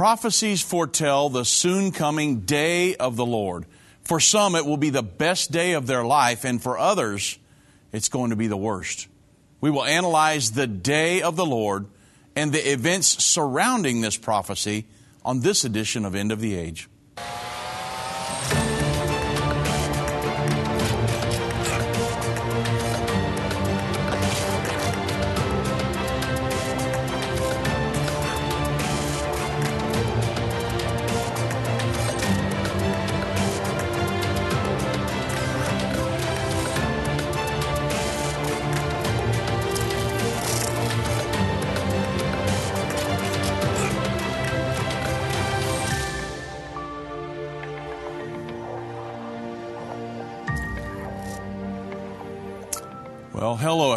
Prophecies 0.00 0.62
foretell 0.62 1.28
the 1.28 1.44
soon 1.44 1.92
coming 1.92 2.40
day 2.40 2.96
of 2.96 3.16
the 3.16 3.26
Lord. 3.26 3.66
For 4.02 4.18
some, 4.18 4.54
it 4.54 4.64
will 4.64 4.78
be 4.78 4.88
the 4.88 5.02
best 5.02 5.52
day 5.52 5.74
of 5.74 5.86
their 5.86 6.06
life, 6.06 6.46
and 6.46 6.62
for 6.62 6.78
others, 6.78 7.38
it's 7.92 8.08
going 8.08 8.30
to 8.30 8.36
be 8.36 8.46
the 8.46 8.56
worst. 8.56 9.08
We 9.60 9.68
will 9.68 9.84
analyze 9.84 10.52
the 10.52 10.66
day 10.66 11.20
of 11.20 11.36
the 11.36 11.44
Lord 11.44 11.84
and 12.34 12.50
the 12.50 12.72
events 12.72 13.22
surrounding 13.22 14.00
this 14.00 14.16
prophecy 14.16 14.86
on 15.22 15.40
this 15.40 15.66
edition 15.66 16.06
of 16.06 16.14
End 16.14 16.32
of 16.32 16.40
the 16.40 16.54
Age. 16.54 16.88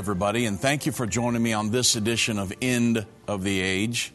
Everybody, 0.03 0.45
and 0.45 0.59
thank 0.59 0.85
you 0.85 0.91
for 0.91 1.07
joining 1.07 1.41
me 1.41 1.53
on 1.53 1.71
this 1.71 1.95
edition 1.95 2.37
of 2.37 2.51
End 2.61 3.05
of 3.25 3.41
the 3.41 3.61
Age. 3.61 4.11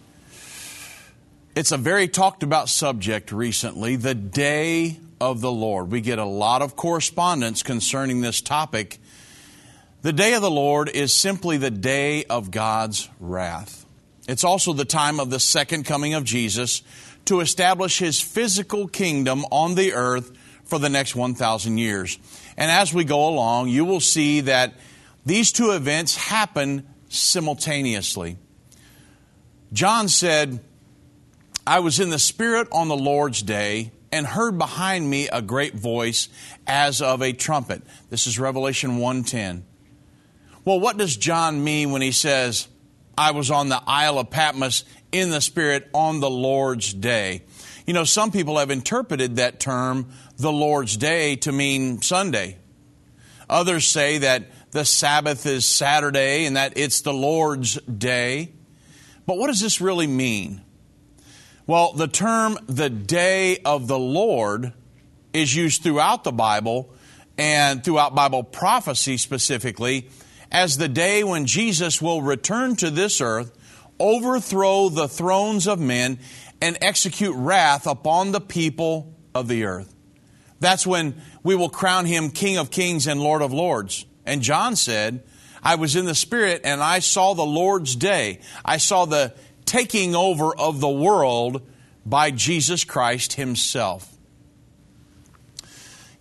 It's 1.57 1.73
a 1.73 1.79
very 1.79 2.09
talked 2.09 2.43
about 2.43 2.69
subject 2.69 3.33
recently 3.33 3.97
the 3.97 4.15
day 4.15 4.99
of 5.19 5.41
the 5.41 5.51
Lord. 5.51 5.91
We 5.91 6.03
get 6.03 6.19
a 6.19 6.27
lot 6.27 6.61
of 6.61 6.77
correspondence 6.77 7.63
concerning 7.63 8.21
this 8.21 8.43
topic. 8.43 8.99
The 10.03 10.13
day 10.13 10.35
of 10.35 10.43
the 10.43 10.51
Lord 10.51 10.91
is 10.91 11.11
simply 11.11 11.57
the 11.57 11.71
day 11.71 12.25
of 12.25 12.51
God's 12.51 13.09
wrath. 13.19 13.87
It's 14.29 14.45
also 14.45 14.75
the 14.75 14.85
time 14.85 15.19
of 15.19 15.31
the 15.31 15.41
second 15.41 15.87
coming 15.87 16.13
of 16.13 16.23
Jesus 16.23 16.83
to 17.25 17.41
establish 17.41 17.99
his 17.99 18.21
physical 18.21 18.89
kingdom 18.89 19.47
on 19.51 19.75
the 19.75 19.95
earth 19.95 20.37
for 20.65 20.79
the 20.79 20.91
next 20.91 21.17
1,000 21.17 21.79
years. 21.79 22.19
And 22.59 22.71
as 22.71 22.93
we 22.93 23.05
go 23.05 23.27
along, 23.27 23.71
you 23.71 23.87
will 23.87 24.01
see 24.01 24.43
that 24.43 24.75
these 25.29 25.53
two 25.53 25.73
events 25.73 26.17
happen 26.17 26.87
simultaneously. 27.09 28.39
John 29.73 30.09
said, 30.09 30.61
I 31.67 31.81
was 31.81 32.01
in 32.01 32.11
the 32.11 32.19
Spirit 32.19 32.69
on 32.73 32.89
the 32.89 32.97
Lord's 32.97 33.43
day 33.43 33.93
and 34.11 34.27
heard 34.27 34.59
behind 34.59 35.09
me 35.09 35.29
a 35.29 35.43
great 35.43 35.75
voice 35.75 36.29
as 36.67 37.03
of 37.03 37.23
a 37.23 37.33
trumpet. 37.33 37.83
This 38.09 38.27
is 38.27 38.39
Revelation 38.39 38.99
1:10. 38.99 39.63
Well, 40.65 40.81
what 40.81 40.97
does 40.97 41.17
John 41.17 41.63
mean 41.63 41.93
when 41.93 42.03
he 42.03 42.13
says, 42.13 42.69
I 43.17 43.33
was 43.33 43.51
on 43.51 43.69
the 43.69 43.83
Isle 43.87 44.19
of 44.19 44.31
Patmos 44.31 44.85
in 45.13 45.31
the 45.31 45.41
Spirit 45.41 45.89
on 45.93 46.21
the 46.21 46.31
Lord's 46.31 46.93
day? 46.93 47.43
You 47.87 47.95
know, 47.95 48.05
some 48.05 48.31
people 48.31 48.59
have 48.59 48.71
interpreted 48.71 49.37
that 49.37 49.61
term, 49.61 50.11
the 50.37 50.53
Lord's 50.53 50.97
day, 50.97 51.37
to 51.37 51.53
mean 51.53 52.03
Sunday. 52.03 52.59
Others 53.49 53.87
say 53.87 54.19
that 54.19 54.45
the 54.71 54.85
Sabbath 54.85 55.47
is 55.47 55.67
Saturday 55.67 56.45
and 56.45 56.57
that 56.57 56.75
it's 56.77 57.01
the 57.01 57.13
Lord's 57.13 57.75
day. 57.83 58.53
But 59.27 59.39
what 59.39 59.49
does 59.49 59.61
this 59.61 59.81
really 59.81 60.07
mean? 60.07 60.63
Well, 61.67 61.93
the 61.93 62.09
term 62.09 62.59
the 62.67 62.91
day 62.91 63.59
of 63.65 63.89
the 63.89 63.99
Lord 63.99 64.73
is 65.33 65.55
used 65.55 65.83
throughout 65.83 66.25
the 66.25 66.33
Bible 66.33 66.91
and 67.37 67.85
throughout 67.85 68.15
Bible 68.15 68.43
prophecy 68.43 69.17
specifically 69.17 70.09
as 70.51 70.79
the 70.79 70.89
day 70.89 71.25
when 71.25 71.47
Jesus 71.47 72.01
will 72.01 72.23
return 72.23 72.77
to 72.77 72.91
this 72.91 73.21
earth, 73.21 73.53
overthrow 74.01 74.89
the 74.89 75.09
thrones 75.09 75.67
of 75.67 75.79
men, 75.79 76.19
and 76.61 76.79
execute 76.81 77.35
wrath 77.37 77.87
upon 77.87 78.33
the 78.33 78.41
people 78.41 79.15
of 79.35 79.47
the 79.49 79.65
earth. 79.65 79.95
That's 80.61 80.87
when 80.87 81.21
we 81.43 81.55
will 81.55 81.69
crown 81.69 82.07
him 82.07 82.31
King 82.31 82.57
of 82.57 82.71
Kings 82.71 83.07
and 83.07 83.21
Lord 83.21 83.43
of 83.43 83.53
Lords. 83.53 84.07
And 84.29 84.43
John 84.43 84.77
said, 84.77 85.23
I 85.63 85.75
was 85.75 85.97
in 85.97 86.05
the 86.05 86.15
Spirit 86.15 86.61
and 86.65 86.83
I 86.83 87.01
saw 87.01 87.35
the 87.35 87.43
Lord's 87.43 87.97
day. 87.97 88.41
I 88.65 88.77
saw 88.77 89.07
the 89.07 89.35
taking 89.65 90.15
over 90.15 90.55
of 90.57 90.81
the 90.81 90.89
world 90.89 91.63
by 92.07 92.31
Jesus 92.31 92.85
Christ 92.85 93.35
Himself. 93.35 94.15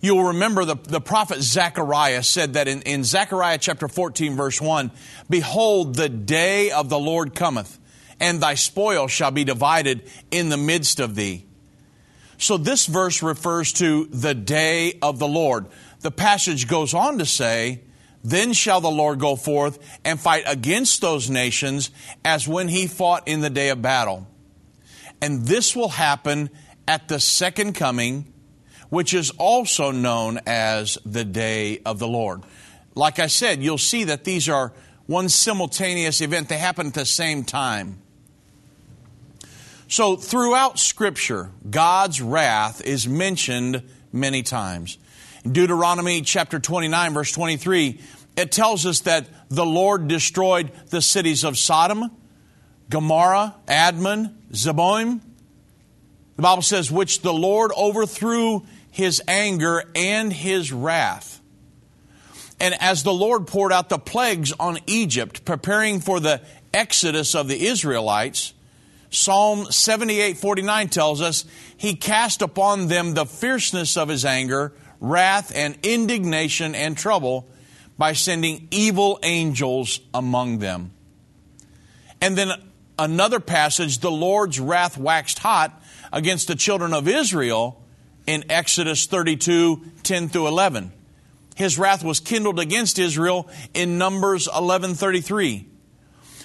You'll 0.00 0.24
remember 0.24 0.64
the, 0.64 0.76
the 0.76 1.00
prophet 1.00 1.40
Zechariah 1.42 2.22
said 2.22 2.54
that 2.54 2.68
in, 2.68 2.82
in 2.82 3.04
Zechariah 3.04 3.58
chapter 3.58 3.88
14, 3.88 4.36
verse 4.36 4.60
1 4.60 4.90
Behold, 5.28 5.96
the 5.96 6.08
day 6.08 6.70
of 6.70 6.88
the 6.88 6.98
Lord 6.98 7.34
cometh, 7.34 7.78
and 8.20 8.40
thy 8.40 8.54
spoil 8.54 9.08
shall 9.08 9.32
be 9.32 9.44
divided 9.44 10.08
in 10.30 10.50
the 10.50 10.56
midst 10.56 11.00
of 11.00 11.14
thee. 11.14 11.46
So 12.38 12.56
this 12.56 12.86
verse 12.86 13.22
refers 13.22 13.72
to 13.74 14.06
the 14.06 14.34
day 14.34 14.98
of 15.02 15.18
the 15.18 15.26
Lord. 15.26 15.66
The 16.00 16.12
passage 16.12 16.68
goes 16.68 16.94
on 16.94 17.18
to 17.18 17.26
say, 17.26 17.80
Then 18.24 18.52
shall 18.52 18.80
the 18.80 18.90
Lord 18.90 19.20
go 19.20 19.36
forth 19.36 19.78
and 20.04 20.20
fight 20.20 20.44
against 20.46 21.00
those 21.00 21.30
nations 21.30 21.90
as 22.24 22.48
when 22.48 22.68
he 22.68 22.86
fought 22.86 23.28
in 23.28 23.40
the 23.40 23.50
day 23.50 23.68
of 23.68 23.80
battle. 23.80 24.26
And 25.20 25.46
this 25.46 25.74
will 25.74 25.88
happen 25.88 26.50
at 26.86 27.08
the 27.08 27.20
second 27.20 27.74
coming, 27.74 28.32
which 28.88 29.14
is 29.14 29.30
also 29.38 29.90
known 29.90 30.40
as 30.46 30.98
the 31.04 31.24
day 31.24 31.80
of 31.84 31.98
the 31.98 32.08
Lord. 32.08 32.42
Like 32.94 33.18
I 33.18 33.26
said, 33.28 33.62
you'll 33.62 33.78
see 33.78 34.04
that 34.04 34.24
these 34.24 34.48
are 34.48 34.72
one 35.06 35.28
simultaneous 35.28 36.20
event, 36.20 36.48
they 36.48 36.58
happen 36.58 36.88
at 36.88 36.94
the 36.94 37.06
same 37.06 37.44
time. 37.44 38.02
So, 39.90 40.16
throughout 40.16 40.78
Scripture, 40.78 41.50
God's 41.68 42.20
wrath 42.20 42.82
is 42.82 43.08
mentioned 43.08 43.82
many 44.12 44.42
times. 44.42 44.98
In 45.44 45.52
Deuteronomy 45.52 46.22
chapter 46.22 46.58
29, 46.58 47.14
verse 47.14 47.32
23, 47.32 48.00
it 48.36 48.52
tells 48.52 48.86
us 48.86 49.00
that 49.00 49.26
the 49.48 49.66
Lord 49.66 50.08
destroyed 50.08 50.70
the 50.90 51.02
cities 51.02 51.44
of 51.44 51.58
Sodom, 51.58 52.10
Gomorrah, 52.90 53.54
Admah, 53.66 54.34
Zeboim. 54.52 55.20
The 56.36 56.42
Bible 56.42 56.62
says, 56.62 56.90
which 56.90 57.22
the 57.22 57.32
Lord 57.32 57.72
overthrew 57.76 58.64
his 58.90 59.22
anger 59.28 59.84
and 59.94 60.32
his 60.32 60.72
wrath. 60.72 61.40
And 62.60 62.74
as 62.80 63.02
the 63.04 63.12
Lord 63.12 63.46
poured 63.46 63.72
out 63.72 63.88
the 63.88 63.98
plagues 63.98 64.52
on 64.58 64.78
Egypt, 64.86 65.44
preparing 65.44 66.00
for 66.00 66.18
the 66.18 66.40
exodus 66.74 67.34
of 67.34 67.46
the 67.46 67.66
Israelites, 67.66 68.52
Psalm 69.10 69.66
78:49 69.70 70.88
tells 70.88 71.20
us, 71.20 71.44
"He 71.76 71.94
cast 71.94 72.42
upon 72.42 72.88
them 72.88 73.14
the 73.14 73.26
fierceness 73.26 73.96
of 73.96 74.08
his 74.08 74.24
anger, 74.24 74.72
wrath 75.00 75.52
and 75.54 75.76
indignation 75.82 76.74
and 76.74 76.96
trouble 76.96 77.46
by 77.96 78.12
sending 78.12 78.68
evil 78.70 79.18
angels 79.22 80.00
among 80.14 80.58
them." 80.58 80.92
And 82.20 82.36
then 82.36 82.52
another 82.98 83.40
passage, 83.40 83.98
the 83.98 84.10
Lord's 84.10 84.58
wrath 84.58 84.98
waxed 84.98 85.40
hot 85.40 85.80
against 86.12 86.48
the 86.48 86.56
children 86.56 86.92
of 86.92 87.06
Israel 87.06 87.80
in 88.26 88.44
Exodus 88.50 89.06
32, 89.06 89.82
10 90.02 90.28
through 90.28 90.48
11. 90.48 90.92
His 91.54 91.78
wrath 91.78 92.04
was 92.04 92.20
kindled 92.20 92.60
against 92.60 92.98
Israel 92.98 93.48
in 93.74 93.98
Numbers 93.98 94.48
11:33. 94.54 95.66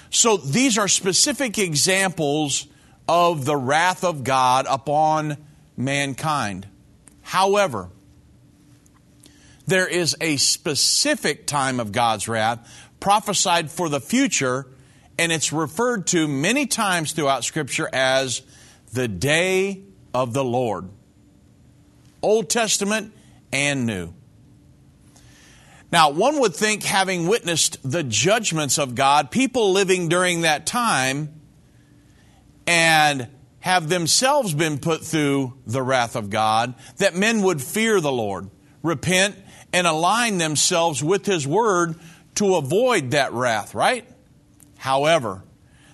So 0.10 0.38
these 0.38 0.78
are 0.78 0.88
specific 0.88 1.58
examples 1.58 2.68
of 3.08 3.46
the 3.46 3.58
wrath 3.58 4.04
of 4.04 4.24
God 4.24 4.66
upon 4.70 5.38
mankind. 5.76 6.68
However, 7.22 7.90
there 9.66 9.88
is 9.88 10.16
a 10.20 10.38
specific 10.38 11.48
time 11.48 11.80
of 11.80 11.92
God's 11.92 12.28
wrath 12.28 12.90
prophesied 13.00 13.70
for 13.70 13.90
the 13.90 14.00
future, 14.00 14.68
and 15.18 15.32
it's 15.32 15.52
referred 15.54 16.08
to 16.08 16.28
many 16.28 16.66
times 16.66 17.12
throughout 17.12 17.44
Scripture 17.44 17.90
as 17.92 18.42
the 18.94 19.08
day 19.08 19.84
of 20.14 20.34
the 20.34 20.44
Lord. 20.44 20.90
Old 22.22 22.50
Testament 22.50 23.14
and 23.52 23.86
New. 23.86 24.14
Now, 25.92 26.10
one 26.10 26.40
would 26.40 26.56
think, 26.56 26.84
having 26.84 27.28
witnessed 27.28 27.78
the 27.84 28.04
judgments 28.04 28.80
of 28.80 28.96
God, 28.96 29.30
people 29.30 29.72
living 29.74 30.10
during 30.10 30.42
that 30.42 30.66
time 30.66 31.40
and 32.66 33.28
have 33.60 33.90
themselves 33.90 34.54
been 34.54 34.80
put 34.80 35.04
through 35.04 35.54
the 35.68 35.84
wrath 35.84 36.16
of 36.16 36.30
God, 36.30 36.74
that 36.98 37.16
men 37.16 37.44
would 37.44 37.62
fear 37.62 38.02
the 38.02 38.12
Lord, 38.12 38.50
repent, 38.82 39.36
and 39.74 39.88
align 39.88 40.38
themselves 40.38 41.04
with 41.04 41.26
His 41.26 41.48
Word 41.48 41.96
to 42.36 42.56
avoid 42.56 43.12
that 43.12 43.34
wrath, 43.34 43.76
right? 43.76 44.08
However, 44.78 45.44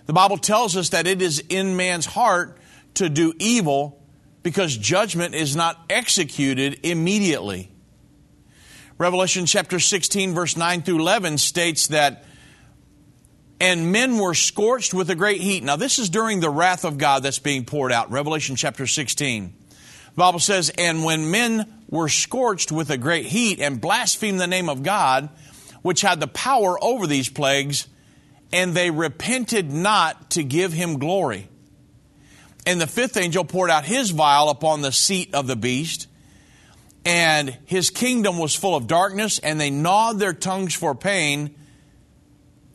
the 0.05 0.13
Bible 0.13 0.37
tells 0.37 0.75
us 0.75 0.89
that 0.89 1.07
it 1.07 1.21
is 1.21 1.43
in 1.49 1.75
man's 1.77 2.05
heart 2.05 2.57
to 2.95 3.09
do 3.09 3.33
evil 3.39 4.03
because 4.43 4.75
judgment 4.75 5.35
is 5.35 5.55
not 5.55 5.79
executed 5.89 6.79
immediately. 6.83 7.71
Revelation 8.97 9.45
chapter 9.45 9.79
16, 9.79 10.33
verse 10.33 10.57
9 10.57 10.81
through 10.81 10.99
11 10.99 11.37
states 11.37 11.87
that, 11.87 12.25
and 13.61 13.91
men 13.91 14.17
were 14.17 14.33
scorched 14.33 14.93
with 14.93 15.09
a 15.09 15.15
great 15.15 15.41
heat. 15.41 15.63
Now, 15.63 15.75
this 15.75 15.99
is 15.99 16.09
during 16.09 16.39
the 16.39 16.49
wrath 16.49 16.83
of 16.83 16.97
God 16.97 17.23
that's 17.23 17.39
being 17.39 17.63
poured 17.65 17.91
out. 17.91 18.11
Revelation 18.11 18.55
chapter 18.55 18.87
16. 18.87 19.53
The 20.19 20.25
Bible 20.25 20.39
says, 20.39 20.69
and 20.77 21.05
when 21.05 21.31
men 21.31 21.65
were 21.87 22.09
scorched 22.09 22.73
with 22.73 22.89
a 22.89 22.97
great 22.97 23.27
heat 23.27 23.61
and 23.61 23.79
blasphemed 23.79 24.37
the 24.37 24.47
name 24.47 24.67
of 24.67 24.83
God, 24.83 25.29
which 25.81 26.01
had 26.01 26.19
the 26.19 26.27
power 26.27 26.77
over 26.83 27.07
these 27.07 27.29
plagues, 27.29 27.87
and 28.51 28.73
they 28.73 28.91
repented 28.91 29.71
not 29.71 30.31
to 30.31 30.43
give 30.43 30.73
him 30.73 30.99
glory. 30.99 31.47
And 32.65 32.81
the 32.81 32.85
fifth 32.85 33.15
angel 33.15 33.45
poured 33.45 33.69
out 33.69 33.85
his 33.85 34.09
vial 34.09 34.49
upon 34.49 34.81
the 34.81 34.91
seat 34.91 35.33
of 35.33 35.47
the 35.47 35.55
beast, 35.55 36.09
and 37.05 37.57
his 37.63 37.89
kingdom 37.89 38.39
was 38.39 38.53
full 38.53 38.75
of 38.75 38.87
darkness, 38.87 39.39
and 39.39 39.57
they 39.57 39.69
gnawed 39.69 40.19
their 40.19 40.33
tongues 40.33 40.75
for 40.75 40.93
pain, 40.93 41.55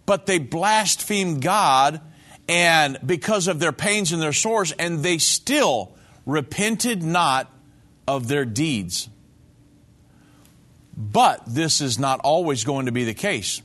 but 0.06 0.25
they 0.25 0.38
blasphemed 0.38 1.43
God, 1.43 2.00
and 2.49 2.99
because 3.05 3.49
of 3.49 3.61
their 3.61 3.70
pains 3.70 4.12
and 4.12 4.23
their 4.23 4.32
sores, 4.32 4.73
and 4.73 5.02
they 5.02 5.19
still 5.19 5.94
repented 6.26 7.03
not 7.03 7.50
of 8.06 8.29
their 8.29 8.44
deeds. 8.44 9.09
But 10.97 11.43
this 11.47 11.81
is 11.81 11.99
not 11.99 12.21
always 12.21 12.65
going 12.65 12.87
to 12.87 12.93
be 12.93 13.05
the 13.05 13.15
case. 13.15 13.61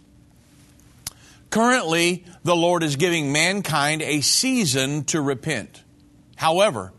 Currently, 1.50 2.26
the 2.44 2.56
Lord 2.56 2.84
is 2.84 2.96
giving 2.96 3.32
mankind 3.32 4.02
a 4.02 4.22
season 4.22 5.04
to 5.06 5.22
repent. 5.22 5.84
However, 6.36 6.94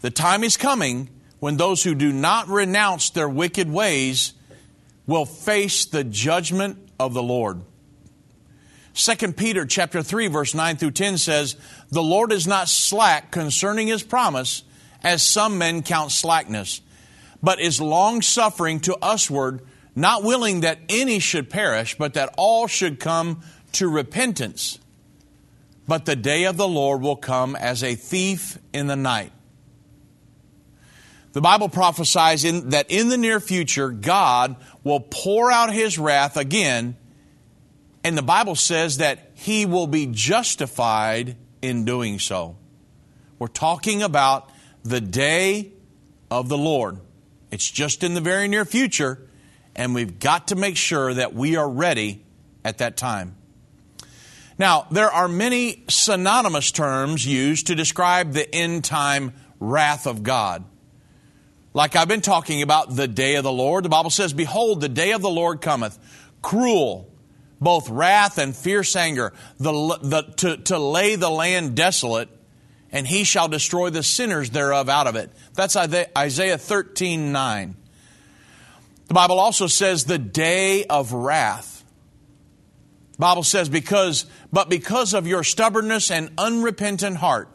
the 0.00 0.10
time 0.10 0.42
is 0.42 0.56
coming 0.56 1.10
when 1.38 1.56
those 1.56 1.82
who 1.82 1.94
do 1.94 2.12
not 2.12 2.48
renounce 2.48 3.10
their 3.10 3.28
wicked 3.28 3.70
ways 3.70 4.32
will 5.06 5.26
face 5.26 5.86
the 5.86 6.04
judgment 6.04 6.78
of 6.98 7.14
the 7.14 7.22
Lord. 7.22 7.62
2 8.94 9.32
Peter 9.32 9.64
chapter 9.66 10.02
3 10.02 10.26
verse 10.28 10.54
9 10.54 10.76
through 10.76 10.90
10 10.90 11.18
says, 11.18 11.56
"The 11.90 12.02
Lord 12.02 12.32
is 12.32 12.46
not 12.46 12.68
slack 12.68 13.30
concerning 13.30 13.86
his 13.86 14.02
promise, 14.02 14.62
as 15.02 15.22
some 15.22 15.58
men 15.58 15.82
count 15.82 16.12
slackness, 16.12 16.80
but 17.42 17.60
is 17.60 17.80
long-suffering 17.80 18.80
to 18.80 18.96
usward, 19.02 19.62
not 19.94 20.22
willing 20.22 20.60
that 20.60 20.78
any 20.88 21.18
should 21.18 21.50
perish, 21.50 21.96
but 21.96 22.14
that 22.14 22.34
all 22.36 22.66
should 22.66 23.00
come 23.00 23.42
to 23.72 23.88
repentance. 23.88 24.78
But 25.88 26.04
the 26.04 26.16
day 26.16 26.44
of 26.44 26.56
the 26.56 26.68
Lord 26.68 27.00
will 27.02 27.16
come 27.16 27.56
as 27.56 27.82
a 27.82 27.94
thief 27.94 28.58
in 28.72 28.86
the 28.86 28.96
night. 28.96 29.32
The 31.32 31.40
Bible 31.40 31.68
prophesies 31.68 32.44
in, 32.44 32.70
that 32.70 32.90
in 32.90 33.08
the 33.08 33.16
near 33.16 33.40
future, 33.40 33.90
God 33.90 34.56
will 34.82 35.00
pour 35.00 35.50
out 35.50 35.72
his 35.72 35.98
wrath 35.98 36.36
again, 36.36 36.96
and 38.02 38.18
the 38.18 38.22
Bible 38.22 38.56
says 38.56 38.98
that 38.98 39.30
he 39.34 39.66
will 39.66 39.86
be 39.86 40.06
justified 40.06 41.36
in 41.62 41.84
doing 41.84 42.18
so. 42.18 42.56
We're 43.38 43.46
talking 43.46 44.02
about 44.02 44.49
the 44.82 45.00
day 45.00 45.72
of 46.30 46.48
the 46.48 46.58
Lord. 46.58 46.98
It's 47.50 47.68
just 47.68 48.04
in 48.04 48.14
the 48.14 48.20
very 48.20 48.48
near 48.48 48.64
future, 48.64 49.18
and 49.74 49.94
we've 49.94 50.18
got 50.18 50.48
to 50.48 50.56
make 50.56 50.76
sure 50.76 51.12
that 51.14 51.34
we 51.34 51.56
are 51.56 51.68
ready 51.68 52.22
at 52.64 52.78
that 52.78 52.96
time. 52.96 53.36
Now, 54.58 54.86
there 54.90 55.10
are 55.10 55.26
many 55.26 55.84
synonymous 55.88 56.70
terms 56.70 57.26
used 57.26 57.68
to 57.68 57.74
describe 57.74 58.32
the 58.32 58.54
end 58.54 58.84
time 58.84 59.32
wrath 59.58 60.06
of 60.06 60.22
God. 60.22 60.64
Like 61.72 61.96
I've 61.96 62.08
been 62.08 62.20
talking 62.20 62.62
about 62.62 62.94
the 62.94 63.08
day 63.08 63.36
of 63.36 63.44
the 63.44 63.52
Lord, 63.52 63.84
the 63.84 63.88
Bible 63.88 64.10
says, 64.10 64.32
Behold, 64.32 64.80
the 64.80 64.88
day 64.88 65.12
of 65.12 65.22
the 65.22 65.30
Lord 65.30 65.60
cometh, 65.60 65.98
cruel, 66.42 67.10
both 67.60 67.88
wrath 67.88 68.38
and 68.38 68.56
fierce 68.56 68.96
anger, 68.96 69.32
the, 69.58 69.72
the, 70.02 70.22
to, 70.38 70.56
to 70.56 70.78
lay 70.78 71.14
the 71.14 71.30
land 71.30 71.74
desolate, 71.76 72.28
and 72.92 73.06
he 73.06 73.24
shall 73.24 73.48
destroy 73.48 73.90
the 73.90 74.02
sinners 74.02 74.50
thereof 74.50 74.88
out 74.88 75.06
of 75.06 75.16
it. 75.16 75.30
That's 75.54 75.76
Isaiah 75.76 76.58
13 76.58 77.32
9. 77.32 77.76
The 79.08 79.14
Bible 79.14 79.40
also 79.40 79.66
says 79.66 80.04
the 80.04 80.18
day 80.18 80.84
of 80.84 81.12
wrath. 81.12 81.84
The 83.12 83.18
Bible 83.18 83.42
says, 83.42 83.68
because, 83.68 84.26
but 84.52 84.68
because 84.68 85.14
of 85.14 85.26
your 85.26 85.44
stubbornness 85.44 86.10
and 86.10 86.30
unrepentant 86.38 87.16
heart, 87.16 87.48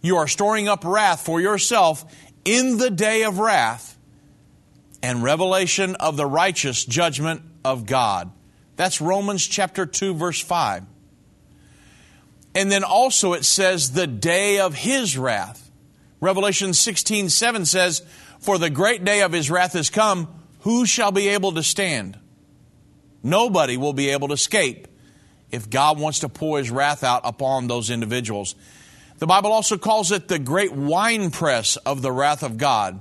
you 0.00 0.16
are 0.16 0.28
storing 0.28 0.68
up 0.68 0.84
wrath 0.84 1.26
for 1.26 1.40
yourself 1.40 2.04
in 2.44 2.78
the 2.78 2.90
day 2.90 3.24
of 3.24 3.38
wrath 3.38 3.98
and 5.02 5.22
revelation 5.22 5.94
of 5.96 6.16
the 6.16 6.26
righteous 6.26 6.84
judgment 6.84 7.42
of 7.64 7.86
God. 7.86 8.30
That's 8.76 9.00
Romans 9.00 9.46
chapter 9.46 9.86
2, 9.86 10.14
verse 10.14 10.40
5. 10.40 10.84
And 12.54 12.70
then 12.70 12.84
also 12.84 13.32
it 13.32 13.44
says 13.44 13.92
the 13.92 14.06
day 14.06 14.58
of 14.58 14.74
his 14.74 15.16
wrath. 15.16 15.70
Revelation 16.20 16.74
16, 16.74 17.28
7 17.28 17.64
says, 17.64 18.02
For 18.40 18.58
the 18.58 18.70
great 18.70 19.04
day 19.04 19.22
of 19.22 19.32
his 19.32 19.50
wrath 19.50 19.74
is 19.74 19.90
come 19.90 20.28
who 20.60 20.84
shall 20.84 21.12
be 21.12 21.28
able 21.28 21.52
to 21.52 21.62
stand? 21.62 22.18
Nobody 23.22 23.76
will 23.76 23.92
be 23.92 24.10
able 24.10 24.28
to 24.28 24.34
escape 24.34 24.88
if 25.50 25.68
God 25.68 25.98
wants 25.98 26.20
to 26.20 26.28
pour 26.28 26.58
his 26.58 26.70
wrath 26.70 27.02
out 27.02 27.22
upon 27.24 27.66
those 27.66 27.90
individuals. 27.90 28.54
The 29.18 29.26
Bible 29.26 29.52
also 29.52 29.76
calls 29.76 30.12
it 30.12 30.28
the 30.28 30.38
great 30.38 30.72
winepress 30.72 31.76
of 31.76 32.02
the 32.02 32.12
wrath 32.12 32.42
of 32.42 32.56
God. 32.56 33.00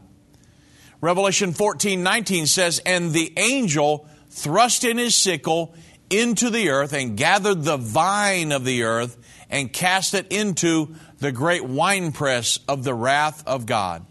Revelation 1.02 1.54
14 1.54 2.04
19 2.04 2.48
says, 2.48 2.80
And 2.86 3.14
the 3.14 3.34
angel 3.38 4.08
thrust 4.30 4.84
in 4.84 4.98
his 4.98 5.16
sickle 5.16 5.74
into 6.10 6.50
the 6.50 6.70
earth 6.70 6.94
and 6.94 7.16
gathered 7.16 7.64
the 7.64 7.78
vine 7.78 8.52
of 8.52 8.66
the 8.66 8.84
earth 8.84 9.18
and 9.50 9.72
cast 9.72 10.14
it 10.14 10.28
into 10.30 10.96
the 11.20 11.32
great 11.32 11.64
winepress 11.64 12.60
of 12.68 12.84
the 12.84 12.94
wrath 12.94 13.44
of 13.48 13.66
God. 13.66 14.06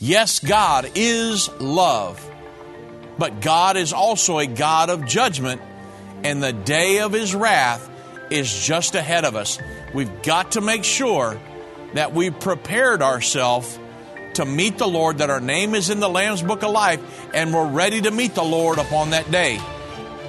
Yes, 0.00 0.38
God 0.38 0.90
is 0.94 1.48
love. 1.60 2.24
But 3.18 3.40
God 3.40 3.76
is 3.76 3.92
also 3.92 4.38
a 4.38 4.46
God 4.46 4.90
of 4.90 5.04
judgment, 5.04 5.60
and 6.22 6.42
the 6.42 6.52
day 6.52 7.00
of 7.00 7.12
His 7.12 7.34
wrath 7.34 7.90
is 8.30 8.64
just 8.64 8.94
ahead 8.94 9.24
of 9.24 9.34
us. 9.34 9.58
We've 9.92 10.22
got 10.22 10.52
to 10.52 10.60
make 10.60 10.84
sure 10.84 11.40
that 11.94 12.12
we've 12.12 12.38
prepared 12.38 13.02
ourselves 13.02 13.78
to 14.34 14.44
meet 14.44 14.78
the 14.78 14.86
Lord, 14.86 15.18
that 15.18 15.30
our 15.30 15.40
name 15.40 15.74
is 15.74 15.90
in 15.90 15.98
the 15.98 16.08
Lamb's 16.08 16.42
Book 16.42 16.62
of 16.62 16.70
Life, 16.70 17.00
and 17.34 17.52
we're 17.52 17.66
ready 17.66 18.00
to 18.02 18.12
meet 18.12 18.36
the 18.36 18.44
Lord 18.44 18.78
upon 18.78 19.10
that 19.10 19.28
day. 19.32 19.58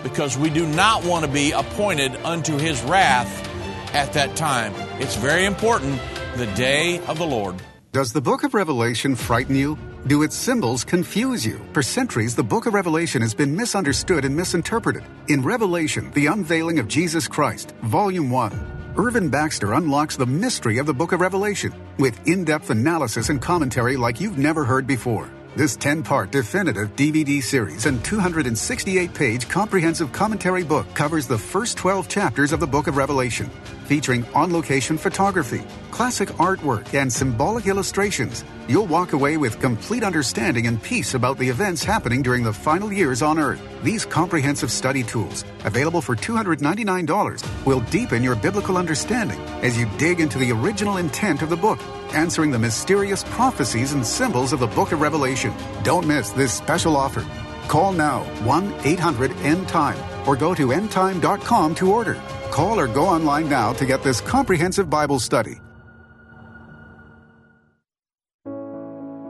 Because 0.01 0.35
we 0.35 0.49
do 0.49 0.65
not 0.65 1.05
want 1.05 1.25
to 1.25 1.31
be 1.31 1.51
appointed 1.51 2.15
unto 2.23 2.57
His 2.57 2.81
wrath 2.83 3.48
at 3.93 4.13
that 4.13 4.35
time. 4.35 4.73
It's 5.01 5.15
very 5.15 5.45
important, 5.45 5.99
the 6.35 6.47
day 6.47 6.99
of 7.05 7.17
the 7.17 7.25
Lord. 7.25 7.55
Does 7.91 8.13
the 8.13 8.21
book 8.21 8.43
of 8.43 8.53
Revelation 8.53 9.15
frighten 9.15 9.55
you? 9.55 9.77
Do 10.05 10.21
its 10.23 10.35
symbols 10.35 10.83
confuse 10.83 11.45
you? 11.45 11.59
For 11.73 11.81
centuries, 11.81 12.35
the 12.35 12.43
book 12.43 12.67
of 12.67 12.73
Revelation 12.73 13.21
has 13.21 13.33
been 13.33 13.55
misunderstood 13.55 14.25
and 14.25 14.35
misinterpreted. 14.35 15.03
In 15.27 15.41
Revelation, 15.41 16.11
the 16.11 16.27
unveiling 16.27 16.77
of 16.77 16.87
Jesus 16.87 17.27
Christ, 17.27 17.73
Volume 17.81 18.29
1, 18.29 18.93
Irvin 18.95 19.29
Baxter 19.29 19.73
unlocks 19.73 20.17
the 20.17 20.25
mystery 20.25 20.77
of 20.77 20.85
the 20.85 20.93
book 20.93 21.13
of 21.13 21.21
Revelation 21.21 21.73
with 21.97 22.27
in 22.27 22.43
depth 22.43 22.69
analysis 22.69 23.29
and 23.29 23.41
commentary 23.41 23.97
like 23.97 24.21
you've 24.21 24.37
never 24.37 24.63
heard 24.63 24.85
before. 24.85 25.29
This 25.55 25.75
10 25.75 26.03
part 26.03 26.31
definitive 26.31 26.95
DVD 26.95 27.41
series 27.41 27.85
and 27.85 28.03
268 28.05 29.13
page 29.13 29.49
comprehensive 29.49 30.11
commentary 30.11 30.63
book 30.63 30.85
covers 30.93 31.27
the 31.27 31.37
first 31.37 31.77
12 31.77 32.07
chapters 32.07 32.51
of 32.51 32.59
the 32.59 32.67
book 32.67 32.87
of 32.87 32.97
Revelation, 32.97 33.49
featuring 33.89 34.23
on 34.35 34.53
location 34.53 34.99
photography, 34.99 35.63
classic 35.89 36.29
artwork, 36.37 36.93
and 36.93 37.11
symbolic 37.11 37.65
illustrations. 37.65 38.45
You'll 38.67 38.85
walk 38.85 39.13
away 39.13 39.35
with 39.37 39.59
complete 39.59 40.03
understanding 40.03 40.67
and 40.67 40.81
peace 40.81 41.15
about 41.15 41.39
the 41.39 41.49
events 41.49 41.83
happening 41.83 42.21
during 42.21 42.43
the 42.43 42.53
final 42.53 42.93
years 42.93 43.23
on 43.23 43.39
Earth. 43.39 43.59
These 43.81 44.05
comprehensive 44.05 44.71
study 44.71 45.01
tools, 45.01 45.43
available 45.65 46.01
for 46.01 46.15
$299, 46.15 47.65
will 47.65 47.79
deepen 47.79 48.21
your 48.21 48.35
biblical 48.35 48.77
understanding 48.77 49.39
as 49.63 49.75
you 49.75 49.89
dig 49.97 50.19
into 50.19 50.37
the 50.37 50.51
original 50.51 50.97
intent 50.97 51.41
of 51.41 51.49
the 51.49 51.57
book, 51.57 51.79
answering 52.13 52.51
the 52.51 52.59
mysterious 52.59 53.23
prophecies 53.23 53.93
and 53.93 54.05
symbols 54.05 54.53
of 54.53 54.59
the 54.59 54.67
book 54.67 54.91
of 54.91 55.01
Revelation. 55.01 55.51
Don't 55.81 56.05
miss 56.05 56.29
this 56.29 56.53
special 56.53 56.95
offer. 56.95 57.25
Call 57.67 57.91
now 57.91 58.23
1 58.45 58.71
800 58.83 59.31
End 59.37 59.67
Time 59.67 59.97
or 60.29 60.35
go 60.35 60.53
to 60.53 60.67
endtime.com 60.67 61.73
to 61.73 61.91
order. 61.91 62.13
Call 62.51 62.79
or 62.79 62.85
go 62.85 63.07
online 63.07 63.49
now 63.49 63.73
to 63.73 63.85
get 63.85 64.03
this 64.03 64.21
comprehensive 64.21 64.87
Bible 64.87 65.17
study. 65.17 65.59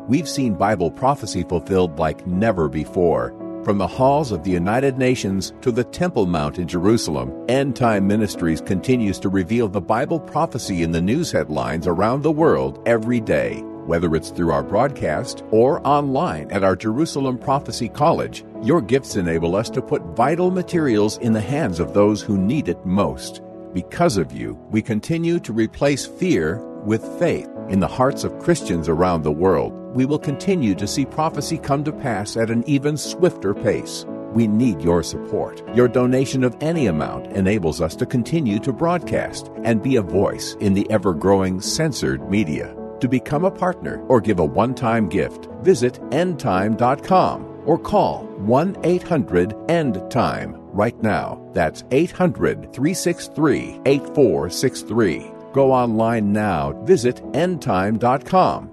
We've 0.09 0.27
seen 0.27 0.55
Bible 0.55 0.91
prophecy 0.91 1.43
fulfilled 1.43 1.97
like 1.99 2.27
never 2.27 2.67
before. 2.67 3.33
From 3.63 3.77
the 3.77 3.87
halls 3.87 4.33
of 4.33 4.43
the 4.43 4.51
United 4.51 4.97
Nations 4.97 5.53
to 5.61 5.71
the 5.71 5.83
Temple 5.83 6.25
Mount 6.25 6.59
in 6.59 6.67
Jerusalem, 6.67 7.31
End 7.47 7.77
Time 7.77 8.07
Ministries 8.07 8.59
continues 8.59 9.19
to 9.19 9.29
reveal 9.29 9.69
the 9.69 9.79
Bible 9.79 10.19
prophecy 10.19 10.83
in 10.83 10.91
the 10.91 11.01
news 11.01 11.31
headlines 11.31 11.87
around 11.87 12.23
the 12.23 12.31
world 12.31 12.81
every 12.85 13.21
day. 13.21 13.63
Whether 13.89 14.15
it's 14.15 14.29
through 14.29 14.51
our 14.51 14.61
broadcast 14.61 15.43
or 15.49 15.81
online 15.83 16.51
at 16.51 16.63
our 16.63 16.75
Jerusalem 16.75 17.39
Prophecy 17.39 17.89
College, 17.89 18.45
your 18.61 18.83
gifts 18.83 19.15
enable 19.15 19.55
us 19.55 19.67
to 19.71 19.81
put 19.81 20.15
vital 20.15 20.51
materials 20.51 21.17
in 21.17 21.33
the 21.33 21.41
hands 21.41 21.79
of 21.79 21.95
those 21.95 22.21
who 22.21 22.37
need 22.37 22.69
it 22.69 22.85
most. 22.85 23.41
Because 23.73 24.17
of 24.17 24.31
you, 24.31 24.53
we 24.69 24.83
continue 24.83 25.39
to 25.39 25.51
replace 25.51 26.05
fear 26.05 26.59
with 26.85 27.03
faith 27.17 27.49
in 27.69 27.79
the 27.79 27.87
hearts 27.87 28.23
of 28.23 28.37
Christians 28.37 28.87
around 28.87 29.23
the 29.23 29.31
world. 29.31 29.73
We 29.95 30.05
will 30.05 30.19
continue 30.19 30.75
to 30.75 30.87
see 30.87 31.03
prophecy 31.03 31.57
come 31.57 31.83
to 31.85 31.91
pass 31.91 32.37
at 32.37 32.51
an 32.51 32.63
even 32.67 32.95
swifter 32.95 33.55
pace. 33.55 34.05
We 34.35 34.47
need 34.47 34.83
your 34.83 35.01
support. 35.01 35.63
Your 35.75 35.87
donation 35.87 36.43
of 36.43 36.55
any 36.61 36.85
amount 36.85 37.25
enables 37.35 37.81
us 37.81 37.95
to 37.95 38.05
continue 38.05 38.59
to 38.59 38.71
broadcast 38.71 39.49
and 39.63 39.81
be 39.81 39.95
a 39.95 40.03
voice 40.03 40.55
in 40.59 40.75
the 40.75 40.85
ever 40.91 41.15
growing 41.15 41.59
censored 41.59 42.29
media. 42.29 42.75
To 42.99 43.07
become 43.07 43.45
a 43.45 43.51
partner 43.51 44.03
or 44.07 44.19
give 44.19 44.39
a 44.39 44.45
one 44.45 44.75
time 44.75 45.07
gift, 45.07 45.47
visit 45.61 45.93
endtime.com 46.11 47.61
or 47.65 47.77
call 47.77 48.25
1 48.39 48.77
800 48.83 49.55
END 49.69 50.11
TIME 50.11 50.55
right 50.73 51.01
now. 51.01 51.49
That's 51.53 51.83
800 51.91 52.73
363 52.73 53.81
8463. 53.85 55.31
Go 55.53 55.71
online 55.71 56.33
now. 56.33 56.73
Visit 56.83 57.17
endtime.com. 57.33 58.71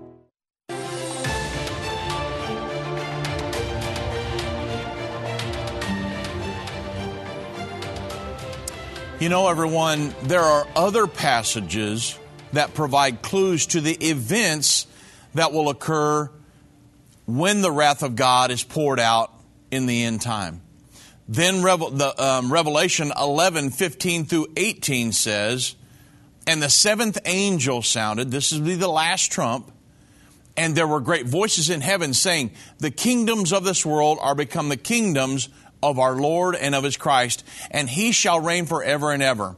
You 9.19 9.31
know, 9.31 9.49
everyone, 9.49 10.15
there 10.25 10.43
are 10.43 10.67
other 10.77 11.07
passages 11.07 12.19
that 12.53 12.75
provide 12.75 13.23
clues 13.23 13.67
to 13.67 13.81
the 13.81 13.95
events 13.95 14.87
that 15.35 15.53
will 15.53 15.69
occur 15.69 16.31
when 17.27 17.61
the 17.61 17.71
wrath 17.71 18.03
of 18.03 18.17
God 18.17 18.51
is 18.51 18.63
poured 18.63 19.01
out 19.01 19.33
in 19.71 19.87
the 19.87 20.05
end 20.05 20.21
time. 20.21 20.63
Then 21.29 21.63
the, 21.63 22.15
um, 22.19 22.53
Revelation 22.53 23.13
11, 23.19 23.71
15 23.71 24.27
through 24.27 24.47
18 24.57 25.13
says, 25.13 25.75
And 26.47 26.63
the 26.63 26.71
seventh 26.71 27.19
angel 27.25 27.83
sounded, 27.83 28.31
this 28.31 28.53
is 28.53 28.63
the 28.63 28.89
last 28.89 29.33
trump, 29.33 29.73
and 30.57 30.77
there 30.77 30.87
were 30.87 31.01
great 31.01 31.27
voices 31.27 31.69
in 31.69 31.81
heaven 31.81 32.15
saying, 32.15 32.53
The 32.79 32.93
kingdoms 32.93 33.53
of 33.53 33.65
this 33.65 33.85
world 33.85 34.19
are 34.21 34.37
become 34.37 34.69
the 34.69 34.77
kingdoms 34.77 35.49
of 35.83 35.99
our 35.99 36.15
Lord 36.15 36.55
and 36.55 36.75
of 36.75 36.85
his 36.85 36.97
Christ, 36.97 37.45
and 37.71 37.89
he 37.89 38.13
shall 38.13 38.41
reign 38.41 38.67
forever 38.67 39.11
and 39.11 39.23
ever. 39.23 39.57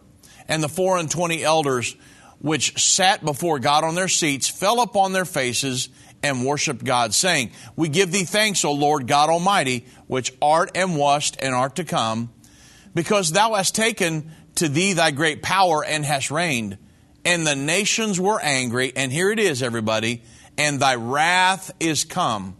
And 0.48 0.62
the 0.62 0.68
four 0.68 0.96
and 0.96 1.10
twenty 1.10 1.44
elders 1.44 1.94
which 2.40 2.80
sat 2.82 3.24
before 3.24 3.58
God 3.58 3.84
on 3.84 3.94
their 3.94 4.08
seats 4.08 4.48
fell 4.48 4.80
upon 4.80 5.12
their 5.12 5.24
faces 5.24 5.88
and 6.22 6.44
worshiped 6.44 6.84
God, 6.84 7.14
saying, 7.14 7.50
We 7.76 7.88
give 7.88 8.12
thee 8.12 8.24
thanks, 8.24 8.64
O 8.64 8.72
Lord 8.72 9.06
God 9.06 9.30
Almighty, 9.30 9.86
which 10.06 10.32
art 10.42 10.72
and 10.74 10.96
wast 10.96 11.36
and 11.40 11.54
art 11.54 11.76
to 11.76 11.84
come, 11.84 12.30
because 12.94 13.32
thou 13.32 13.54
hast 13.54 13.74
taken 13.74 14.32
to 14.56 14.68
thee 14.68 14.92
thy 14.92 15.10
great 15.10 15.42
power 15.42 15.84
and 15.84 16.04
hast 16.04 16.30
reigned. 16.30 16.78
And 17.24 17.46
the 17.46 17.56
nations 17.56 18.18
were 18.18 18.40
angry, 18.40 18.92
and 18.94 19.12
here 19.12 19.30
it 19.30 19.38
is, 19.38 19.62
everybody, 19.62 20.22
and 20.56 20.80
thy 20.80 20.94
wrath 20.94 21.70
is 21.78 22.04
come. 22.04 22.56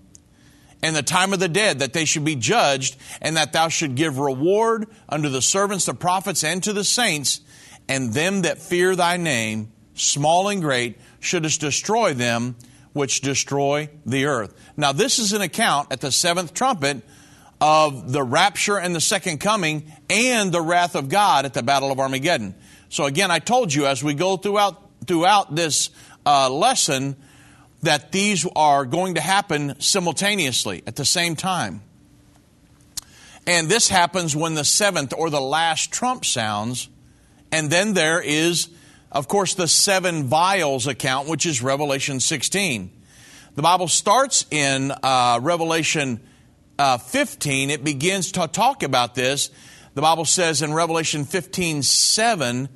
And 0.82 0.94
the 0.94 1.02
time 1.02 1.32
of 1.32 1.40
the 1.40 1.48
dead, 1.48 1.80
that 1.80 1.92
they 1.92 2.04
should 2.04 2.24
be 2.24 2.36
judged, 2.36 2.96
and 3.20 3.36
that 3.36 3.52
thou 3.52 3.68
should 3.68 3.96
give 3.96 4.18
reward 4.18 4.86
unto 5.08 5.28
the 5.28 5.42
servants, 5.42 5.86
the 5.86 5.94
prophets, 5.94 6.44
and 6.44 6.62
to 6.62 6.72
the 6.72 6.84
saints, 6.84 7.40
and 7.88 8.12
them 8.12 8.42
that 8.42 8.58
fear 8.58 8.94
thy 8.94 9.16
name, 9.16 9.72
small 9.94 10.48
and 10.48 10.60
great, 10.60 10.98
shouldest 11.20 11.60
destroy 11.60 12.14
them 12.14 12.56
which 12.92 13.20
destroy 13.20 13.88
the 14.06 14.26
earth. 14.26 14.54
Now, 14.76 14.92
this 14.92 15.18
is 15.18 15.32
an 15.32 15.42
account 15.42 15.92
at 15.92 16.00
the 16.00 16.10
seventh 16.10 16.54
trumpet 16.54 17.02
of 17.60 18.12
the 18.12 18.22
rapture 18.22 18.78
and 18.78 18.94
the 18.94 19.00
second 19.00 19.38
coming 19.38 19.92
and 20.08 20.52
the 20.52 20.60
wrath 20.60 20.94
of 20.94 21.08
God 21.08 21.44
at 21.44 21.54
the 21.54 21.62
Battle 21.62 21.90
of 21.90 21.98
Armageddon. 21.98 22.54
So 22.88 23.04
again, 23.04 23.30
I 23.30 23.38
told 23.38 23.72
you 23.72 23.86
as 23.86 24.02
we 24.02 24.14
go 24.14 24.36
throughout 24.36 24.84
throughout 25.06 25.54
this 25.54 25.90
uh, 26.26 26.50
lesson 26.50 27.16
that 27.82 28.12
these 28.12 28.46
are 28.56 28.84
going 28.84 29.14
to 29.14 29.20
happen 29.20 29.80
simultaneously 29.80 30.82
at 30.86 30.96
the 30.96 31.04
same 31.04 31.36
time. 31.36 31.82
And 33.46 33.68
this 33.68 33.88
happens 33.88 34.36
when 34.36 34.54
the 34.54 34.64
seventh 34.64 35.14
or 35.16 35.30
the 35.30 35.40
last 35.40 35.90
trump 35.92 36.24
sounds, 36.24 36.88
and 37.52 37.70
then 37.70 37.94
there 37.94 38.20
is 38.20 38.68
of 39.10 39.26
course, 39.26 39.54
the 39.54 39.68
seven 39.68 40.24
vials 40.24 40.86
account, 40.86 41.28
which 41.28 41.46
is 41.46 41.62
Revelation 41.62 42.20
16. 42.20 42.90
The 43.54 43.62
Bible 43.62 43.88
starts 43.88 44.44
in 44.50 44.92
uh, 45.02 45.40
Revelation 45.42 46.20
uh, 46.78 46.98
15. 46.98 47.70
It 47.70 47.82
begins 47.82 48.32
to 48.32 48.46
talk 48.48 48.82
about 48.82 49.14
this. 49.14 49.50
The 49.94 50.02
Bible 50.02 50.26
says 50.26 50.60
in 50.60 50.74
Revelation 50.74 51.24
15 51.24 51.82
7, 51.82 52.68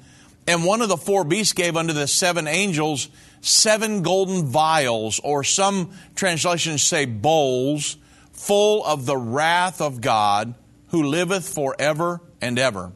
and 0.46 0.64
one 0.64 0.80
of 0.80 0.88
the 0.88 0.96
four 0.96 1.24
beasts 1.24 1.52
gave 1.52 1.76
unto 1.76 1.92
the 1.92 2.06
seven 2.06 2.48
angels 2.48 3.08
seven 3.42 4.02
golden 4.02 4.46
vials, 4.46 5.20
or 5.22 5.44
some 5.44 5.92
translations 6.14 6.82
say 6.82 7.04
bowls, 7.04 7.96
full 8.32 8.84
of 8.84 9.04
the 9.04 9.16
wrath 9.16 9.80
of 9.80 10.00
God, 10.00 10.54
who 10.88 11.04
liveth 11.04 11.52
forever 11.52 12.22
and 12.40 12.58
ever. 12.58 12.92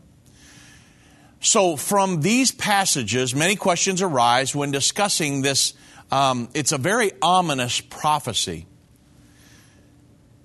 So, 1.41 1.77
from 1.77 2.23
these 2.23 2.51
passages, 2.51 3.35
many 3.35 3.57
questions 3.57 4.03
arise 4.03 4.55
when 4.55 4.71
discussing 4.71 5.43
this. 5.43 5.75
Um, 6.11 6.49
it's 6.55 6.73
a 6.73 6.79
very 6.79 7.13
ominous 7.21 7.81
prophecy. 7.81 8.67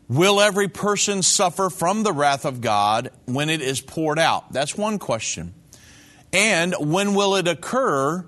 Will 0.07 0.41
every 0.41 0.67
person 0.67 1.23
suffer 1.23 1.69
from 1.69 2.03
the 2.03 2.11
wrath 2.11 2.43
of 2.43 2.59
God 2.59 3.11
when 3.25 3.49
it 3.49 3.61
is 3.61 3.79
poured 3.79 4.19
out? 4.19 4.51
That's 4.51 4.77
one 4.77 4.99
question. 4.99 5.53
And 6.33 6.75
when 6.77 7.13
will 7.13 7.35
it 7.35 7.47
occur? 7.47 8.25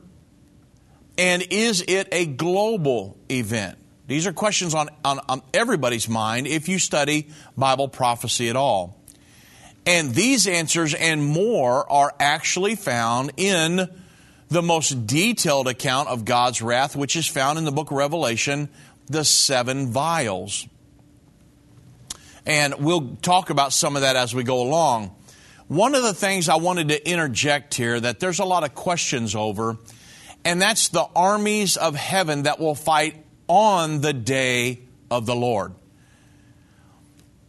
And 1.17 1.45
is 1.49 1.83
it 1.85 2.07
a 2.11 2.25
global 2.25 3.17
event? 3.29 3.77
These 4.07 4.27
are 4.27 4.33
questions 4.33 4.73
on, 4.73 4.89
on, 5.03 5.19
on 5.27 5.41
everybody's 5.53 6.07
mind 6.07 6.47
if 6.47 6.67
you 6.69 6.79
study 6.79 7.27
Bible 7.57 7.87
prophecy 7.87 8.49
at 8.49 8.55
all. 8.55 9.02
And 9.85 10.15
these 10.15 10.47
answers 10.47 10.93
and 10.93 11.23
more 11.23 11.91
are 11.91 12.13
actually 12.19 12.75
found 12.75 13.31
in 13.37 13.89
the 14.47 14.61
most 14.61 15.07
detailed 15.07 15.67
account 15.67 16.09
of 16.09 16.25
God's 16.25 16.61
wrath, 16.61 16.95
which 16.95 17.15
is 17.15 17.27
found 17.27 17.57
in 17.57 17.65
the 17.65 17.71
book 17.71 17.91
of 17.91 17.97
Revelation, 17.97 18.69
the 19.07 19.25
seven 19.25 19.91
vials. 19.91 20.67
And 22.45 22.75
we'll 22.79 23.15
talk 23.21 23.49
about 23.49 23.73
some 23.73 23.95
of 23.95 24.03
that 24.03 24.15
as 24.15 24.33
we 24.33 24.43
go 24.43 24.61
along. 24.61 25.15
One 25.67 25.95
of 25.95 26.03
the 26.03 26.13
things 26.13 26.49
I 26.49 26.57
wanted 26.57 26.89
to 26.89 27.09
interject 27.09 27.73
here 27.73 27.99
that 27.99 28.19
there's 28.19 28.39
a 28.39 28.45
lot 28.45 28.63
of 28.63 28.75
questions 28.75 29.33
over, 29.33 29.77
and 30.45 30.61
that's 30.61 30.89
the 30.89 31.07
armies 31.15 31.77
of 31.77 31.95
heaven 31.95 32.43
that 32.43 32.59
will 32.59 32.75
fight 32.75 33.25
on 33.47 34.01
the 34.01 34.13
day 34.13 34.81
of 35.09 35.25
the 35.25 35.35
Lord 35.35 35.73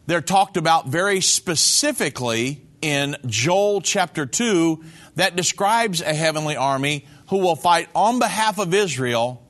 they're 0.07 0.21
talked 0.21 0.57
about 0.57 0.89
very 0.89 1.21
specifically 1.21 2.63
in 2.83 3.17
Joel 3.27 3.81
chapter 3.81 4.27
2 4.27 4.85
that 5.17 5.37
describes 5.37 6.01
a 6.01 6.13
heavenly 6.13 6.57
army 6.57 7.07
who 7.29 7.39
will 7.39 7.57
fight 7.57 7.89
on 7.95 8.19
behalf 8.19 8.59
of 8.59 8.75
Israel 8.75 9.43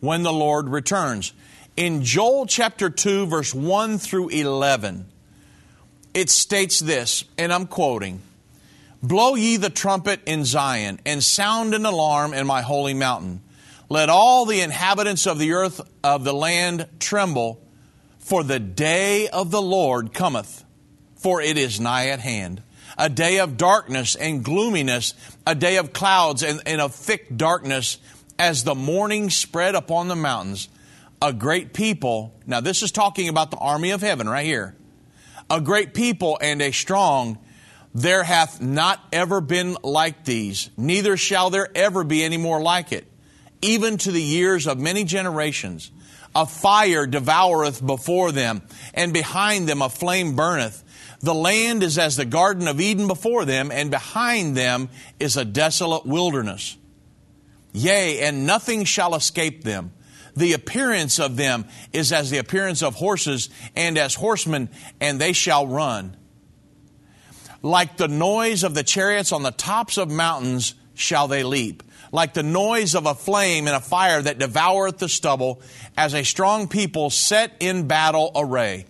when 0.00 0.22
the 0.22 0.32
Lord 0.32 0.68
returns. 0.68 1.32
In 1.76 2.02
Joel 2.02 2.46
chapter 2.46 2.88
2, 2.88 3.26
verse 3.26 3.54
1 3.54 3.98
through 3.98 4.30
11, 4.30 5.06
it 6.14 6.30
states 6.30 6.80
this, 6.80 7.24
and 7.36 7.52
I'm 7.52 7.66
quoting 7.66 8.22
Blow 9.02 9.34
ye 9.34 9.58
the 9.58 9.68
trumpet 9.68 10.20
in 10.26 10.46
Zion, 10.46 10.98
and 11.04 11.22
sound 11.22 11.74
an 11.74 11.84
alarm 11.84 12.32
in 12.32 12.46
my 12.46 12.62
holy 12.62 12.94
mountain. 12.94 13.42
Let 13.90 14.08
all 14.08 14.46
the 14.46 14.62
inhabitants 14.62 15.26
of 15.26 15.38
the 15.38 15.52
earth 15.52 15.80
of 16.02 16.24
the 16.24 16.32
land 16.32 16.88
tremble 16.98 17.60
for 18.26 18.42
the 18.42 18.58
day 18.58 19.28
of 19.28 19.52
the 19.52 19.62
Lord 19.62 20.12
cometh, 20.12 20.64
for 21.14 21.40
it 21.40 21.56
is 21.56 21.78
nigh 21.78 22.08
at 22.08 22.18
hand. 22.18 22.60
A 22.98 23.08
day 23.08 23.38
of 23.38 23.56
darkness 23.56 24.16
and 24.16 24.44
gloominess, 24.44 25.14
a 25.46 25.54
day 25.54 25.76
of 25.76 25.92
clouds 25.92 26.42
and, 26.42 26.60
and 26.66 26.80
of 26.80 26.92
thick 26.92 27.36
darkness, 27.36 27.98
as 28.36 28.64
the 28.64 28.74
morning 28.74 29.30
spread 29.30 29.76
upon 29.76 30.08
the 30.08 30.16
mountains. 30.16 30.68
A 31.22 31.32
great 31.32 31.72
people, 31.72 32.34
now 32.46 32.60
this 32.60 32.82
is 32.82 32.90
talking 32.90 33.28
about 33.28 33.52
the 33.52 33.58
army 33.58 33.92
of 33.92 34.00
heaven 34.00 34.28
right 34.28 34.44
here. 34.44 34.74
A 35.48 35.60
great 35.60 35.94
people 35.94 36.36
and 36.40 36.60
a 36.60 36.72
strong, 36.72 37.38
there 37.94 38.24
hath 38.24 38.60
not 38.60 39.00
ever 39.12 39.40
been 39.40 39.76
like 39.84 40.24
these, 40.24 40.68
neither 40.76 41.16
shall 41.16 41.50
there 41.50 41.68
ever 41.76 42.02
be 42.02 42.24
any 42.24 42.38
more 42.38 42.60
like 42.60 42.90
it 42.90 43.06
even 43.62 43.98
to 43.98 44.12
the 44.12 44.22
years 44.22 44.66
of 44.66 44.78
many 44.78 45.04
generations. 45.04 45.90
A 46.36 46.44
fire 46.44 47.06
devoureth 47.06 47.84
before 47.84 48.30
them, 48.30 48.60
and 48.92 49.14
behind 49.14 49.66
them 49.66 49.80
a 49.80 49.88
flame 49.88 50.36
burneth. 50.36 50.84
The 51.20 51.32
land 51.32 51.82
is 51.82 51.96
as 51.96 52.16
the 52.16 52.26
Garden 52.26 52.68
of 52.68 52.78
Eden 52.78 53.06
before 53.06 53.46
them, 53.46 53.70
and 53.72 53.90
behind 53.90 54.54
them 54.54 54.90
is 55.18 55.38
a 55.38 55.46
desolate 55.46 56.04
wilderness. 56.04 56.76
Yea, 57.72 58.20
and 58.20 58.46
nothing 58.46 58.84
shall 58.84 59.14
escape 59.14 59.64
them. 59.64 59.94
The 60.36 60.52
appearance 60.52 61.18
of 61.18 61.36
them 61.36 61.64
is 61.94 62.12
as 62.12 62.28
the 62.28 62.36
appearance 62.36 62.82
of 62.82 62.96
horses, 62.96 63.48
and 63.74 63.96
as 63.96 64.14
horsemen, 64.14 64.68
and 65.00 65.18
they 65.18 65.32
shall 65.32 65.66
run. 65.66 66.18
Like 67.62 67.96
the 67.96 68.08
noise 68.08 68.62
of 68.62 68.74
the 68.74 68.84
chariots 68.84 69.32
on 69.32 69.42
the 69.42 69.52
tops 69.52 69.96
of 69.96 70.10
mountains 70.10 70.74
shall 70.92 71.28
they 71.28 71.44
leap 71.44 71.82
like 72.16 72.32
the 72.32 72.42
noise 72.42 72.94
of 72.94 73.04
a 73.04 73.14
flame 73.14 73.68
in 73.68 73.74
a 73.74 73.80
fire 73.80 74.22
that 74.22 74.38
devoureth 74.38 74.96
the 74.96 75.08
stubble, 75.08 75.60
as 75.98 76.14
a 76.14 76.24
strong 76.24 76.66
people 76.66 77.10
set 77.10 77.52
in 77.60 77.86
battle 77.86 78.32
array. 78.34 78.86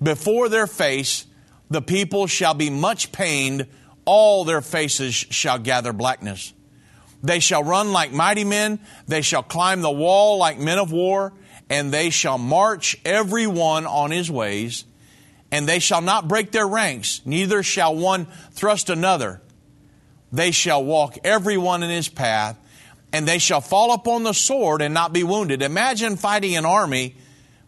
Before 0.00 0.48
their 0.48 0.68
face 0.68 1.26
the 1.68 1.82
people 1.82 2.28
shall 2.28 2.54
be 2.54 2.70
much 2.70 3.10
pained, 3.10 3.66
all 4.04 4.44
their 4.44 4.60
faces 4.60 5.12
shall 5.12 5.58
gather 5.58 5.92
blackness. 5.92 6.52
They 7.20 7.40
shall 7.40 7.64
run 7.64 7.92
like 7.92 8.12
mighty 8.12 8.44
men, 8.44 8.78
they 9.08 9.22
shall 9.22 9.42
climb 9.42 9.82
the 9.82 9.90
wall 9.90 10.38
like 10.38 10.60
men 10.60 10.78
of 10.78 10.92
war, 10.92 11.32
and 11.68 11.92
they 11.92 12.10
shall 12.10 12.38
march 12.38 12.96
every 13.04 13.48
one 13.48 13.86
on 13.86 14.12
his 14.12 14.30
ways, 14.30 14.84
and 15.50 15.68
they 15.68 15.80
shall 15.80 16.00
not 16.00 16.28
break 16.28 16.52
their 16.52 16.68
ranks, 16.68 17.22
neither 17.24 17.64
shall 17.64 17.96
one 17.96 18.28
thrust 18.52 18.88
another. 18.88 19.42
They 20.30 20.52
shall 20.52 20.84
walk 20.84 21.18
every 21.24 21.58
one 21.58 21.82
in 21.82 21.90
his 21.90 22.08
path, 22.08 22.56
and 23.12 23.26
they 23.26 23.38
shall 23.38 23.60
fall 23.60 23.92
upon 23.92 24.22
the 24.22 24.32
sword 24.32 24.82
and 24.82 24.92
not 24.92 25.12
be 25.12 25.24
wounded. 25.24 25.62
Imagine 25.62 26.16
fighting 26.16 26.56
an 26.56 26.64
army 26.64 27.16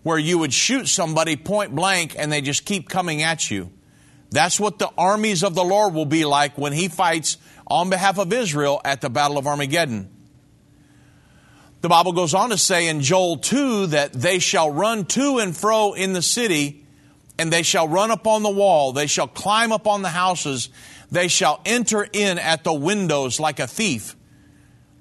where 0.03 0.19
you 0.19 0.39
would 0.39 0.53
shoot 0.53 0.87
somebody 0.87 1.37
point 1.37 1.75
blank 1.75 2.15
and 2.19 2.31
they 2.31 2.41
just 2.41 2.65
keep 2.65 2.89
coming 2.89 3.23
at 3.23 3.51
you. 3.51 3.71
That's 4.31 4.61
what 4.61 4.79
the 4.79 4.91
armies 4.97 5.43
of 5.43 5.55
the 5.55 5.65
Lord 5.65 5.95
will 5.95 6.07
be 6.07 6.25
like 6.25 6.57
when 6.57 6.73
he 6.73 6.89
fights 6.89 7.37
on 7.67 7.91
behalf 7.91 8.19
of 8.19 8.33
Israel 8.33 8.81
at 8.85 9.01
the 9.01 9.11
Battle 9.11 9.39
of 9.39 9.47
Armageddon. 9.47 10.09
The 11.81 11.89
Bible 11.89 12.13
goes 12.13 12.35
on 12.35 12.51
to 12.51 12.59
say 12.59 12.89
in 12.89 13.01
Joel 13.01 13.39
2 13.39 13.89
that 13.89 14.13
they 14.13 14.39
shall 14.39 14.71
run 14.71 15.07
to 15.07 15.39
and 15.39 15.57
fro 15.57 15.95
in 15.95 16.13
the 16.13 16.21
city, 16.21 16.85
and 17.39 17.51
they 17.51 17.63
shall 17.63 17.89
run 17.89 18.11
upon 18.11 18.43
the 18.43 18.51
wall, 18.51 18.93
they 18.93 19.07
shall 19.07 19.27
climb 19.27 19.73
upon 19.73 20.03
the 20.03 20.11
houses, 20.11 20.69
they 21.11 21.27
shall 21.27 21.61
enter 21.65 22.07
in 22.13 22.39
at 22.39 22.65
the 22.65 22.73
windows 22.73 23.41
like 23.41 23.59
a 23.61 23.67
thief. 23.67 24.15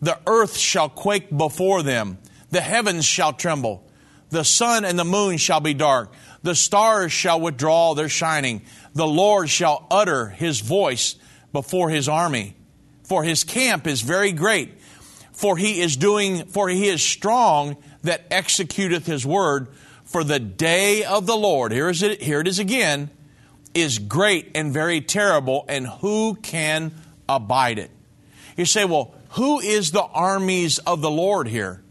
The 0.02 0.20
earth 0.28 0.58
shall 0.58 0.90
quake 0.90 1.36
before 1.36 1.84
them, 1.84 2.18
the 2.52 2.62
heavens 2.62 3.06
shall 3.06 3.34
tremble, 3.34 3.86
the 4.30 4.44
sun 4.44 4.86
and 4.86 4.98
the 4.98 5.06
moon 5.06 5.38
shall 5.38 5.60
be 5.60 5.74
dark, 5.74 6.14
the 6.42 6.56
stars 6.56 7.12
shall 7.12 7.42
withdraw 7.42 7.94
their 7.94 8.10
shining, 8.10 8.62
the 8.94 9.08
Lord 9.08 9.50
shall 9.50 9.86
utter 9.92 10.30
his 10.30 10.62
voice 10.62 11.16
before 11.52 11.90
his 11.90 12.08
army. 12.08 12.56
For 13.04 13.24
his 13.24 13.44
camp 13.44 13.88
is 13.88 14.02
very 14.02 14.32
great, 14.32 14.80
for 15.34 15.58
he 15.58 15.82
is 15.82 15.98
doing, 15.98 16.46
for 16.46 16.70
he 16.70 16.88
is 16.88 17.02
strong 17.02 17.76
that 18.04 18.30
executeth 18.30 19.06
his 19.06 19.26
word. 19.26 19.70
For 20.06 20.24
the 20.24 20.40
day 20.40 21.04
of 21.04 21.26
the 21.26 21.36
Lord, 21.36 21.72
here, 21.72 21.90
is 21.90 22.04
it, 22.04 22.22
here 22.22 22.40
it 22.40 22.48
is 22.48 22.60
again, 22.60 23.10
is 23.74 24.00
great 24.00 24.52
and 24.56 24.72
very 24.72 25.02
terrible, 25.02 25.66
and 25.68 25.88
who 25.88 26.36
can 26.36 26.94
abide 27.28 27.80
it? 27.80 27.92
You 28.58 28.66
say, 28.66 28.86
well, 28.86 29.16
who 29.30 29.60
is 29.60 29.92
the 29.92 30.04
armies 30.04 30.80
of 30.80 31.02
the 31.02 31.12
Lord 31.12 31.48
here? 31.48 31.84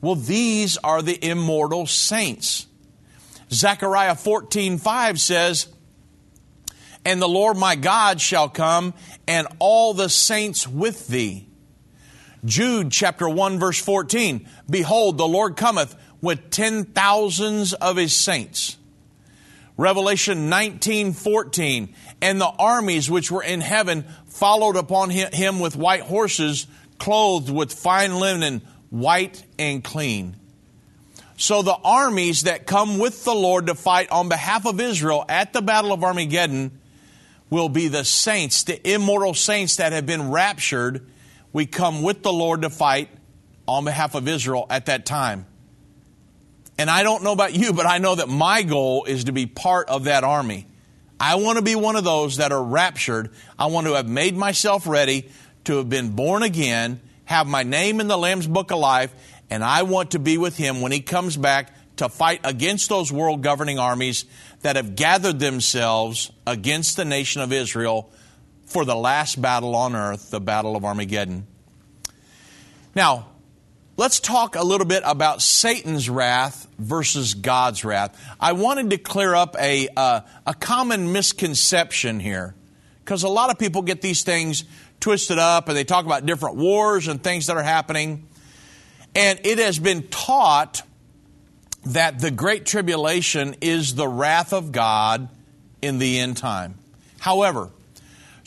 Well, 0.00 0.14
these 0.14 0.76
are 0.78 1.02
the 1.02 1.18
immortal 1.22 1.86
saints. 1.86 2.66
Zechariah 3.50 4.14
14 4.14 4.78
5 4.78 5.20
says, 5.20 5.68
And 7.04 7.20
the 7.20 7.28
Lord 7.28 7.56
my 7.56 7.76
God 7.76 8.20
shall 8.20 8.48
come, 8.48 8.94
and 9.26 9.48
all 9.58 9.94
the 9.94 10.08
saints 10.08 10.68
with 10.68 11.08
thee. 11.08 11.48
Jude 12.44 12.92
chapter 12.92 13.28
1 13.28 13.58
verse 13.58 13.80
14, 13.82 14.48
Behold, 14.70 15.18
the 15.18 15.26
Lord 15.26 15.56
cometh 15.56 15.96
with 16.20 16.50
ten 16.50 16.84
thousands 16.84 17.72
of 17.72 17.96
his 17.96 18.14
saints. 18.14 18.77
Revelation 19.78 20.48
19 20.48 21.12
14, 21.12 21.94
and 22.20 22.40
the 22.40 22.46
armies 22.46 23.08
which 23.08 23.30
were 23.30 23.44
in 23.44 23.60
heaven 23.60 24.04
followed 24.26 24.74
upon 24.74 25.08
him 25.08 25.60
with 25.60 25.76
white 25.76 26.02
horses, 26.02 26.66
clothed 26.98 27.48
with 27.48 27.72
fine 27.72 28.16
linen, 28.16 28.60
white 28.90 29.42
and 29.56 29.82
clean. 29.82 30.34
So 31.36 31.62
the 31.62 31.78
armies 31.84 32.42
that 32.42 32.66
come 32.66 32.98
with 32.98 33.24
the 33.24 33.34
Lord 33.34 33.68
to 33.68 33.76
fight 33.76 34.10
on 34.10 34.28
behalf 34.28 34.66
of 34.66 34.80
Israel 34.80 35.24
at 35.28 35.52
the 35.52 35.62
Battle 35.62 35.92
of 35.92 36.02
Armageddon 36.02 36.80
will 37.48 37.68
be 37.68 37.86
the 37.86 38.04
saints, 38.04 38.64
the 38.64 38.92
immortal 38.92 39.32
saints 39.32 39.76
that 39.76 39.92
have 39.92 40.04
been 40.04 40.32
raptured. 40.32 41.06
We 41.52 41.66
come 41.66 42.02
with 42.02 42.24
the 42.24 42.32
Lord 42.32 42.62
to 42.62 42.70
fight 42.70 43.10
on 43.68 43.84
behalf 43.84 44.16
of 44.16 44.26
Israel 44.26 44.66
at 44.68 44.86
that 44.86 45.06
time. 45.06 45.46
And 46.78 46.88
I 46.88 47.02
don't 47.02 47.24
know 47.24 47.32
about 47.32 47.54
you, 47.54 47.72
but 47.72 47.86
I 47.86 47.98
know 47.98 48.14
that 48.14 48.28
my 48.28 48.62
goal 48.62 49.04
is 49.04 49.24
to 49.24 49.32
be 49.32 49.46
part 49.46 49.88
of 49.88 50.04
that 50.04 50.22
army. 50.22 50.66
I 51.20 51.34
want 51.34 51.58
to 51.58 51.64
be 51.64 51.74
one 51.74 51.96
of 51.96 52.04
those 52.04 52.36
that 52.36 52.52
are 52.52 52.62
raptured. 52.62 53.30
I 53.58 53.66
want 53.66 53.88
to 53.88 53.94
have 53.94 54.08
made 54.08 54.36
myself 54.36 54.86
ready 54.86 55.28
to 55.64 55.78
have 55.78 55.88
been 55.88 56.10
born 56.10 56.44
again, 56.44 57.00
have 57.24 57.48
my 57.48 57.64
name 57.64 58.00
in 58.00 58.06
the 58.06 58.16
Lamb's 58.16 58.46
Book 58.46 58.70
of 58.70 58.78
Life, 58.78 59.12
and 59.50 59.64
I 59.64 59.82
want 59.82 60.12
to 60.12 60.20
be 60.20 60.38
with 60.38 60.56
Him 60.56 60.80
when 60.80 60.92
He 60.92 61.00
comes 61.00 61.36
back 61.36 61.74
to 61.96 62.08
fight 62.08 62.40
against 62.44 62.88
those 62.88 63.10
world 63.10 63.42
governing 63.42 63.80
armies 63.80 64.24
that 64.62 64.76
have 64.76 64.94
gathered 64.94 65.40
themselves 65.40 66.30
against 66.46 66.96
the 66.96 67.04
nation 67.04 67.42
of 67.42 67.52
Israel 67.52 68.10
for 68.66 68.84
the 68.84 68.94
last 68.94 69.40
battle 69.42 69.74
on 69.74 69.96
earth, 69.96 70.30
the 70.30 70.40
Battle 70.40 70.76
of 70.76 70.84
Armageddon. 70.84 71.46
Now, 72.94 73.26
Let's 73.98 74.20
talk 74.20 74.54
a 74.54 74.62
little 74.62 74.86
bit 74.86 75.02
about 75.04 75.42
Satan's 75.42 76.08
wrath 76.08 76.68
versus 76.78 77.34
God's 77.34 77.84
wrath. 77.84 78.16
I 78.38 78.52
wanted 78.52 78.90
to 78.90 78.96
clear 78.96 79.34
up 79.34 79.56
a, 79.58 79.88
uh, 79.96 80.20
a 80.46 80.54
common 80.54 81.10
misconception 81.10 82.20
here 82.20 82.54
because 83.00 83.24
a 83.24 83.28
lot 83.28 83.50
of 83.50 83.58
people 83.58 83.82
get 83.82 84.00
these 84.00 84.22
things 84.22 84.62
twisted 85.00 85.40
up 85.40 85.66
and 85.66 85.76
they 85.76 85.82
talk 85.82 86.06
about 86.06 86.24
different 86.24 86.54
wars 86.54 87.08
and 87.08 87.20
things 87.20 87.48
that 87.48 87.56
are 87.56 87.62
happening. 87.64 88.28
And 89.16 89.40
it 89.42 89.58
has 89.58 89.80
been 89.80 90.06
taught 90.06 90.82
that 91.86 92.20
the 92.20 92.30
Great 92.30 92.66
Tribulation 92.66 93.56
is 93.60 93.96
the 93.96 94.06
wrath 94.06 94.52
of 94.52 94.70
God 94.70 95.28
in 95.82 95.98
the 95.98 96.20
end 96.20 96.36
time. 96.36 96.78
However, 97.18 97.70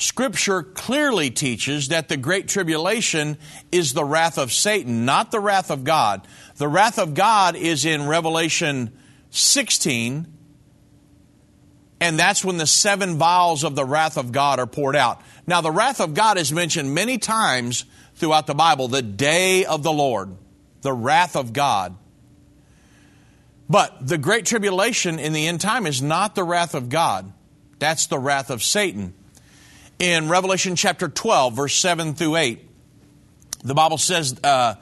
Scripture 0.01 0.63
clearly 0.63 1.29
teaches 1.29 1.89
that 1.89 2.09
the 2.09 2.17
Great 2.17 2.47
Tribulation 2.47 3.37
is 3.71 3.93
the 3.93 4.03
wrath 4.03 4.39
of 4.39 4.51
Satan, 4.51 5.05
not 5.05 5.29
the 5.29 5.39
wrath 5.39 5.69
of 5.69 5.83
God. 5.83 6.27
The 6.55 6.67
wrath 6.67 6.97
of 6.97 7.13
God 7.13 7.55
is 7.55 7.85
in 7.85 8.07
Revelation 8.07 8.97
16, 9.29 10.25
and 11.99 12.19
that's 12.19 12.43
when 12.43 12.57
the 12.57 12.65
seven 12.65 13.19
vials 13.19 13.63
of 13.63 13.75
the 13.75 13.85
wrath 13.85 14.17
of 14.17 14.31
God 14.31 14.57
are 14.57 14.65
poured 14.65 14.95
out. 14.95 15.21
Now, 15.45 15.61
the 15.61 15.71
wrath 15.71 16.01
of 16.01 16.15
God 16.15 16.39
is 16.39 16.51
mentioned 16.51 16.95
many 16.95 17.19
times 17.19 17.85
throughout 18.15 18.47
the 18.47 18.55
Bible, 18.55 18.87
the 18.87 19.03
day 19.03 19.65
of 19.65 19.83
the 19.83 19.93
Lord, 19.93 20.35
the 20.81 20.93
wrath 20.93 21.35
of 21.35 21.53
God. 21.53 21.95
But 23.69 24.07
the 24.07 24.17
Great 24.17 24.47
Tribulation 24.47 25.19
in 25.19 25.31
the 25.31 25.47
end 25.47 25.61
time 25.61 25.85
is 25.85 26.01
not 26.01 26.33
the 26.33 26.43
wrath 26.43 26.73
of 26.73 26.89
God, 26.89 27.31
that's 27.77 28.07
the 28.07 28.17
wrath 28.17 28.49
of 28.49 28.63
Satan 28.63 29.13
in 30.01 30.29
Revelation 30.29 30.75
chapter 30.75 31.07
12, 31.07 31.53
verse 31.53 31.75
7 31.75 32.15
through 32.15 32.35
8. 32.35 32.67
The 33.63 33.75
Bible 33.75 33.99
says, 33.99 34.35
uh, 34.43 34.73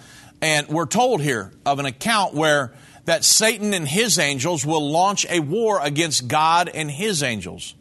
and 0.42 0.70
we're 0.70 0.86
told 0.86 1.22
here 1.22 1.52
of 1.66 1.80
an 1.80 1.86
account 1.86 2.34
where 2.34 2.74
that 3.04 3.26
Satan 3.26 3.74
and 3.74 3.86
his 3.86 4.18
angels 4.18 4.66
will 4.66 4.90
launch 4.90 5.26
a 5.30 5.42
war 5.42 5.82
against 5.84 6.30
God 6.30 6.70
and 6.74 6.90
his 6.90 7.22
angels. 7.22 7.76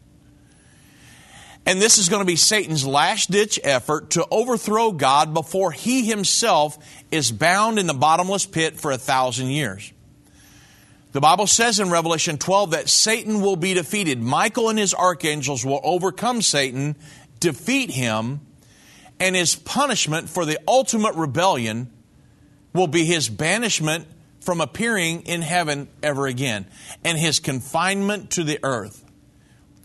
And 1.64 1.80
this 1.80 1.98
is 1.98 2.08
going 2.08 2.22
to 2.22 2.26
be 2.26 2.34
Satan's 2.34 2.84
last 2.84 3.30
ditch 3.30 3.60
effort 3.62 4.10
to 4.10 4.26
overthrow 4.32 4.90
God 4.90 5.32
before 5.32 5.70
he 5.70 6.06
himself 6.06 6.76
is 7.12 7.30
bound 7.30 7.78
in 7.78 7.86
the 7.86 7.94
bottomless 7.94 8.46
pit 8.46 8.80
for 8.80 8.90
a 8.90 8.98
thousand 8.98 9.50
years. 9.50 9.92
The 11.12 11.20
Bible 11.20 11.46
says 11.46 11.78
in 11.78 11.88
Revelation 11.88 12.36
12 12.36 12.72
that 12.72 12.88
Satan 12.88 13.40
will 13.40 13.56
be 13.56 13.74
defeated. 13.74 14.20
Michael 14.20 14.68
and 14.68 14.78
his 14.78 14.92
archangels 14.92 15.64
will 15.64 15.80
overcome 15.82 16.42
Satan 16.42 16.96
defeat 17.40 17.90
him, 17.90 18.40
and 19.20 19.34
his 19.34 19.56
punishment 19.56 20.28
for 20.28 20.44
the 20.44 20.58
ultimate 20.66 21.14
rebellion 21.14 21.90
will 22.72 22.86
be 22.86 23.04
his 23.04 23.28
banishment 23.28 24.06
from 24.40 24.60
appearing 24.60 25.22
in 25.22 25.42
heaven 25.42 25.88
ever 26.02 26.26
again 26.26 26.66
and 27.04 27.18
his 27.18 27.40
confinement 27.40 28.30
to 28.30 28.44
the 28.44 28.58
earth. 28.62 29.04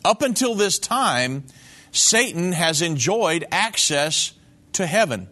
Up 0.06 0.22
until 0.22 0.54
this 0.56 0.80
time, 0.80 1.44
Satan 1.92 2.52
has 2.52 2.82
enjoyed 2.82 3.46
access 3.52 4.34
to 4.74 4.86
heaven. 4.86 5.28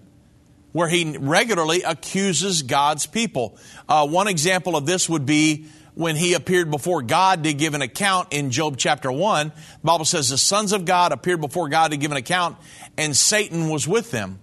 where 0.72 0.88
he 0.88 1.18
regularly 1.18 1.82
accuses 1.82 2.62
God's 2.62 3.06
people. 3.06 3.58
Uh, 3.90 4.08
one 4.08 4.28
example 4.28 4.76
of 4.76 4.86
this 4.86 5.10
would 5.10 5.26
be 5.26 5.66
when 5.96 6.16
he 6.16 6.34
appeared 6.34 6.72
before 6.72 7.02
God 7.02 7.44
to 7.44 7.54
give 7.54 7.74
an 7.74 7.82
account 7.82 8.30
in 8.32 8.52
Job 8.52 8.78
chapter 8.78 9.12
1. 9.12 9.48
The 9.50 9.54
Bible 9.84 10.06
says 10.06 10.30
the 10.30 10.38
sons 10.38 10.72
of 10.72 10.86
God 10.86 11.12
appeared 11.12 11.42
before 11.42 11.70
God 11.70 11.92
to 11.92 11.98
give 11.98 12.12
an 12.12 12.18
account, 12.18 12.58
and 12.98 13.16
Satan 13.16 13.70
was 13.70 13.88
with 13.88 14.12
them. 14.12 14.40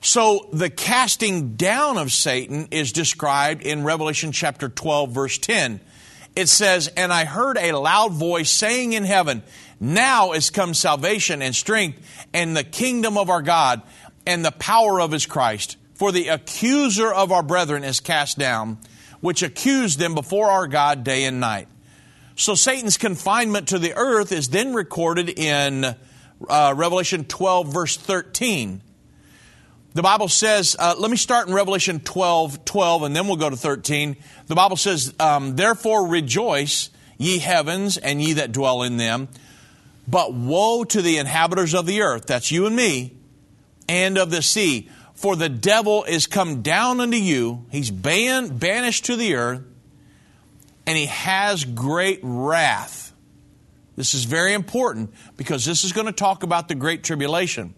So 0.00 0.48
the 0.52 0.68
casting 0.68 1.54
down 1.54 1.96
of 1.96 2.12
Satan 2.12 2.68
is 2.72 2.92
described 2.92 3.62
in 3.62 3.84
Revelation 3.84 4.32
chapter 4.32 4.68
12, 4.68 5.10
verse 5.10 5.38
10. 5.38 5.80
It 6.34 6.48
says, 6.48 6.88
And 6.88 7.12
I 7.12 7.24
heard 7.24 7.56
a 7.56 7.72
loud 7.72 8.12
voice 8.12 8.50
saying 8.50 8.94
in 8.94 9.04
heaven, 9.04 9.42
Now 9.78 10.32
is 10.32 10.50
come 10.50 10.74
salvation 10.74 11.40
and 11.40 11.54
strength 11.54 12.00
and 12.32 12.56
the 12.56 12.64
kingdom 12.64 13.16
of 13.16 13.30
our 13.30 13.42
God 13.42 13.82
and 14.26 14.44
the 14.44 14.52
power 14.52 15.00
of 15.00 15.12
his 15.12 15.26
Christ. 15.26 15.76
For 15.94 16.10
the 16.10 16.28
accuser 16.28 17.12
of 17.12 17.30
our 17.30 17.42
brethren 17.42 17.84
is 17.84 18.00
cast 18.00 18.38
down, 18.38 18.78
which 19.22 19.42
accused 19.42 19.98
them 19.98 20.14
before 20.14 20.50
our 20.50 20.66
God 20.66 21.04
day 21.04 21.24
and 21.24 21.40
night. 21.40 21.68
So 22.34 22.54
Satan's 22.54 22.98
confinement 22.98 23.68
to 23.68 23.78
the 23.78 23.94
earth 23.94 24.32
is 24.32 24.48
then 24.48 24.74
recorded 24.74 25.30
in 25.30 25.84
uh, 26.48 26.74
Revelation 26.76 27.24
12, 27.24 27.72
verse 27.72 27.96
13. 27.96 28.82
The 29.94 30.02
Bible 30.02 30.28
says, 30.28 30.74
uh, 30.78 30.96
let 30.98 31.10
me 31.10 31.16
start 31.16 31.48
in 31.48 31.54
Revelation 31.54 32.00
12, 32.00 32.64
12, 32.64 33.02
and 33.04 33.14
then 33.14 33.28
we'll 33.28 33.36
go 33.36 33.48
to 33.48 33.56
13. 33.56 34.16
The 34.46 34.54
Bible 34.54 34.76
says, 34.76 35.14
um, 35.20 35.54
Therefore 35.54 36.08
rejoice, 36.08 36.90
ye 37.16 37.38
heavens, 37.38 37.98
and 37.98 38.20
ye 38.20 38.32
that 38.34 38.50
dwell 38.50 38.82
in 38.82 38.96
them. 38.96 39.28
But 40.08 40.34
woe 40.34 40.82
to 40.84 41.00
the 41.00 41.18
inhabitants 41.18 41.74
of 41.74 41.86
the 41.86 42.02
earth, 42.02 42.26
that's 42.26 42.50
you 42.50 42.66
and 42.66 42.74
me, 42.74 43.14
and 43.88 44.18
of 44.18 44.30
the 44.30 44.42
sea. 44.42 44.88
For 45.22 45.36
the 45.36 45.48
devil 45.48 46.02
is 46.02 46.26
come 46.26 46.62
down 46.62 47.00
unto 47.00 47.16
you, 47.16 47.64
he's 47.70 47.92
ban- 47.92 48.58
banished 48.58 49.04
to 49.04 49.14
the 49.14 49.36
earth, 49.36 49.62
and 50.84 50.98
he 50.98 51.06
has 51.06 51.64
great 51.64 52.18
wrath. 52.24 53.12
This 53.94 54.14
is 54.14 54.24
very 54.24 54.52
important 54.52 55.14
because 55.36 55.64
this 55.64 55.84
is 55.84 55.92
going 55.92 56.08
to 56.08 56.12
talk 56.12 56.42
about 56.42 56.66
the 56.66 56.74
great 56.74 57.04
tribulation. 57.04 57.72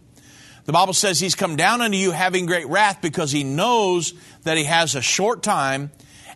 The 0.65 0.73
Bible 0.73 0.95
says 0.95 1.21
he's 1.21 1.35
come 1.35 1.57
down 1.57 1.83
unto 1.83 1.99
you 1.99 2.13
having 2.13 2.47
great 2.47 2.67
wrath 2.67 3.03
because 3.03 3.31
he 3.31 3.45
knows 3.45 4.15
that 4.45 4.57
he 4.57 4.65
has 4.65 4.95
a 4.95 5.03
short 5.03 5.43
time. 5.43 5.91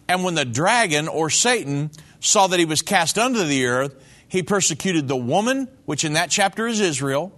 And 0.09 0.25
when 0.25 0.35
the 0.35 0.45
dragon 0.45 1.09
or 1.09 1.31
Satan 1.31 1.91
saw 2.21 2.49
that 2.49 2.59
he 2.59 2.67
was 2.67 2.83
cast 2.83 3.17
under 3.17 3.45
the 3.45 3.65
earth, 3.65 3.95
he 4.29 4.43
persecuted 4.43 5.09
the 5.09 5.17
woman, 5.17 5.69
which 5.87 6.05
in 6.05 6.13
that 6.13 6.29
chapter 6.29 6.67
is 6.67 6.81
Israel. 6.81 7.33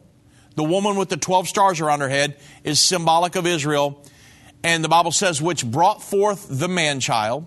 The 0.60 0.64
woman 0.64 0.96
with 0.96 1.08
the 1.08 1.16
12 1.16 1.48
stars 1.48 1.80
around 1.80 2.00
her 2.00 2.10
head 2.10 2.36
is 2.64 2.80
symbolic 2.80 3.34
of 3.34 3.46
Israel. 3.46 4.04
And 4.62 4.84
the 4.84 4.90
Bible 4.90 5.10
says, 5.10 5.40
which 5.40 5.64
brought 5.64 6.02
forth 6.02 6.46
the 6.50 6.68
man 6.68 7.00
child, 7.00 7.46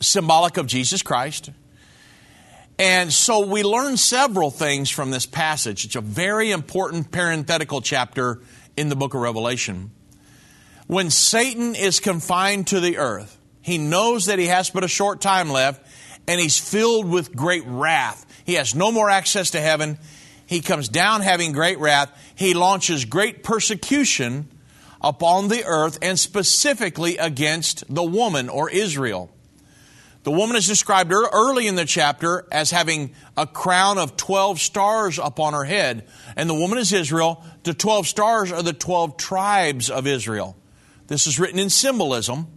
symbolic 0.00 0.56
of 0.56 0.66
Jesus 0.68 1.02
Christ. 1.02 1.50
And 2.78 3.12
so 3.12 3.44
we 3.44 3.62
learn 3.62 3.98
several 3.98 4.50
things 4.50 4.88
from 4.88 5.10
this 5.10 5.26
passage. 5.26 5.84
It's 5.84 5.96
a 5.96 6.00
very 6.00 6.50
important 6.50 7.12
parenthetical 7.12 7.82
chapter 7.82 8.40
in 8.78 8.88
the 8.88 8.96
book 8.96 9.12
of 9.12 9.20
Revelation. 9.20 9.90
When 10.86 11.10
Satan 11.10 11.74
is 11.74 12.00
confined 12.00 12.68
to 12.68 12.80
the 12.80 12.96
earth, 12.96 13.36
he 13.60 13.76
knows 13.76 14.24
that 14.24 14.38
he 14.38 14.46
has 14.46 14.70
but 14.70 14.82
a 14.82 14.88
short 14.88 15.20
time 15.20 15.50
left 15.50 15.86
and 16.26 16.40
he's 16.40 16.58
filled 16.58 17.06
with 17.06 17.36
great 17.36 17.64
wrath. 17.66 18.24
He 18.46 18.54
has 18.54 18.74
no 18.74 18.90
more 18.90 19.10
access 19.10 19.50
to 19.50 19.60
heaven. 19.60 19.98
He 20.46 20.60
comes 20.60 20.88
down 20.88 21.22
having 21.22 21.52
great 21.52 21.78
wrath. 21.78 22.10
He 22.34 22.54
launches 22.54 23.04
great 23.04 23.42
persecution 23.42 24.48
upon 25.00 25.48
the 25.48 25.64
earth 25.64 25.98
and 26.02 26.18
specifically 26.18 27.16
against 27.18 27.84
the 27.92 28.02
woman 28.02 28.48
or 28.48 28.70
Israel. 28.70 29.30
The 30.22 30.32
woman 30.32 30.56
is 30.56 30.66
described 30.66 31.12
early 31.12 31.68
in 31.68 31.76
the 31.76 31.84
chapter 31.84 32.46
as 32.50 32.72
having 32.72 33.14
a 33.36 33.46
crown 33.46 33.96
of 33.96 34.16
12 34.16 34.58
stars 34.58 35.20
upon 35.20 35.52
her 35.52 35.62
head. 35.62 36.08
And 36.34 36.50
the 36.50 36.54
woman 36.54 36.78
is 36.78 36.92
Israel. 36.92 37.44
The 37.62 37.74
12 37.74 38.08
stars 38.08 38.50
are 38.50 38.62
the 38.62 38.72
12 38.72 39.16
tribes 39.16 39.88
of 39.88 40.06
Israel. 40.08 40.56
This 41.06 41.28
is 41.28 41.38
written 41.38 41.60
in 41.60 41.70
symbolism. 41.70 42.48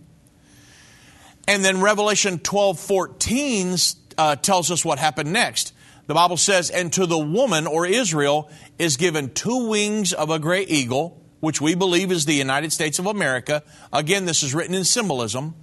And 1.47 1.63
then 1.63 1.80
Revelation 1.82 2.39
12 2.39 2.80
14 2.80 3.75
uh, 4.17 4.36
tells 4.38 4.71
us 4.71 4.84
what 4.84 4.97
happened 4.97 5.32
next. 5.32 5.73
The 6.09 6.15
Bible 6.15 6.37
says, 6.37 6.69
And 6.69 6.91
to 6.93 7.05
the 7.05 7.17
woman, 7.17 7.67
or 7.67 7.85
Israel, 7.85 8.49
is 8.77 8.97
given 8.97 9.29
two 9.29 9.69
wings 9.69 10.11
of 10.11 10.29
a 10.29 10.39
great 10.39 10.69
eagle, 10.69 11.23
which 11.39 11.61
we 11.61 11.75
believe 11.75 12.11
is 12.11 12.25
the 12.25 12.33
United 12.33 12.73
States 12.73 12.99
of 12.99 13.05
America. 13.05 13.63
Again, 13.93 14.25
this 14.25 14.43
is 14.43 14.53
written 14.53 14.75
in 14.75 14.83
symbolism 14.83 15.53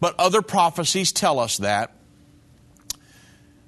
but 0.00 0.18
other 0.18 0.42
prophecies 0.42 1.12
tell 1.12 1.38
us 1.38 1.58
that. 1.58 1.94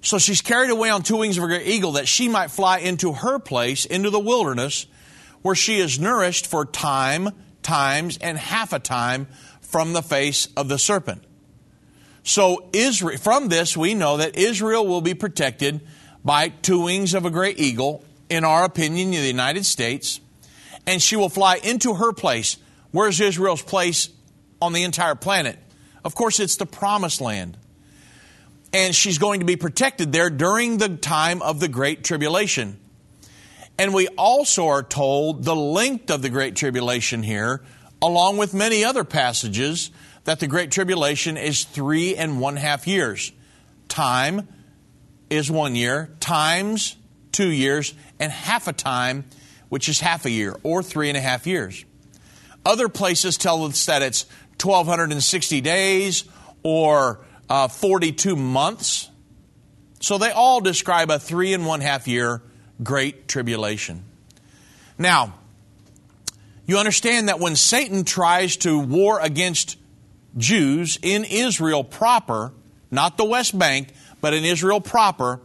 So 0.01 0.19
she's 0.19 0.41
carried 0.41 0.71
away 0.71 0.91
on 0.91 1.03
two 1.03 1.19
wings 1.19 1.39
of 1.39 1.45
a 1.45 1.47
great 1.47 1.67
eagle 1.67 1.93
that 1.93 2.09
she 2.09 2.29
might 2.29 2.51
fly 2.51 2.79
into 2.79 3.13
her 3.13 3.39
place, 3.39 3.85
into 3.85 4.11
the 4.11 4.19
wilderness, 4.19 4.87
where 5.43 5.55
she 5.55 5.79
is 5.79 6.01
nourished 6.01 6.47
for 6.47 6.65
time, 6.65 7.31
times, 7.63 8.19
and 8.19 8.37
half 8.37 8.73
a 8.73 8.81
time 8.81 9.29
from 9.61 9.93
the 9.93 10.03
face 10.03 10.49
of 10.57 10.69
the 10.69 10.79
serpent. 10.79 11.23
So 12.25 12.69
Israel, 12.73 13.19
from 13.19 13.49
this 13.49 13.77
we 13.77 13.95
know 13.95 14.17
that 14.17 14.37
Israel 14.37 14.87
will 14.87 15.01
be 15.01 15.15
protected 15.15 15.83
by 16.25 16.49
two 16.49 16.83
wings 16.83 17.15
of 17.15 17.25
a 17.25 17.31
great 17.31 17.59
eagle, 17.59 18.05
in 18.29 18.45
our 18.45 18.65
opinion, 18.65 19.09
in 19.09 19.21
the 19.21 19.27
United 19.27 19.67
States, 19.67 20.21
and 20.87 21.03
she 21.03 21.17
will 21.17 21.29
fly 21.29 21.57
into 21.57 21.95
her 21.95 22.13
place. 22.13 22.57
Where's 22.91 23.21
Israel's 23.21 23.63
place 23.63 24.09
on 24.61 24.73
the 24.73 24.85
entire 24.85 25.15
planet? 25.15 25.59
Of 26.05 26.15
course, 26.15 26.41
it's 26.41 26.57
the 26.57 26.67
promised 26.67 27.21
land. 27.21 27.57
And 28.73 28.95
she's 28.95 29.19
going 29.19 29.41
to 29.41 29.47
be 29.47 29.57
protected 29.57 30.13
there 30.13 30.31
during 30.31 30.79
the 30.79 30.89
time 30.97 31.43
of 31.43 31.61
the 31.61 31.69
Great 31.69 32.05
Tribulation. 32.05 32.79
And 33.79 33.93
we 33.95 34.09
also 34.09 34.69
are 34.69 34.83
told 34.83 35.45
the 35.45 35.57
length 35.57 36.11
of 36.11 36.23
the 36.23 36.31
Great 36.31 36.57
Tribulation 36.57 37.23
here, 37.23 37.63
along 38.01 38.39
with 38.39 38.55
many 38.55 38.85
other 38.85 39.05
passages, 39.05 39.91
that 40.25 40.41
the 40.41 40.47
Great 40.47 40.71
Tribulation 40.71 41.37
is 41.37 41.65
three 41.65 42.17
and 42.17 42.41
one 42.41 42.57
half 42.57 42.87
years. 42.87 43.33
Time 43.89 44.49
is 45.33 45.51
one 45.51 45.75
year, 45.75 46.11
times 46.21 46.97
two 47.33 47.49
years, 47.49 47.95
and 48.21 48.31
half 48.31 48.69
a 48.69 48.73
time, 48.73 49.25
which 49.69 49.89
is 49.89 50.01
half 50.01 50.27
a 50.27 50.31
year, 50.31 50.57
or 50.63 50.83
three 50.83 51.09
and 51.09 51.17
a 51.17 51.21
half 51.21 51.47
years. 51.47 51.85
Other 52.65 52.89
places 52.89 53.37
tell 53.39 53.65
us 53.65 53.87
that 53.87 54.03
it's 54.03 54.27
1,260 54.63 55.61
days 55.61 56.25
or 56.63 57.21
uh, 57.49 57.69
42 57.69 58.37
months. 58.37 59.09
So 60.01 60.19
they 60.19 60.31
all 60.31 60.61
describe 60.61 61.11
a 61.11 61.19
three 61.19 61.55
and 61.55 61.67
one 61.67 61.81
half 61.81 62.07
year 62.07 62.43
great 62.83 63.27
tribulation. 63.27 64.05
Now, 64.99 65.35
you 66.67 66.79
understand 66.79 67.29
that 67.29 67.41
when 67.41 67.57
Satan 67.57 68.05
tries 68.05 68.57
to 68.59 68.79
war 68.79 69.19
against 69.21 69.77
Jews 70.37 70.99
in 71.03 71.25
Israel 71.25 71.83
proper, 71.83 72.53
not 72.91 73.17
the 73.17 73.25
West 73.25 73.59
Bank, 73.59 73.89
but 74.23 74.33
in 74.33 74.45
Israel 74.45 74.81
proper, 74.81 75.41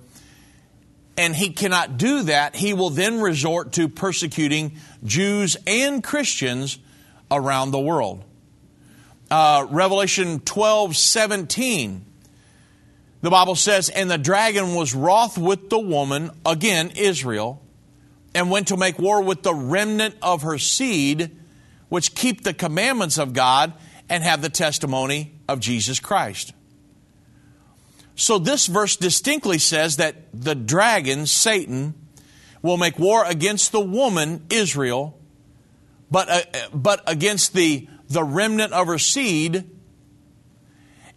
and 1.18 1.36
he 1.36 1.50
cannot 1.50 1.98
do 1.98 2.24
that, 2.24 2.56
he 2.56 2.74
will 2.74 2.92
then 2.92 3.20
resort 3.20 3.74
to 3.74 3.90
persecuting 3.90 4.78
Jews 5.04 5.58
and 5.68 6.02
Christians 6.02 6.80
around 7.30 7.72
the 7.72 7.80
world 7.80 8.24
uh, 9.30 9.68
Revelation 9.70 10.40
12 10.40 10.96
17, 10.96 12.06
the 13.22 13.30
Bible 13.30 13.56
says, 13.56 13.90
And 13.90 14.10
the 14.10 14.18
dragon 14.18 14.76
was 14.76 14.94
wroth 14.94 15.38
with 15.38 15.70
the 15.70 15.80
woman, 15.80 16.32
again, 16.46 16.92
Israel, 16.96 17.62
and 18.34 18.50
went 18.50 18.70
to 18.70 18.78
make 18.78 19.00
war 19.00 19.22
with 19.22 19.44
the 19.44 19.54
remnant 19.54 20.16
of 20.22 20.44
her 20.44 20.58
seed, 20.58 21.36
which 21.90 22.16
keep 22.16 22.44
the 22.44 22.54
commandments 22.54 23.18
of 23.18 23.34
God 23.34 23.74
and 24.10 24.24
have 24.24 24.42
the 24.42 24.50
testimony 24.50 25.34
of 25.48 25.60
Jesus 25.60 26.00
Christ. 26.00 26.54
So 28.17 28.38
this 28.38 28.67
verse 28.67 28.97
distinctly 28.97 29.60
says 29.60 29.95
that 29.95 30.15
the 30.34 30.56
dragon, 30.56 31.25
Satan, 31.25 31.93
will 32.62 32.77
make 32.77 32.99
war 32.99 33.23
against 33.25 33.71
the 33.71 33.80
woman, 33.80 34.45
Israel, 34.49 35.17
but, 36.12 36.30
uh, 36.30 36.41
but 36.73 37.01
against 37.08 37.53
the 37.53 37.88
the 38.10 38.23
remnant 38.23 38.73
of 38.73 38.88
her 38.88 38.97
seed, 38.97 39.69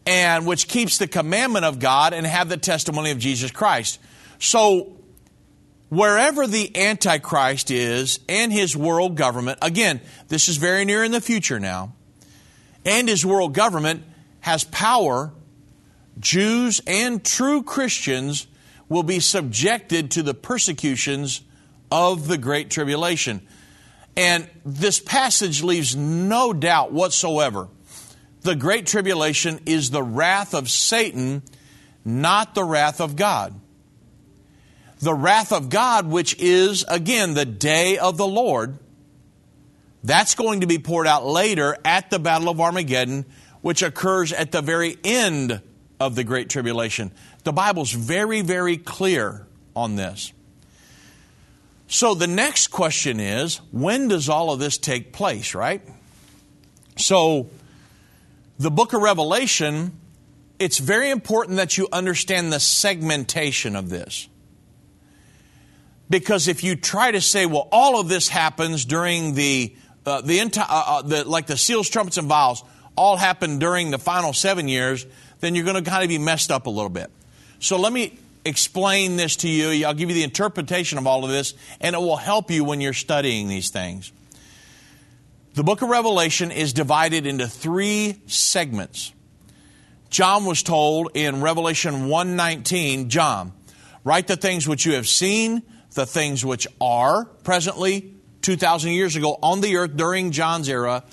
and 0.06 0.46
which 0.46 0.66
keeps 0.68 0.98
the 0.98 1.06
commandment 1.06 1.64
of 1.64 1.78
God 1.78 2.12
and 2.12 2.26
have 2.26 2.48
the 2.48 2.56
testimony 2.56 3.10
of 3.10 3.18
Jesus 3.18 3.50
Christ. 3.50 4.00
So, 4.38 4.96
wherever 5.88 6.46
the 6.46 6.76
Antichrist 6.76 7.70
is 7.70 8.20
and 8.28 8.52
his 8.52 8.76
world 8.76 9.16
government, 9.16 9.58
again, 9.62 10.00
this 10.28 10.48
is 10.48 10.56
very 10.56 10.84
near 10.84 11.04
in 11.04 11.12
the 11.12 11.20
future 11.20 11.60
now, 11.60 11.94
and 12.84 13.08
his 13.08 13.24
world 13.24 13.54
government 13.54 14.04
has 14.40 14.64
power, 14.64 15.32
Jews 16.20 16.80
and 16.86 17.24
true 17.24 17.62
Christians 17.62 18.46
will 18.88 19.02
be 19.02 19.20
subjected 19.20 20.10
to 20.12 20.22
the 20.22 20.34
persecutions 20.34 21.40
of 21.90 22.28
the 22.28 22.38
Great 22.38 22.70
Tribulation. 22.70 23.40
And 24.16 24.48
this 24.64 25.00
passage 25.00 25.62
leaves 25.62 25.96
no 25.96 26.52
doubt 26.52 26.92
whatsoever. 26.92 27.68
The 28.42 28.54
Great 28.54 28.86
Tribulation 28.86 29.60
is 29.64 29.90
the 29.90 30.02
wrath 30.02 30.54
of 30.54 30.68
Satan, 30.68 31.42
not 32.04 32.54
the 32.54 32.64
wrath 32.64 33.00
of 33.00 33.16
God. 33.16 33.58
The 34.98 35.14
wrath 35.14 35.52
of 35.52 35.70
God, 35.70 36.06
which 36.06 36.36
is, 36.38 36.84
again, 36.86 37.32
the 37.34 37.46
day 37.46 37.96
of 37.96 38.18
the 38.18 38.26
Lord, 38.26 38.78
that's 40.04 40.34
going 40.34 40.60
to 40.60 40.66
be 40.66 40.78
poured 40.78 41.06
out 41.06 41.24
later 41.24 41.76
at 41.84 42.10
the 42.10 42.18
Battle 42.18 42.48
of 42.48 42.60
Armageddon, 42.60 43.24
which 43.62 43.82
occurs 43.82 44.32
at 44.32 44.52
the 44.52 44.60
very 44.60 44.96
end 45.04 45.62
of 46.00 46.14
the 46.14 46.24
Great 46.24 46.48
Tribulation. 46.48 47.12
The 47.44 47.52
Bible's 47.52 47.92
very, 47.92 48.40
very 48.40 48.78
clear 48.78 49.46
on 49.76 49.96
this. 49.96 50.32
So 51.86 52.14
the 52.14 52.26
next 52.26 52.68
question 52.68 53.20
is 53.20 53.60
when 53.70 54.08
does 54.08 54.28
all 54.28 54.50
of 54.50 54.58
this 54.58 54.78
take 54.78 55.12
place, 55.12 55.54
right? 55.54 55.82
So 56.96 57.50
the 58.58 58.70
book 58.70 58.92
of 58.92 59.02
Revelation, 59.02 59.98
it's 60.58 60.78
very 60.78 61.10
important 61.10 61.56
that 61.56 61.76
you 61.76 61.88
understand 61.92 62.52
the 62.52 62.60
segmentation 62.60 63.76
of 63.76 63.90
this. 63.90 64.28
Because 66.08 66.48
if 66.48 66.64
you 66.64 66.76
try 66.76 67.10
to 67.10 67.20
say, 67.20 67.46
well, 67.46 67.68
all 67.70 68.00
of 68.00 68.08
this 68.08 68.28
happens 68.28 68.84
during 68.84 69.34
the, 69.34 69.74
uh, 70.04 70.20
the, 70.22 70.38
enti- 70.38 70.58
uh, 70.58 70.64
uh, 70.68 71.02
the, 71.02 71.28
like 71.28 71.46
the 71.46 71.56
seals, 71.56 71.88
trumpets, 71.88 72.18
and 72.18 72.28
vials, 72.28 72.64
all 72.96 73.16
happened 73.16 73.60
during 73.60 73.90
the 73.90 73.98
final 73.98 74.32
seven 74.32 74.68
years, 74.68 75.06
then 75.40 75.54
you're 75.54 75.64
going 75.64 75.82
to 75.82 75.90
kind 75.90 76.02
of 76.02 76.08
be 76.08 76.18
messed 76.18 76.50
up 76.50 76.66
a 76.66 76.70
little 76.70 76.90
bit. 76.90 77.10
So 77.58 77.78
let 77.78 77.92
me 77.92 78.18
explain 78.44 79.16
this 79.16 79.36
to 79.36 79.48
you. 79.48 79.86
I'll 79.86 79.94
give 79.94 80.08
you 80.08 80.14
the 80.14 80.22
interpretation 80.22 80.98
of 80.98 81.06
all 81.06 81.24
of 81.24 81.30
this, 81.30 81.54
and 81.80 81.94
it 81.94 81.98
will 81.98 82.16
help 82.16 82.50
you 82.50 82.64
when 82.64 82.80
you're 82.80 82.92
studying 82.92 83.48
these 83.48 83.70
things. 83.70 84.12
The 85.54 85.64
book 85.64 85.82
of 85.82 85.88
Revelation 85.88 86.52
is 86.52 86.72
divided 86.72 87.26
into 87.26 87.48
three 87.48 88.20
segments. 88.26 89.12
John 90.08 90.44
was 90.44 90.62
told 90.62 91.10
in 91.14 91.40
Revelation 91.40 92.08
1:19, 92.08 93.08
John, 93.08 93.52
write 94.04 94.26
the 94.26 94.36
things 94.36 94.66
which 94.68 94.86
you 94.86 94.94
have 94.94 95.08
seen, 95.08 95.62
the 95.94 96.06
things 96.06 96.44
which 96.44 96.66
are 96.80 97.24
presently 97.44 98.14
2000 98.42 98.92
years 98.92 99.16
ago 99.16 99.38
on 99.42 99.60
the 99.60 99.76
earth 99.76 99.96
during 99.96 100.30
John's 100.30 100.68
era. 100.68 101.04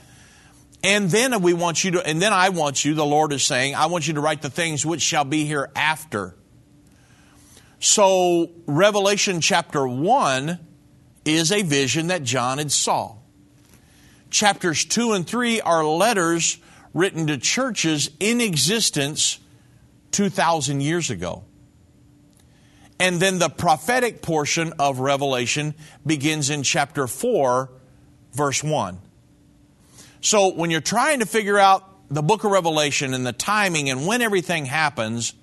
And 0.88 1.10
then 1.10 1.41
we 1.41 1.54
want 1.54 1.84
you 1.84 1.91
to 1.91 2.08
and 2.08 2.21
then 2.21 2.32
I 2.32 2.47
want 2.47 2.86
you, 2.86 2.93
the 2.93 3.06
Lord 3.06 3.34
is 3.34 3.43
saying, 3.43 3.76
I 3.76 3.88
want 3.88 4.08
you 4.08 4.13
to 4.13 4.21
write 4.21 4.41
the 4.41 4.50
things 4.50 4.86
which 4.86 5.02
shall 5.02 5.26
be 5.26 5.43
hereafter. 5.43 6.34
So, 7.82 8.52
Revelation 8.65 9.41
chapter 9.41 9.86
1 9.86 10.58
is 11.26 11.52
a 11.52 11.62
vision 11.63 12.08
that 12.08 12.23
John 12.23 12.58
had 12.58 12.71
saw. 12.71 13.17
Chapters 14.30 14.86
2 14.86 15.12
and 15.12 15.28
3 15.28 15.60
are 15.60 15.84
letters 15.86 16.58
written 16.93 17.28
to 17.28 17.38
churches 17.38 18.10
in 18.21 18.39
existence 18.39 19.39
2,000 20.12 20.80
years 20.80 21.10
ago. 21.10 21.43
And 22.97 23.19
then 23.19 23.39
the 23.39 23.50
prophetic 23.50 24.21
portion 24.21 24.71
of 24.80 25.00
Revelation 25.00 25.76
begins 26.06 26.50
in 26.50 26.63
chapter 26.63 27.08
4, 27.08 27.69
verse 28.32 28.63
1. 28.63 29.00
So 30.22 30.54
when 30.54 30.72
you're 30.72 30.82
trying 30.82 31.20
to 31.20 31.26
figure 31.26 31.58
out 31.58 31.84
the 32.10 32.24
book 32.24 32.44
of 32.44 32.52
Revelation 32.52 33.14
and 33.14 33.26
the 33.26 33.34
timing 33.34 33.90
and 33.90 34.08
when 34.08 34.22
everything 34.22 34.66
happens, 34.66 35.34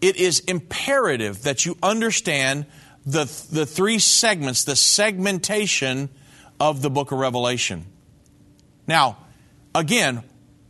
it 0.00 0.16
is 0.16 0.40
imperative 0.40 1.42
that 1.42 1.64
you 1.64 1.76
understand 1.82 2.66
the, 3.04 3.24
the 3.50 3.66
three 3.66 3.98
segments, 3.98 4.64
the 4.64 4.76
segmentation 4.76 6.08
of 6.58 6.82
the 6.82 6.90
book 6.90 7.12
of 7.12 7.18
Revelation. 7.18 7.84
Now, 8.86 9.18
again, 9.74 10.22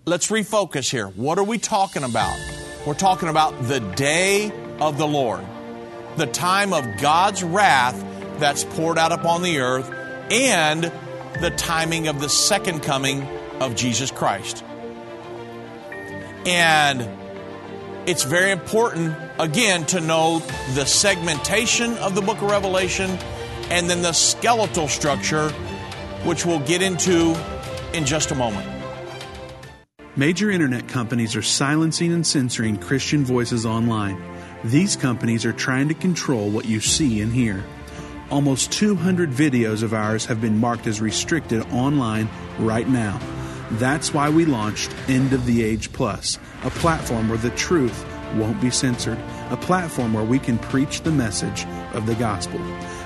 let's 0.04 0.30
refocus 0.30 0.90
here. 0.90 1.08
What 1.08 1.38
are 1.38 1.44
we 1.44 1.58
talking 1.58 2.02
about? 2.02 2.38
We're 2.86 2.94
talking 2.94 3.28
about 3.28 3.62
the 3.64 3.80
day 3.80 4.52
of 4.80 4.98
the 4.98 5.06
Lord, 5.06 5.44
the 6.16 6.26
time 6.26 6.72
of 6.72 6.84
God's 7.00 7.42
wrath 7.42 8.00
that's 8.38 8.64
poured 8.64 8.98
out 8.98 9.12
upon 9.12 9.42
the 9.42 9.58
earth, 9.58 9.90
and 10.30 10.92
the 11.40 11.50
timing 11.50 12.08
of 12.08 12.20
the 12.20 12.28
second 12.28 12.82
coming 12.82 13.22
of 13.60 13.74
Jesus 13.74 14.10
Christ. 14.10 14.64
And 16.46 17.08
it's 18.08 18.22
very 18.22 18.52
important, 18.52 19.16
again, 19.38 19.84
to 19.86 20.00
know 20.00 20.38
the 20.74 20.84
segmentation 20.84 21.96
of 21.98 22.14
the 22.14 22.22
book 22.22 22.36
of 22.36 22.50
Revelation 22.50 23.10
and 23.70 23.90
then 23.90 24.02
the 24.02 24.12
skeletal 24.12 24.86
structure, 24.86 25.50
which 26.24 26.46
we'll 26.46 26.60
get 26.60 26.82
into 26.82 27.34
in 27.92 28.04
just 28.04 28.30
a 28.30 28.34
moment. 28.34 28.68
Major 30.14 30.50
internet 30.50 30.88
companies 30.88 31.36
are 31.36 31.42
silencing 31.42 32.12
and 32.12 32.26
censoring 32.26 32.78
Christian 32.78 33.24
voices 33.24 33.66
online. 33.66 34.22
These 34.64 34.96
companies 34.96 35.44
are 35.44 35.52
trying 35.52 35.88
to 35.88 35.94
control 35.94 36.48
what 36.48 36.64
you 36.64 36.80
see 36.80 37.20
and 37.20 37.32
hear. 37.32 37.62
Almost 38.28 38.72
200 38.72 39.30
videos 39.30 39.84
of 39.84 39.94
ours 39.94 40.26
have 40.26 40.40
been 40.40 40.58
marked 40.58 40.88
as 40.88 41.00
restricted 41.00 41.62
online 41.70 42.28
right 42.58 42.88
now. 42.88 43.20
That's 43.72 44.12
why 44.12 44.30
we 44.30 44.44
launched 44.44 44.92
End 45.08 45.32
of 45.32 45.46
the 45.46 45.62
Age 45.62 45.92
Plus, 45.92 46.36
a 46.64 46.70
platform 46.70 47.28
where 47.28 47.38
the 47.38 47.50
truth 47.50 48.04
won't 48.34 48.60
be 48.60 48.70
censored, 48.70 49.18
a 49.50 49.56
platform 49.56 50.12
where 50.12 50.24
we 50.24 50.40
can 50.40 50.58
preach 50.58 51.02
the 51.02 51.12
message 51.12 51.66
of 51.92 52.06
the 52.06 52.16
gospel. 52.16 52.58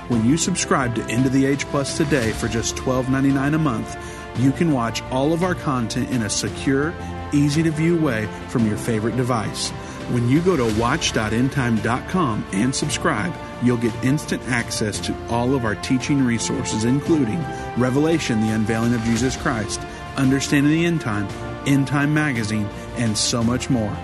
When 0.07 0.25
you 0.25 0.37
subscribe 0.37 0.95
to 0.95 1.05
End 1.05 1.27
of 1.27 1.33
the 1.33 1.45
Age 1.45 1.65
Plus 1.65 1.97
today 1.97 2.31
for 2.31 2.47
just 2.47 2.75
$12.99 2.77 3.53
a 3.53 3.59
month, 3.59 3.95
you 4.39 4.51
can 4.51 4.71
watch 4.71 5.03
all 5.11 5.33
of 5.33 5.43
our 5.43 5.55
content 5.55 6.09
in 6.09 6.23
a 6.23 6.29
secure, 6.31 6.95
easy 7.31 7.61
to 7.61 7.69
view 7.69 7.95
way 7.95 8.27
from 8.47 8.65
your 8.65 8.77
favorite 8.77 9.17
device. 9.17 9.71
When 10.11 10.27
you 10.27 10.41
go 10.41 10.57
to 10.57 10.77
watch.endtime.com 10.77 12.45
and 12.51 12.75
subscribe, 12.75 13.33
you'll 13.63 13.77
get 13.77 13.93
instant 14.03 14.43
access 14.49 14.99
to 14.99 15.15
all 15.29 15.55
of 15.55 15.63
our 15.63 15.75
teaching 15.75 16.25
resources, 16.25 16.83
including 16.83 17.41
Revelation, 17.77 18.41
the 18.41 18.49
unveiling 18.49 18.93
of 18.93 19.01
Jesus 19.03 19.37
Christ, 19.37 19.79
Understanding 20.17 20.73
the 20.73 20.85
End 20.85 20.99
Time, 20.99 21.29
End 21.65 21.87
Time 21.87 22.13
Magazine, 22.13 22.67
and 22.97 23.17
so 23.17 23.41
much 23.41 23.69
more. 23.69 23.95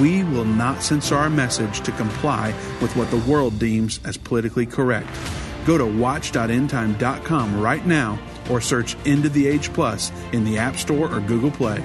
We 0.00 0.24
will 0.24 0.44
not 0.44 0.82
censor 0.82 1.14
our 1.14 1.30
message 1.30 1.80
to 1.82 1.92
comply 1.92 2.48
with 2.80 2.96
what 2.96 3.12
the 3.12 3.18
world 3.18 3.60
deems 3.60 4.00
as 4.04 4.16
politically 4.16 4.66
correct. 4.66 5.16
Go 5.64 5.78
to 5.78 5.86
watch.endtime.com 5.86 7.60
right 7.60 7.86
now 7.86 8.18
or 8.50 8.60
search 8.60 8.96
End 9.06 9.24
of 9.26 9.32
the 9.32 9.46
Age 9.46 9.72
Plus 9.72 10.10
in 10.32 10.42
the 10.42 10.58
App 10.58 10.74
Store 10.74 11.08
or 11.14 11.20
Google 11.20 11.52
Play. 11.52 11.84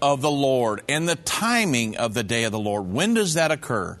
of 0.00 0.20
the 0.22 0.30
Lord 0.30 0.82
and 0.88 1.08
the 1.08 1.16
timing 1.16 1.96
of 1.96 2.14
the 2.14 2.22
day 2.22 2.44
of 2.44 2.52
the 2.52 2.58
Lord. 2.58 2.90
When 2.92 3.14
does 3.14 3.34
that 3.34 3.50
occur? 3.50 3.98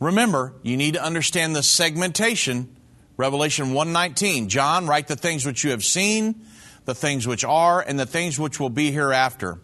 Remember, 0.00 0.52
you 0.62 0.76
need 0.76 0.94
to 0.94 1.02
understand 1.02 1.56
the 1.56 1.62
segmentation. 1.62 2.74
Revelation 3.16 3.72
119. 3.72 4.48
John, 4.48 4.86
write 4.86 5.08
the 5.08 5.16
things 5.16 5.46
which 5.46 5.64
you 5.64 5.70
have 5.70 5.84
seen, 5.84 6.46
the 6.84 6.94
things 6.94 7.26
which 7.26 7.44
are, 7.44 7.80
and 7.80 7.98
the 7.98 8.06
things 8.06 8.38
which 8.38 8.60
will 8.60 8.70
be 8.70 8.90
hereafter. 8.90 9.58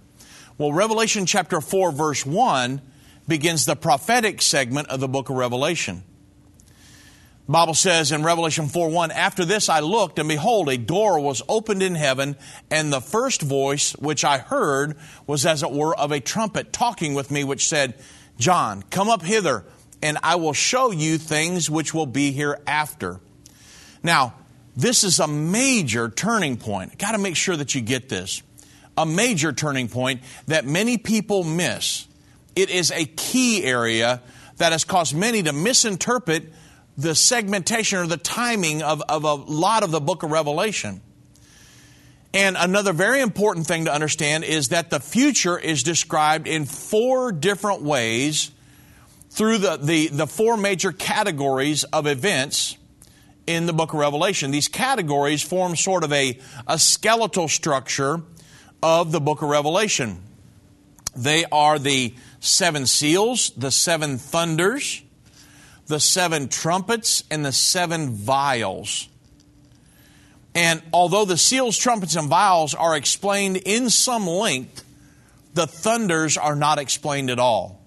Well, 0.57 0.73
Revelation 0.73 1.27
chapter 1.27 1.61
4, 1.61 1.92
verse 1.92 2.25
1 2.25 2.81
begins 3.29 3.66
the 3.66 3.77
prophetic 3.77 4.42
segment 4.42 4.88
of 4.88 5.01
the 5.01 5.09
book 5.09 5.29
of 5.31 5.37
Revelation. 5.37 6.03
Bible 7.53 7.75
says 7.75 8.12
in 8.12 8.23
Revelation 8.23 8.67
4 8.67 8.88
1, 8.88 9.11
After 9.11 9.45
this 9.45 9.69
I 9.69 9.81
looked, 9.81 10.19
and 10.19 10.27
behold, 10.27 10.71
a 10.71 10.79
door 10.79 11.21
was 11.21 11.43
opened 11.51 11.83
in 11.83 11.95
heaven, 11.95 12.37
and 12.71 12.91
the 12.91 13.03
first 13.03 13.43
voice 13.43 13.93
which 13.93 14.25
I 14.25 14.38
heard 14.38 14.97
was 15.27 15.45
as 15.45 15.62
it 15.62 15.71
were 15.71 15.95
of 15.95 16.12
a 16.12 16.21
trumpet 16.21 16.73
talking 16.73 17.12
with 17.12 17.31
me, 17.31 17.45
which 17.45 17.69
said, 17.69 17.95
John, 18.38 18.83
come 18.85 19.11
up 19.11 19.21
hither, 19.21 19.65
and 20.01 20.17
I 20.23 20.37
will 20.37 20.55
show 20.55 20.93
you 20.93 21.19
things 21.19 21.69
which 21.69 21.93
will 21.93 22.07
be 22.07 22.33
hereafter. 22.33 23.21
Now, 24.03 24.33
this 24.75 25.05
is 25.05 25.21
a 25.21 25.29
major 25.29 26.09
turning 26.09 26.57
point. 26.57 26.99
Got 26.99 27.12
to 27.12 27.19
make 27.19 27.37
sure 27.37 27.57
that 27.57 27.75
you 27.75 27.83
get 27.83 28.09
this. 28.09 28.43
A 28.97 29.05
major 29.05 29.53
turning 29.53 29.88
point 29.88 30.23
that 30.47 30.65
many 30.65 30.97
people 30.97 31.45
miss. 31.45 32.09
It 32.57 32.71
is 32.71 32.91
a 32.91 33.05
key 33.05 33.62
area 33.62 34.23
that 34.57 34.73
has 34.73 34.85
caused 34.85 35.15
many 35.15 35.43
to 35.43 35.53
misinterpret 35.53 36.51
the 36.97 37.15
segmentation 37.15 37.99
or 37.99 38.07
the 38.07 38.17
timing 38.17 38.83
of, 38.83 39.03
of 39.09 39.25
a 39.25 39.35
lot 39.35 39.83
of 39.83 39.91
the 39.91 40.01
book 40.01 40.23
of 40.23 40.31
Revelation. 40.31 41.01
And 42.35 42.57
another 42.59 42.93
very 42.93 43.21
important 43.21 43.67
thing 43.67 43.85
to 43.85 43.93
understand 43.93 44.45
is 44.45 44.69
that 44.69 44.91
the 44.91 45.01
future 45.01 45.59
is 45.59 45.83
described 45.83 46.47
in 46.47 46.65
four 46.65 47.31
different 47.31 47.83
ways 47.83 48.51
through 49.31 49.59
the, 49.59 49.77
the, 49.77 50.09
the 50.09 50.27
four 50.27 50.57
major 50.57 50.93
categories 50.93 51.85
of 51.85 52.07
events 52.07 52.77
in 53.47 53.67
the 53.67 53.73
book 53.73 53.93
of 53.93 53.99
Revelation. 53.99 54.51
These 54.51 54.69
categories 54.69 55.43
form 55.43 55.77
sort 55.77 56.05
of 56.05 56.13
a, 56.13 56.39
a 56.67 56.79
skeletal 56.79 57.49
structure 57.49 58.23
of 58.83 59.13
the 59.13 59.21
book 59.21 59.43
of 59.43 59.49
Revelation. 59.49 60.23
They 61.15 61.45
are 61.53 61.79
the 61.79 62.15
seven 62.41 62.87
seals, 62.87 63.51
the 63.51 63.71
seven 63.71 64.19
thunders, 64.19 65.03
the 65.93 66.01
seven 66.01 66.49
trumpets 66.49 67.23
and 67.31 67.45
the 67.45 67.53
seven 67.53 68.15
vials. 68.15 69.11
And 70.55 70.83
although 70.91 71.27
the 71.27 71.37
seals, 71.37 71.77
trumpets, 71.77 72.17
and 72.17 72.29
vials 72.29 72.75
are 72.75 72.97
explained 72.97 73.59
in 73.59 73.91
some 73.91 74.27
length, 74.27 74.85
the 75.53 75.67
thunders 75.67 76.39
are 76.39 76.57
not 76.57 76.79
explained 76.79 77.29
at 77.29 77.39
all. 77.39 77.79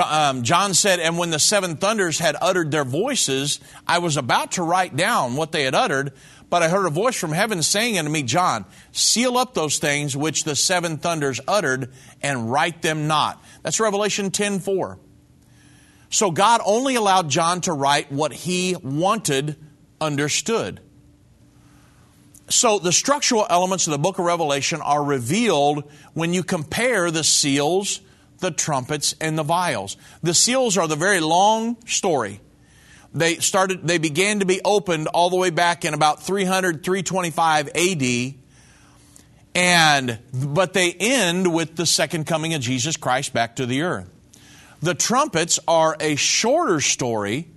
Um, 0.00 0.44
John 0.44 0.74
said, 0.74 1.00
And 1.00 1.18
when 1.18 1.30
the 1.30 1.40
seven 1.40 1.76
thunders 1.76 2.20
had 2.20 2.36
uttered 2.40 2.70
their 2.70 2.84
voices, 2.84 3.58
I 3.88 3.98
was 3.98 4.16
about 4.16 4.52
to 4.52 4.62
write 4.62 4.94
down 4.94 5.34
what 5.34 5.50
they 5.50 5.64
had 5.64 5.74
uttered, 5.74 6.12
but 6.50 6.62
I 6.62 6.68
heard 6.68 6.86
a 6.86 6.90
voice 6.90 7.18
from 7.18 7.32
heaven 7.32 7.64
saying 7.64 7.98
unto 7.98 8.12
me, 8.12 8.22
John, 8.22 8.64
seal 8.92 9.36
up 9.36 9.54
those 9.54 9.78
things 9.78 10.16
which 10.16 10.44
the 10.44 10.54
seven 10.54 10.98
thunders 10.98 11.40
uttered 11.48 11.90
and 12.22 12.52
write 12.52 12.82
them 12.82 13.08
not. 13.08 13.42
That's 13.64 13.80
Revelation 13.80 14.30
10 14.30 14.60
4. 14.60 15.00
So 16.10 16.30
God 16.30 16.60
only 16.64 16.94
allowed 16.94 17.28
John 17.28 17.60
to 17.62 17.72
write 17.72 18.12
what 18.12 18.32
he 18.32 18.76
wanted 18.82 19.56
understood. 20.00 20.80
So 22.48 22.78
the 22.78 22.92
structural 22.92 23.46
elements 23.50 23.86
of 23.86 23.90
the 23.90 23.98
book 23.98 24.18
of 24.18 24.24
Revelation 24.24 24.80
are 24.80 25.02
revealed 25.02 25.90
when 26.14 26.32
you 26.32 26.44
compare 26.44 27.10
the 27.10 27.24
seals, 27.24 28.00
the 28.38 28.52
trumpets, 28.52 29.14
and 29.20 29.36
the 29.36 29.42
vials. 29.42 29.96
The 30.22 30.34
seals 30.34 30.78
are 30.78 30.86
the 30.86 30.96
very 30.96 31.20
long 31.20 31.76
story. 31.86 32.40
They 33.12 33.36
started, 33.36 33.86
they 33.86 33.98
began 33.98 34.40
to 34.40 34.46
be 34.46 34.60
opened 34.64 35.08
all 35.08 35.30
the 35.30 35.36
way 35.36 35.50
back 35.50 35.84
in 35.84 35.94
about 35.94 36.22
300, 36.22 36.84
325 36.84 37.68
AD. 37.74 38.34
And, 39.54 40.18
but 40.32 40.74
they 40.74 40.92
end 40.92 41.52
with 41.52 41.76
the 41.76 41.86
second 41.86 42.26
coming 42.26 42.54
of 42.54 42.60
Jesus 42.60 42.96
Christ 42.96 43.32
back 43.32 43.56
to 43.56 43.66
the 43.66 43.82
earth. 43.82 44.10
The 44.80 44.94
trumpets 44.94 45.58
are 45.66 45.96
a 46.00 46.16
shorter 46.16 46.80
story 46.80 47.48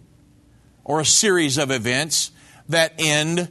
or 0.84 1.02
a 1.02 1.06
series 1.06 1.58
of 1.58 1.70
events 1.70 2.32
that 2.70 2.94
end 2.98 3.50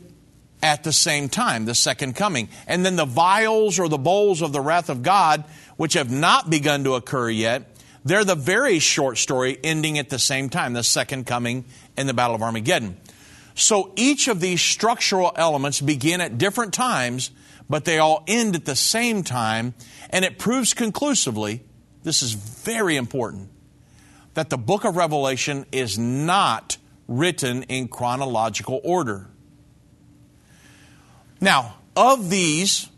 at 0.63 0.85
the 0.85 0.93
same 0.93 1.29
time, 1.29 1.67
the 1.67 1.75
second 1.75 2.17
coming. 2.17 2.49
And 2.67 2.85
then 2.85 2.97
the 2.97 3.05
vials 3.05 3.79
or 3.79 3.89
the 3.89 3.99
bowls 3.99 4.43
of 4.43 4.53
the 4.53 4.61
wrath 4.61 4.89
of 4.89 5.03
God, 5.03 5.45
which 5.77 5.95
have 5.95 6.11
not 6.11 6.51
begun 6.51 6.85
to 6.85 6.95
occur 6.95 7.29
yet, 7.29 7.77
they're 8.05 8.25
the 8.25 8.35
very 8.35 8.79
short 8.79 9.19
story 9.19 9.59
ending 9.63 9.99
at 9.99 10.09
the 10.09 10.19
same 10.19 10.49
time, 10.49 10.73
the 10.73 10.83
second 10.83 11.27
coming 11.27 11.65
and 11.97 12.09
the 12.09 12.15
Battle 12.15 12.37
of 12.37 12.43
Armageddon. 12.43 12.97
So 13.55 13.93
each 13.97 14.29
of 14.29 14.41
these 14.41 14.63
structural 14.63 15.33
elements 15.37 15.81
begin 15.81 16.21
at 16.21 16.39
different 16.39 16.73
times, 16.73 17.31
but 17.69 17.85
they 17.85 17.99
all 17.99 18.25
end 18.27 18.55
at 18.55 18.65
the 18.65 18.77
same 18.77 19.25
time, 19.25 19.75
and 20.11 20.25
it 20.25 20.39
proves 20.39 20.75
conclusively 20.75 21.63
this 22.03 22.23
is 22.23 22.33
very 22.33 22.97
important 22.97 23.51
that 24.39 24.51
the 24.51 24.57
book 24.57 24.85
of 24.85 24.95
Revelation 24.95 25.67
is 25.73 25.99
not 25.99 26.77
written 27.09 27.65
in 27.65 27.89
chronological 27.89 28.81
order. 28.85 29.27
Now, 31.41 31.75
of 31.97 32.31
these, 32.31 32.89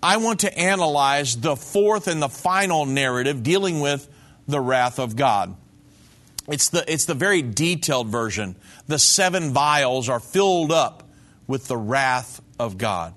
I 0.00 0.18
want 0.18 0.38
to 0.40 0.56
analyze 0.56 1.36
the 1.40 1.56
fourth 1.56 2.06
and 2.06 2.22
the 2.22 2.28
final 2.28 2.86
narrative 2.86 3.42
dealing 3.42 3.80
with 3.80 4.08
the 4.46 4.60
wrath 4.60 5.00
of 5.00 5.16
God. 5.16 5.56
It's 6.46 6.68
the, 6.68 6.84
it's 6.86 7.04
the 7.04 7.14
very 7.14 7.42
detailed 7.42 8.06
version. 8.06 8.54
The 8.86 9.00
seven 9.00 9.50
vials 9.50 10.08
are 10.08 10.20
filled 10.20 10.70
up 10.70 11.02
with 11.48 11.66
the 11.66 11.76
wrath 11.76 12.40
of 12.60 12.78
God. 12.78 13.12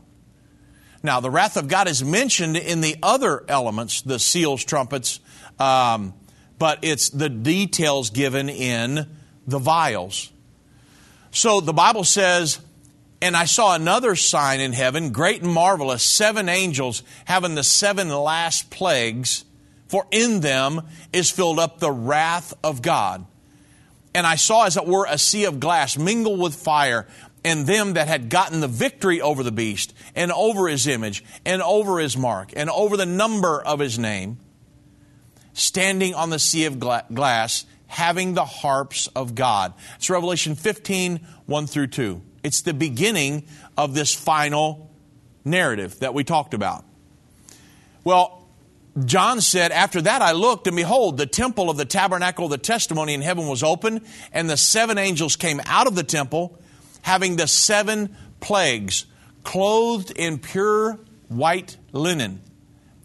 Now, 1.03 1.19
the 1.19 1.29
wrath 1.29 1.55
of 1.55 1.67
God 1.67 1.87
is 1.87 2.03
mentioned 2.03 2.57
in 2.57 2.81
the 2.81 2.95
other 3.03 3.45
elements, 3.47 4.01
the 4.01 4.17
seals, 4.17 4.65
trumpets, 4.65 5.19
um, 5.59 6.15
but 6.63 6.79
it's 6.81 7.09
the 7.09 7.27
details 7.27 8.09
given 8.09 8.47
in 8.47 9.05
the 9.45 9.59
vials. 9.59 10.31
So 11.31 11.59
the 11.59 11.73
Bible 11.73 12.05
says, 12.05 12.57
and 13.21 13.35
I 13.35 13.43
saw 13.43 13.75
another 13.75 14.15
sign 14.15 14.61
in 14.61 14.71
heaven, 14.71 15.11
great 15.11 15.41
and 15.41 15.51
marvelous, 15.51 16.05
seven 16.05 16.47
angels 16.47 17.03
having 17.25 17.55
the 17.55 17.65
seven 17.65 18.07
last 18.07 18.69
plagues, 18.69 19.43
for 19.89 20.07
in 20.09 20.39
them 20.39 20.83
is 21.11 21.29
filled 21.29 21.59
up 21.59 21.79
the 21.79 21.91
wrath 21.91 22.53
of 22.63 22.81
God. 22.81 23.25
And 24.15 24.25
I 24.25 24.37
saw, 24.37 24.63
as 24.65 24.77
it 24.77 24.85
were, 24.85 25.05
a 25.09 25.17
sea 25.17 25.43
of 25.43 25.59
glass 25.59 25.97
mingled 25.97 26.39
with 26.39 26.55
fire, 26.55 27.09
and 27.43 27.67
them 27.67 27.95
that 27.95 28.07
had 28.07 28.29
gotten 28.29 28.61
the 28.61 28.69
victory 28.69 29.19
over 29.19 29.43
the 29.43 29.51
beast, 29.51 29.93
and 30.15 30.31
over 30.31 30.69
his 30.69 30.87
image, 30.87 31.25
and 31.45 31.61
over 31.61 31.99
his 31.99 32.15
mark, 32.15 32.53
and 32.55 32.69
over 32.69 32.95
the 32.95 33.05
number 33.05 33.61
of 33.61 33.79
his 33.79 33.99
name 33.99 34.37
standing 35.53 36.13
on 36.13 36.29
the 36.29 36.39
sea 36.39 36.65
of 36.65 36.79
glass, 36.79 37.65
having 37.87 38.33
the 38.33 38.45
harps 38.45 39.07
of 39.15 39.35
God. 39.35 39.73
It's 39.95 40.09
Revelation 40.09 40.55
15, 40.55 41.19
1 41.45 41.67
through 41.67 41.87
2. 41.87 42.21
It's 42.43 42.61
the 42.61 42.73
beginning 42.73 43.45
of 43.77 43.93
this 43.93 44.13
final 44.13 44.91
narrative 45.45 45.99
that 45.99 46.13
we 46.13 46.23
talked 46.23 46.53
about. 46.53 46.83
Well, 48.03 48.45
John 49.05 49.41
said, 49.41 49.71
After 49.71 50.01
that 50.01 50.21
I 50.21 50.33
looked, 50.33 50.67
and 50.67 50.75
behold, 50.75 51.17
the 51.17 51.25
temple 51.25 51.69
of 51.69 51.77
the 51.77 51.85
tabernacle 51.85 52.45
of 52.45 52.51
the 52.51 52.57
testimony 52.57 53.13
in 53.13 53.21
heaven 53.21 53.47
was 53.47 53.63
open, 53.63 54.01
and 54.31 54.49
the 54.49 54.57
seven 54.57 54.97
angels 54.97 55.35
came 55.35 55.61
out 55.65 55.87
of 55.87 55.95
the 55.95 56.03
temple, 56.03 56.59
having 57.01 57.37
the 57.37 57.47
seven 57.47 58.15
plagues, 58.39 59.05
clothed 59.43 60.11
in 60.11 60.37
pure 60.37 60.99
white 61.27 61.77
linen 61.91 62.41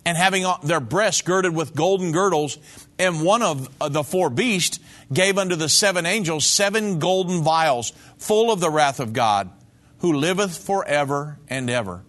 and 0.09 0.17
having 0.17 0.47
their 0.63 0.81
breasts 0.81 1.21
girded 1.21 1.55
with 1.55 1.75
golden 1.75 2.13
girdles. 2.13 2.57
And 2.99 3.23
one 3.23 3.43
of 3.43 3.69
the 3.79 4.03
four 4.03 4.31
beasts 4.31 4.81
gave 5.13 5.37
unto 5.37 5.55
the 5.55 5.69
seven 5.69 6.07
angels 6.07 6.47
seven 6.47 6.99
golden 6.99 7.43
vials 7.43 7.93
full 8.17 8.51
of 8.51 8.59
the 8.59 8.71
wrath 8.71 9.01
of 9.01 9.13
God, 9.13 9.51
who 9.99 10.15
liveth 10.15 10.57
forever 10.57 11.39
and 11.47 11.69
ever. 11.69 12.05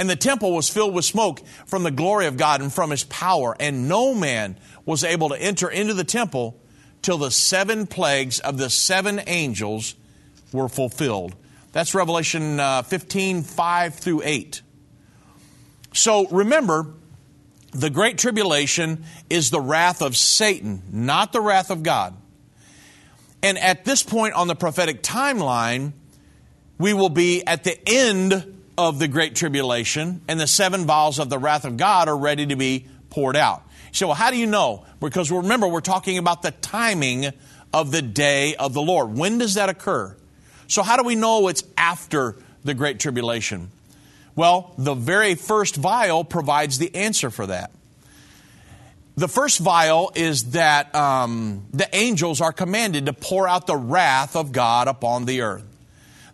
And 0.00 0.10
the 0.10 0.16
temple 0.16 0.52
was 0.52 0.68
filled 0.68 0.94
with 0.94 1.04
smoke 1.04 1.46
from 1.64 1.84
the 1.84 1.92
glory 1.92 2.26
of 2.26 2.36
God 2.36 2.60
and 2.60 2.72
from 2.72 2.90
his 2.90 3.04
power, 3.04 3.54
and 3.60 3.88
no 3.88 4.16
man 4.16 4.58
was 4.84 5.04
able 5.04 5.28
to 5.28 5.40
enter 5.40 5.70
into 5.70 5.94
the 5.94 6.02
temple 6.02 6.60
till 7.02 7.18
the 7.18 7.30
seven 7.30 7.86
plagues 7.86 8.40
of 8.40 8.58
the 8.58 8.68
seven 8.68 9.20
angels 9.28 9.94
were 10.52 10.68
fulfilled. 10.68 11.36
That's 11.70 11.94
Revelation 11.94 12.58
uh, 12.58 12.82
15, 12.82 13.44
5 13.44 13.94
through 13.94 14.22
8. 14.24 14.62
So 15.92 16.26
remember, 16.30 16.94
the 17.72 17.90
Great 17.90 18.18
Tribulation 18.18 19.04
is 19.28 19.50
the 19.50 19.60
wrath 19.60 20.02
of 20.02 20.16
Satan, 20.16 20.82
not 20.90 21.32
the 21.32 21.40
wrath 21.40 21.70
of 21.70 21.82
God. 21.82 22.14
And 23.42 23.58
at 23.58 23.84
this 23.84 24.02
point 24.02 24.34
on 24.34 24.48
the 24.48 24.56
prophetic 24.56 25.02
timeline, 25.02 25.92
we 26.78 26.92
will 26.92 27.08
be 27.08 27.44
at 27.46 27.64
the 27.64 27.78
end 27.86 28.58
of 28.76 28.98
the 28.98 29.08
Great 29.08 29.34
Tribulation, 29.34 30.22
and 30.28 30.38
the 30.38 30.46
seven 30.46 30.86
vials 30.86 31.18
of 31.18 31.28
the 31.28 31.38
wrath 31.38 31.64
of 31.64 31.76
God 31.76 32.08
are 32.08 32.16
ready 32.16 32.46
to 32.46 32.56
be 32.56 32.86
poured 33.10 33.36
out. 33.36 33.62
Say, 33.92 34.06
well, 34.06 34.14
how 34.14 34.30
do 34.30 34.36
you 34.36 34.46
know? 34.46 34.84
Because 35.00 35.30
remember, 35.30 35.66
we're 35.66 35.80
talking 35.80 36.18
about 36.18 36.42
the 36.42 36.52
timing 36.52 37.32
of 37.72 37.90
the 37.90 38.02
day 38.02 38.54
of 38.54 38.74
the 38.74 38.82
Lord. 38.82 39.16
When 39.16 39.38
does 39.38 39.54
that 39.54 39.68
occur? 39.68 40.16
So, 40.68 40.82
how 40.82 40.96
do 40.96 41.02
we 41.02 41.14
know 41.16 41.48
it's 41.48 41.64
after 41.76 42.36
the 42.64 42.74
Great 42.74 43.00
Tribulation? 43.00 43.70
Well, 44.38 44.72
the 44.78 44.94
very 44.94 45.34
first 45.34 45.74
vial 45.74 46.22
provides 46.22 46.78
the 46.78 46.94
answer 46.94 47.28
for 47.28 47.48
that. 47.48 47.72
The 49.16 49.26
first 49.26 49.58
vial 49.58 50.12
is 50.14 50.52
that 50.52 50.94
um, 50.94 51.66
the 51.72 51.88
angels 51.92 52.40
are 52.40 52.52
commanded 52.52 53.06
to 53.06 53.12
pour 53.12 53.48
out 53.48 53.66
the 53.66 53.74
wrath 53.74 54.36
of 54.36 54.52
God 54.52 54.86
upon 54.86 55.24
the 55.24 55.40
earth. 55.40 55.64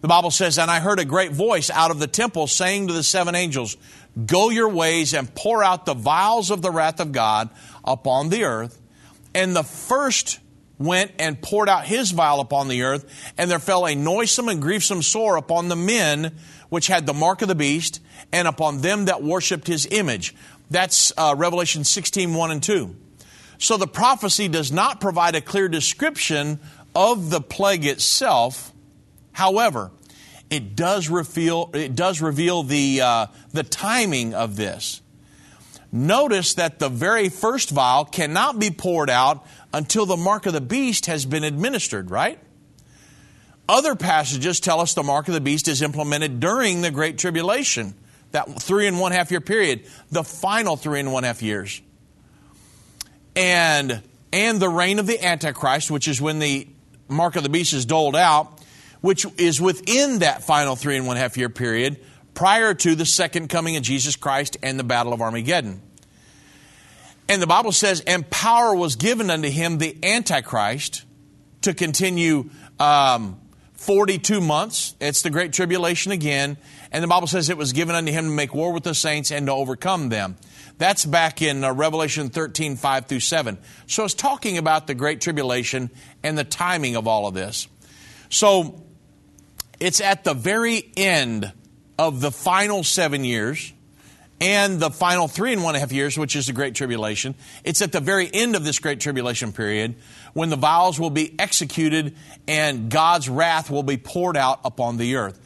The 0.02 0.08
Bible 0.08 0.30
says, 0.30 0.58
And 0.58 0.70
I 0.70 0.80
heard 0.80 0.98
a 0.98 1.06
great 1.06 1.32
voice 1.32 1.70
out 1.70 1.90
of 1.90 1.98
the 1.98 2.06
temple 2.06 2.46
saying 2.46 2.88
to 2.88 2.92
the 2.92 3.02
seven 3.02 3.34
angels, 3.34 3.74
Go 4.26 4.50
your 4.50 4.68
ways 4.68 5.14
and 5.14 5.34
pour 5.34 5.64
out 5.64 5.86
the 5.86 5.94
vials 5.94 6.50
of 6.50 6.60
the 6.60 6.70
wrath 6.70 7.00
of 7.00 7.10
God 7.10 7.48
upon 7.86 8.28
the 8.28 8.44
earth. 8.44 8.78
And 9.34 9.56
the 9.56 9.64
first 9.64 10.40
went 10.78 11.12
and 11.18 11.40
poured 11.40 11.70
out 11.70 11.86
his 11.86 12.10
vial 12.10 12.40
upon 12.40 12.68
the 12.68 12.82
earth, 12.82 13.32
and 13.38 13.50
there 13.50 13.58
fell 13.58 13.86
a 13.86 13.94
noisome 13.94 14.48
and 14.48 14.60
grievous 14.60 15.06
sore 15.06 15.36
upon 15.36 15.68
the 15.68 15.76
men 15.76 16.36
which 16.74 16.88
had 16.88 17.06
the 17.06 17.14
mark 17.14 17.40
of 17.40 17.46
the 17.46 17.54
beast, 17.54 18.00
and 18.32 18.48
upon 18.48 18.80
them 18.80 19.04
that 19.04 19.22
worshipped 19.22 19.68
his 19.68 19.86
image. 19.92 20.34
That's 20.72 21.12
uh, 21.16 21.36
Revelation 21.38 21.84
16, 21.84 22.34
1 22.34 22.50
and 22.50 22.60
2. 22.60 22.96
So 23.58 23.76
the 23.76 23.86
prophecy 23.86 24.48
does 24.48 24.72
not 24.72 25.00
provide 25.00 25.36
a 25.36 25.40
clear 25.40 25.68
description 25.68 26.58
of 26.92 27.30
the 27.30 27.40
plague 27.40 27.84
itself. 27.86 28.72
However, 29.30 29.92
it 30.50 30.74
does 30.74 31.08
reveal, 31.08 31.70
it 31.74 31.94
does 31.94 32.20
reveal 32.20 32.64
the, 32.64 33.02
uh, 33.02 33.26
the 33.52 33.62
timing 33.62 34.34
of 34.34 34.56
this. 34.56 35.00
Notice 35.92 36.54
that 36.54 36.80
the 36.80 36.88
very 36.88 37.28
first 37.28 37.70
vial 37.70 38.04
cannot 38.04 38.58
be 38.58 38.72
poured 38.72 39.10
out 39.10 39.46
until 39.72 40.06
the 40.06 40.16
mark 40.16 40.46
of 40.46 40.52
the 40.52 40.60
beast 40.60 41.06
has 41.06 41.24
been 41.24 41.44
administered, 41.44 42.10
right? 42.10 42.40
Other 43.68 43.94
passages 43.94 44.60
tell 44.60 44.80
us 44.80 44.94
the 44.94 45.02
mark 45.02 45.28
of 45.28 45.34
the 45.34 45.40
beast 45.40 45.68
is 45.68 45.80
implemented 45.80 46.40
during 46.40 46.82
the 46.82 46.90
Great 46.90 47.16
Tribulation, 47.16 47.94
that 48.32 48.60
three 48.60 48.86
and 48.86 49.00
one 49.00 49.12
half 49.12 49.30
year 49.30 49.40
period, 49.40 49.86
the 50.10 50.22
final 50.22 50.76
three 50.76 51.00
and 51.00 51.12
one 51.12 51.24
half 51.24 51.42
years. 51.42 51.80
And, 53.34 54.02
and 54.32 54.60
the 54.60 54.68
reign 54.68 54.98
of 54.98 55.06
the 55.06 55.24
Antichrist, 55.24 55.90
which 55.90 56.08
is 56.08 56.20
when 56.20 56.38
the 56.40 56.68
mark 57.08 57.36
of 57.36 57.42
the 57.42 57.48
beast 57.48 57.72
is 57.72 57.86
doled 57.86 58.16
out, 58.16 58.60
which 59.00 59.26
is 59.38 59.60
within 59.60 60.20
that 60.20 60.44
final 60.44 60.76
three 60.76 60.96
and 60.96 61.06
one 61.06 61.16
half 61.16 61.36
year 61.36 61.48
period 61.48 62.00
prior 62.34 62.74
to 62.74 62.94
the 62.94 63.06
second 63.06 63.48
coming 63.48 63.76
of 63.76 63.82
Jesus 63.82 64.16
Christ 64.16 64.56
and 64.62 64.78
the 64.78 64.84
Battle 64.84 65.12
of 65.12 65.22
Armageddon. 65.22 65.80
And 67.28 67.40
the 67.40 67.46
Bible 67.46 67.72
says, 67.72 68.00
and 68.00 68.28
power 68.28 68.74
was 68.74 68.96
given 68.96 69.30
unto 69.30 69.48
him, 69.48 69.78
the 69.78 69.96
Antichrist, 70.02 71.04
to 71.62 71.72
continue 71.72 72.50
um, 72.78 73.40
42 73.74 74.40
months. 74.40 74.94
It's 75.00 75.22
the 75.22 75.30
Great 75.30 75.52
Tribulation 75.52 76.12
again. 76.12 76.56
And 76.92 77.02
the 77.02 77.08
Bible 77.08 77.26
says 77.26 77.50
it 77.50 77.56
was 77.56 77.72
given 77.72 77.94
unto 77.94 78.12
him 78.12 78.24
to 78.24 78.30
make 78.30 78.54
war 78.54 78.72
with 78.72 78.84
the 78.84 78.94
saints 78.94 79.30
and 79.30 79.46
to 79.46 79.52
overcome 79.52 80.08
them. 80.08 80.36
That's 80.78 81.04
back 81.04 81.42
in 81.42 81.62
uh, 81.62 81.72
Revelation 81.72 82.30
13, 82.30 82.76
5 82.76 83.06
through 83.06 83.20
7. 83.20 83.58
So 83.86 84.04
it's 84.04 84.14
talking 84.14 84.58
about 84.58 84.86
the 84.86 84.94
Great 84.94 85.20
Tribulation 85.20 85.90
and 86.22 86.36
the 86.36 86.44
timing 86.44 86.96
of 86.96 87.06
all 87.06 87.26
of 87.26 87.34
this. 87.34 87.68
So 88.28 88.82
it's 89.78 90.00
at 90.00 90.24
the 90.24 90.34
very 90.34 90.90
end 90.96 91.52
of 91.98 92.20
the 92.20 92.30
final 92.30 92.82
seven 92.82 93.24
years 93.24 93.72
and 94.40 94.80
the 94.80 94.90
final 94.90 95.28
three 95.28 95.52
and 95.52 95.62
one 95.62 95.74
and 95.74 95.78
a 95.78 95.80
half 95.80 95.92
years, 95.92 96.18
which 96.18 96.34
is 96.36 96.46
the 96.46 96.52
Great 96.52 96.74
Tribulation. 96.74 97.34
It's 97.62 97.82
at 97.82 97.92
the 97.92 98.00
very 98.00 98.28
end 98.32 98.56
of 98.56 98.64
this 98.64 98.78
Great 98.78 99.00
Tribulation 99.00 99.52
period 99.52 99.94
when 100.34 100.50
the 100.50 100.56
vials 100.56 101.00
will 101.00 101.10
be 101.10 101.34
executed 101.38 102.14
and 102.46 102.90
God's 102.90 103.28
wrath 103.28 103.70
will 103.70 103.82
be 103.82 103.96
poured 103.96 104.36
out 104.36 104.60
upon 104.64 104.98
the 104.98 105.16
earth. 105.16 105.40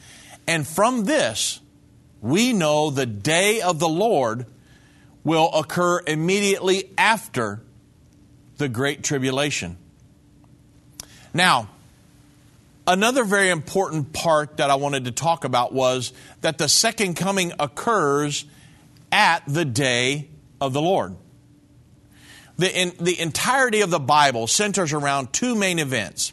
And 0.47 0.67
from 0.67 1.05
this, 1.05 1.61
we 2.21 2.53
know 2.53 2.91
the 2.91 3.07
day 3.07 3.61
of 3.61 3.79
the 3.79 3.89
Lord 3.89 4.47
will 5.23 5.51
occur 5.53 6.01
immediately 6.07 6.91
after 6.99 7.63
the 8.57 8.69
Great 8.69 9.05
Tribulation. 9.05 9.77
Now, 11.33 11.69
Another 12.89 13.23
very 13.23 13.51
important 13.51 14.15
part 14.15 14.57
that 14.57 14.71
I 14.71 14.77
wanted 14.77 15.05
to 15.05 15.13
talk 15.13 15.45
about 15.45 15.75
was 15.75 16.15
that 16.41 16.57
the 16.57 16.71
second 16.71 17.17
coming 17.17 17.53
occurs 17.59 18.47
at 19.13 19.43
the 19.47 19.67
day 19.67 20.31
of 20.59 20.73
the 20.73 20.81
Lord. 20.81 21.15
The, 22.59 22.77
in, 22.77 22.93
the 23.01 23.19
entirety 23.19 23.81
of 23.81 23.91
the 23.91 24.01
Bible 24.01 24.47
centers 24.47 24.93
around 24.93 25.33
two 25.33 25.55
main 25.55 25.79
events 25.79 26.33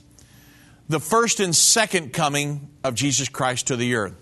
the 0.88 1.00
first 1.00 1.40
and 1.40 1.56
second 1.56 2.14
coming 2.14 2.70
of 2.84 2.94
Jesus 2.94 3.28
Christ 3.28 3.68
to 3.68 3.76
the 3.76 3.96
earth. 3.96 4.14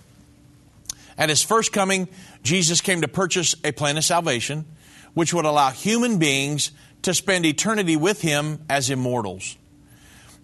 At 1.17 1.29
his 1.29 1.43
first 1.43 1.73
coming, 1.73 2.07
Jesus 2.41 2.79
came 2.81 3.01
to 3.01 3.07
purchase 3.07 3.55
a 3.63 3.71
plan 3.71 3.97
of 3.97 4.03
salvation 4.03 4.65
which 5.13 5.33
would 5.33 5.45
allow 5.45 5.69
human 5.69 6.17
beings 6.17 6.71
to 7.03 7.13
spend 7.13 7.45
eternity 7.45 7.95
with 7.95 8.21
him 8.21 8.59
as 8.69 8.89
immortals. 8.89 9.57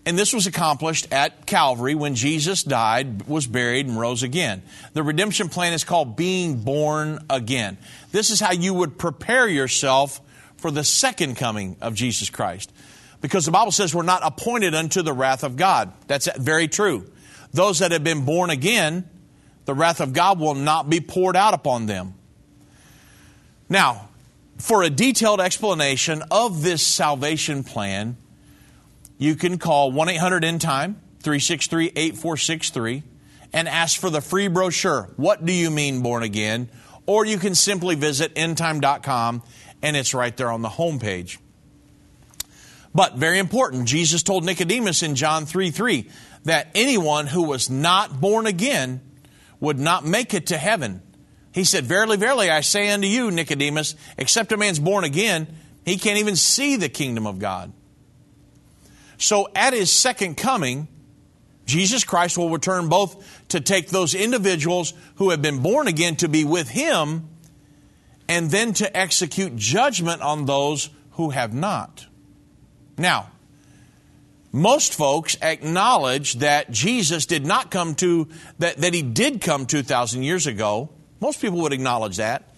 And 0.05 0.18
this 0.18 0.34
was 0.34 0.47
accomplished 0.47 1.07
at 1.12 1.45
Calvary 1.45 1.95
when 1.95 2.16
Jesus 2.16 2.64
died, 2.64 3.28
was 3.28 3.47
buried, 3.47 3.88
and 3.88 3.99
rose 3.99 4.24
again. 4.24 4.62
The 4.93 5.03
redemption 5.03 5.49
plan 5.49 5.74
is 5.74 5.84
called 5.84 6.16
being 6.16 6.62
born 6.62 7.26
again. 7.30 7.78
This 8.12 8.30
is 8.30 8.39
how 8.39 8.51
you 8.51 8.74
would 8.74 8.97
prepare 8.97 9.47
yourself 9.47 10.22
for 10.60 10.72
the 10.72 10.84
second 10.84 11.36
coming 11.36 11.78
of 11.82 11.95
Jesus 11.95 12.30
Christ. 12.30 12.72
Because 13.22 13.45
the 13.45 13.51
Bible 13.51 13.72
says 13.72 13.93
we're 13.93 14.03
not 14.03 14.22
appointed 14.24 14.76
unto 14.76 15.01
the 15.01 15.14
wrath 15.14 15.43
of 15.43 15.55
God. 15.55 15.91
That's 16.07 16.30
very 16.38 16.68
true. 16.68 17.12
Those 17.51 17.80
that 17.80 17.91
have 17.91 18.03
been 18.03 18.26
born 18.26 18.49
again, 18.49 19.10
the 19.66 19.74
wrath 19.74 20.01
of 20.01 20.14
God 20.14 20.39
will 20.39 20.55
not 20.55 20.89
be 20.89 20.99
poured 20.99 21.36
out 21.36 21.53
upon 21.53 21.86
them. 21.86 22.14
Now, 23.68 24.10
for 24.57 24.84
a 24.84 24.89
detailed 24.89 25.41
explanation 25.41 26.24
of 26.32 26.62
this 26.62 26.86
salvation 26.86 27.64
plan, 27.64 28.18
you 29.18 29.36
can 29.36 29.57
call 29.57 29.91
1 29.91 30.10
800 30.10 30.43
End 30.43 30.62
Time, 30.62 30.95
363 31.22 31.91
8463, 31.95 33.03
and 33.53 33.68
ask 33.68 33.99
for 33.99 34.10
the 34.10 34.22
free 34.22 34.47
brochure. 34.47 35.10
What 35.18 35.45
do 35.45 35.53
you 35.53 35.70
mean 35.70 36.01
born 36.01 36.24
again? 36.24 36.70
Or 37.05 37.26
you 37.26 37.38
can 37.38 37.55
simply 37.55 37.95
visit 37.95 38.36
endtime.com 38.36 39.41
and 39.82 39.96
it's 39.96 40.14
right 40.14 40.36
there 40.36 40.52
on 40.52 40.62
the 40.62 40.70
homepage. 40.70 41.38
But 42.94 43.16
very 43.16 43.40
important, 43.40 43.88
Jesus 43.88 44.24
told 44.24 44.44
Nicodemus 44.44 45.04
in 45.04 45.16
John 45.16 45.46
3 45.46 45.72
3 45.72 46.10
that 46.46 46.70
anyone 46.74 47.28
who 47.28 47.44
was 47.44 47.70
not 47.70 48.20
born 48.20 48.48
again 48.48 49.02
would 49.60 49.80
not 49.80 50.06
make 50.06 50.34
it 50.34 50.48
to 50.48 50.58
heaven. 50.58 51.02
He 51.52 51.64
said, 51.64 51.86
Verily, 51.86 52.18
verily, 52.18 52.50
I 52.50 52.62
say 52.62 52.90
unto 52.90 53.08
you, 53.08 53.32
Nicodemus, 53.32 53.96
except 54.18 54.52
a 54.52 54.58
man's 54.58 54.80
born 54.80 55.04
again, 55.04 55.48
he 55.86 55.98
can't 55.98 56.20
even 56.20 56.36
see 56.36 56.76
the 56.76 56.90
kingdom 56.90 57.28
of 57.28 57.40
God. 57.40 57.74
So 59.18 59.50
at 59.56 59.74
his 59.74 59.92
second 59.92 60.36
coming, 60.38 60.88
Jesus 61.66 62.04
Christ 62.04 62.38
will 62.38 62.50
return 62.50 62.90
both 62.90 63.48
to 63.50 63.60
take 63.60 63.90
those 63.90 64.16
individuals 64.16 64.94
who 65.16 65.30
have 65.30 65.42
been 65.42 65.62
born 65.62 65.88
again 65.88 66.16
to 66.18 66.30
be 66.30 66.44
with 66.44 66.70
him 66.70 67.29
and 68.30 68.50
then 68.50 68.74
to 68.76 68.98
execute 68.98 69.58
judgment 69.58 70.22
on 70.22 70.46
those 70.46 70.90
who 71.12 71.32
have 71.32 71.54
not. 71.54 72.08
Now, 72.98 73.32
most 74.54 74.94
folks 74.94 75.38
acknowledge 75.42 76.36
that 76.36 76.72
Jesus 76.72 77.26
did 77.26 77.46
not 77.46 77.70
come 77.70 77.96
to, 77.96 78.30
that, 78.60 78.78
that 78.78 78.94
he 78.94 79.02
did 79.02 79.42
come 79.42 79.66
2,000 79.66 80.24
years 80.24 80.48
ago. 80.48 80.90
Most 81.20 81.42
people 81.42 81.60
would 81.60 81.74
acknowledge 81.74 82.18
that 82.18 82.50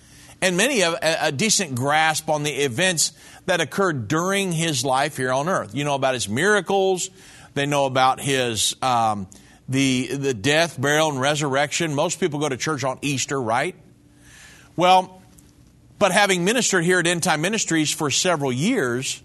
and 0.41 0.57
many 0.57 0.79
have 0.79 0.97
a, 1.01 1.31
decent 1.31 1.75
grasp 1.75 2.27
on 2.29 2.43
the 2.43 2.51
events 2.51 3.13
that 3.45 3.61
occurred 3.61 4.07
during 4.07 4.51
his 4.51 4.83
life 4.83 5.15
here 5.15 5.31
on 5.31 5.47
earth. 5.47 5.75
You 5.75 5.83
know 5.83 5.95
about 5.95 6.15
his 6.15 6.27
miracles. 6.27 7.09
They 7.53 7.65
know 7.65 7.85
about 7.85 8.19
his 8.19 8.75
um, 8.81 9.27
the 9.69 10.07
the 10.07 10.33
death, 10.33 10.81
burial, 10.81 11.11
and 11.11 11.21
resurrection. 11.21 11.93
Most 11.93 12.19
people 12.19 12.39
go 12.39 12.49
to 12.49 12.57
church 12.57 12.83
on 12.83 12.97
Easter, 13.01 13.39
right? 13.39 13.75
Well, 14.75 15.20
but 16.01 16.11
having 16.11 16.43
ministered 16.43 16.83
here 16.83 16.97
at 16.97 17.05
End 17.05 17.21
Time 17.21 17.41
Ministries 17.41 17.93
for 17.93 18.09
several 18.09 18.51
years, 18.51 19.21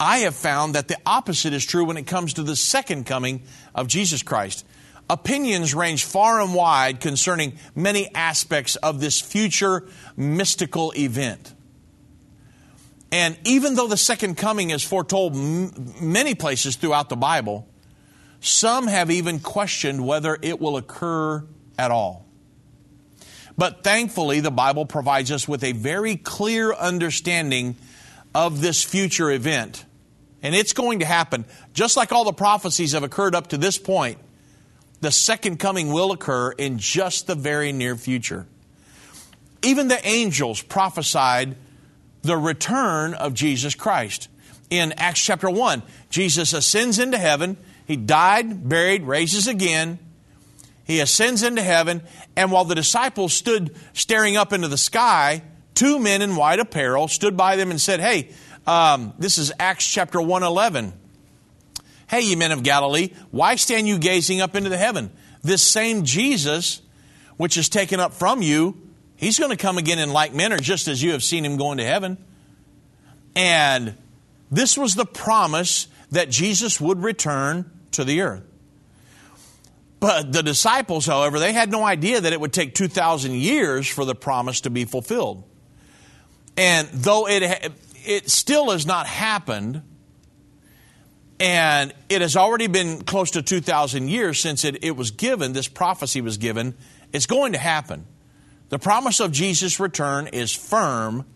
I 0.00 0.20
have 0.20 0.34
found 0.34 0.74
that 0.74 0.88
the 0.88 0.96
opposite 1.04 1.52
is 1.52 1.66
true 1.66 1.84
when 1.84 1.98
it 1.98 2.06
comes 2.06 2.32
to 2.34 2.42
the 2.42 2.56
second 2.56 3.04
coming 3.04 3.42
of 3.74 3.86
Jesus 3.86 4.22
Christ. 4.22 4.64
Opinions 5.10 5.74
range 5.74 6.06
far 6.06 6.40
and 6.40 6.54
wide 6.54 7.00
concerning 7.00 7.58
many 7.74 8.08
aspects 8.14 8.76
of 8.76 8.98
this 9.02 9.20
future 9.20 9.86
mystical 10.16 10.94
event. 10.96 11.52
And 13.12 13.36
even 13.44 13.74
though 13.74 13.88
the 13.88 13.98
second 13.98 14.38
coming 14.38 14.70
is 14.70 14.82
foretold 14.82 15.36
m- 15.36 15.92
many 16.00 16.34
places 16.34 16.76
throughout 16.76 17.10
the 17.10 17.16
Bible, 17.16 17.68
some 18.40 18.86
have 18.86 19.10
even 19.10 19.38
questioned 19.38 20.06
whether 20.06 20.38
it 20.40 20.62
will 20.62 20.78
occur 20.78 21.44
at 21.78 21.90
all. 21.90 22.24
But 23.60 23.84
thankfully, 23.84 24.40
the 24.40 24.50
Bible 24.50 24.86
provides 24.86 25.30
us 25.30 25.46
with 25.46 25.62
a 25.64 25.72
very 25.72 26.16
clear 26.16 26.72
understanding 26.72 27.76
of 28.34 28.62
this 28.62 28.82
future 28.82 29.30
event. 29.30 29.84
And 30.42 30.54
it's 30.54 30.72
going 30.72 31.00
to 31.00 31.04
happen, 31.04 31.44
just 31.74 31.94
like 31.94 32.10
all 32.10 32.24
the 32.24 32.32
prophecies 32.32 32.92
have 32.92 33.02
occurred 33.02 33.34
up 33.34 33.48
to 33.48 33.58
this 33.58 33.76
point 33.76 34.16
the 35.02 35.10
second 35.10 35.58
coming 35.58 35.92
will 35.92 36.10
occur 36.10 36.52
in 36.52 36.78
just 36.78 37.26
the 37.26 37.34
very 37.34 37.70
near 37.70 37.96
future. 37.96 38.46
Even 39.60 39.88
the 39.88 40.08
angels 40.08 40.62
prophesied 40.62 41.54
the 42.22 42.38
return 42.38 43.12
of 43.12 43.34
Jesus 43.34 43.74
Christ. 43.74 44.28
In 44.70 44.92
Acts 44.92 45.20
chapter 45.20 45.50
1, 45.50 45.82
Jesus 46.08 46.54
ascends 46.54 46.98
into 46.98 47.18
heaven. 47.18 47.58
He 47.86 47.96
died, 47.96 48.66
buried, 48.70 49.02
raises 49.02 49.46
again. 49.46 49.98
He 50.90 50.98
ascends 50.98 51.44
into 51.44 51.62
heaven. 51.62 52.02
And 52.34 52.50
while 52.50 52.64
the 52.64 52.74
disciples 52.74 53.32
stood 53.32 53.76
staring 53.92 54.36
up 54.36 54.52
into 54.52 54.66
the 54.66 54.76
sky, 54.76 55.40
two 55.72 56.00
men 56.00 56.20
in 56.20 56.34
white 56.34 56.58
apparel 56.58 57.06
stood 57.06 57.36
by 57.36 57.54
them 57.54 57.70
and 57.70 57.80
said, 57.80 58.00
Hey, 58.00 58.30
um, 58.66 59.14
this 59.16 59.38
is 59.38 59.52
Acts 59.60 59.86
chapter 59.86 60.20
111. 60.20 60.92
Hey, 62.08 62.22
ye 62.22 62.34
men 62.34 62.50
of 62.50 62.64
Galilee, 62.64 63.10
why 63.30 63.54
stand 63.54 63.86
you 63.86 64.00
gazing 64.00 64.40
up 64.40 64.56
into 64.56 64.68
the 64.68 64.76
heaven? 64.76 65.12
This 65.44 65.62
same 65.62 66.02
Jesus, 66.02 66.82
which 67.36 67.56
is 67.56 67.68
taken 67.68 68.00
up 68.00 68.12
from 68.12 68.42
you, 68.42 68.76
he's 69.14 69.38
going 69.38 69.52
to 69.52 69.56
come 69.56 69.78
again 69.78 70.00
in 70.00 70.12
like 70.12 70.34
manner, 70.34 70.56
just 70.56 70.88
as 70.88 71.00
you 71.00 71.12
have 71.12 71.22
seen 71.22 71.44
him 71.44 71.56
going 71.56 71.78
to 71.78 71.84
heaven. 71.84 72.18
And 73.36 73.94
this 74.50 74.76
was 74.76 74.96
the 74.96 75.06
promise 75.06 75.86
that 76.10 76.30
Jesus 76.30 76.80
would 76.80 77.00
return 77.00 77.70
to 77.92 78.02
the 78.02 78.22
earth. 78.22 78.49
But 80.00 80.32
the 80.32 80.42
disciples, 80.42 81.04
however, 81.04 81.38
they 81.38 81.52
had 81.52 81.70
no 81.70 81.84
idea 81.84 82.22
that 82.22 82.32
it 82.32 82.40
would 82.40 82.54
take 82.54 82.74
2,000 82.74 83.34
years 83.34 83.86
for 83.86 84.06
the 84.06 84.14
promise 84.14 84.62
to 84.62 84.70
be 84.70 84.86
fulfilled. 84.86 85.44
And 86.56 86.88
though 86.88 87.28
it, 87.28 87.72
it 88.06 88.30
still 88.30 88.70
has 88.70 88.86
not 88.86 89.06
happened, 89.06 89.82
and 91.38 91.92
it 92.08 92.22
has 92.22 92.36
already 92.36 92.66
been 92.66 93.02
close 93.02 93.32
to 93.32 93.42
2,000 93.42 94.08
years 94.08 94.40
since 94.40 94.64
it, 94.64 94.82
it 94.82 94.96
was 94.96 95.10
given, 95.10 95.52
this 95.52 95.68
prophecy 95.68 96.22
was 96.22 96.38
given. 96.38 96.74
It's 97.12 97.26
going 97.26 97.52
to 97.52 97.58
happen. 97.58 98.06
The 98.70 98.78
promise 98.78 99.20
of 99.20 99.32
Jesus' 99.32 99.80
return 99.80 100.28
is 100.28 100.54
firm. 100.54 101.26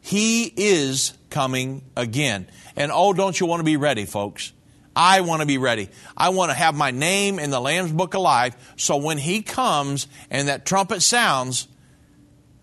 He 0.00 0.52
is 0.56 1.16
coming 1.30 1.82
again. 1.96 2.48
And 2.76 2.92
oh, 2.92 3.12
don't 3.12 3.38
you 3.38 3.46
want 3.46 3.60
to 3.60 3.64
be 3.64 3.76
ready, 3.76 4.04
folks? 4.04 4.52
I 4.98 5.20
want 5.20 5.42
to 5.42 5.46
be 5.46 5.58
ready. 5.58 5.90
I 6.16 6.30
want 6.30 6.50
to 6.50 6.56
have 6.56 6.74
my 6.74 6.90
name 6.90 7.38
in 7.38 7.50
the 7.50 7.60
Lamb's 7.60 7.92
Book 7.92 8.14
of 8.14 8.20
Life 8.20 8.74
so 8.76 8.96
when 8.96 9.16
He 9.16 9.42
comes 9.42 10.08
and 10.28 10.48
that 10.48 10.66
trumpet 10.66 11.02
sounds, 11.02 11.68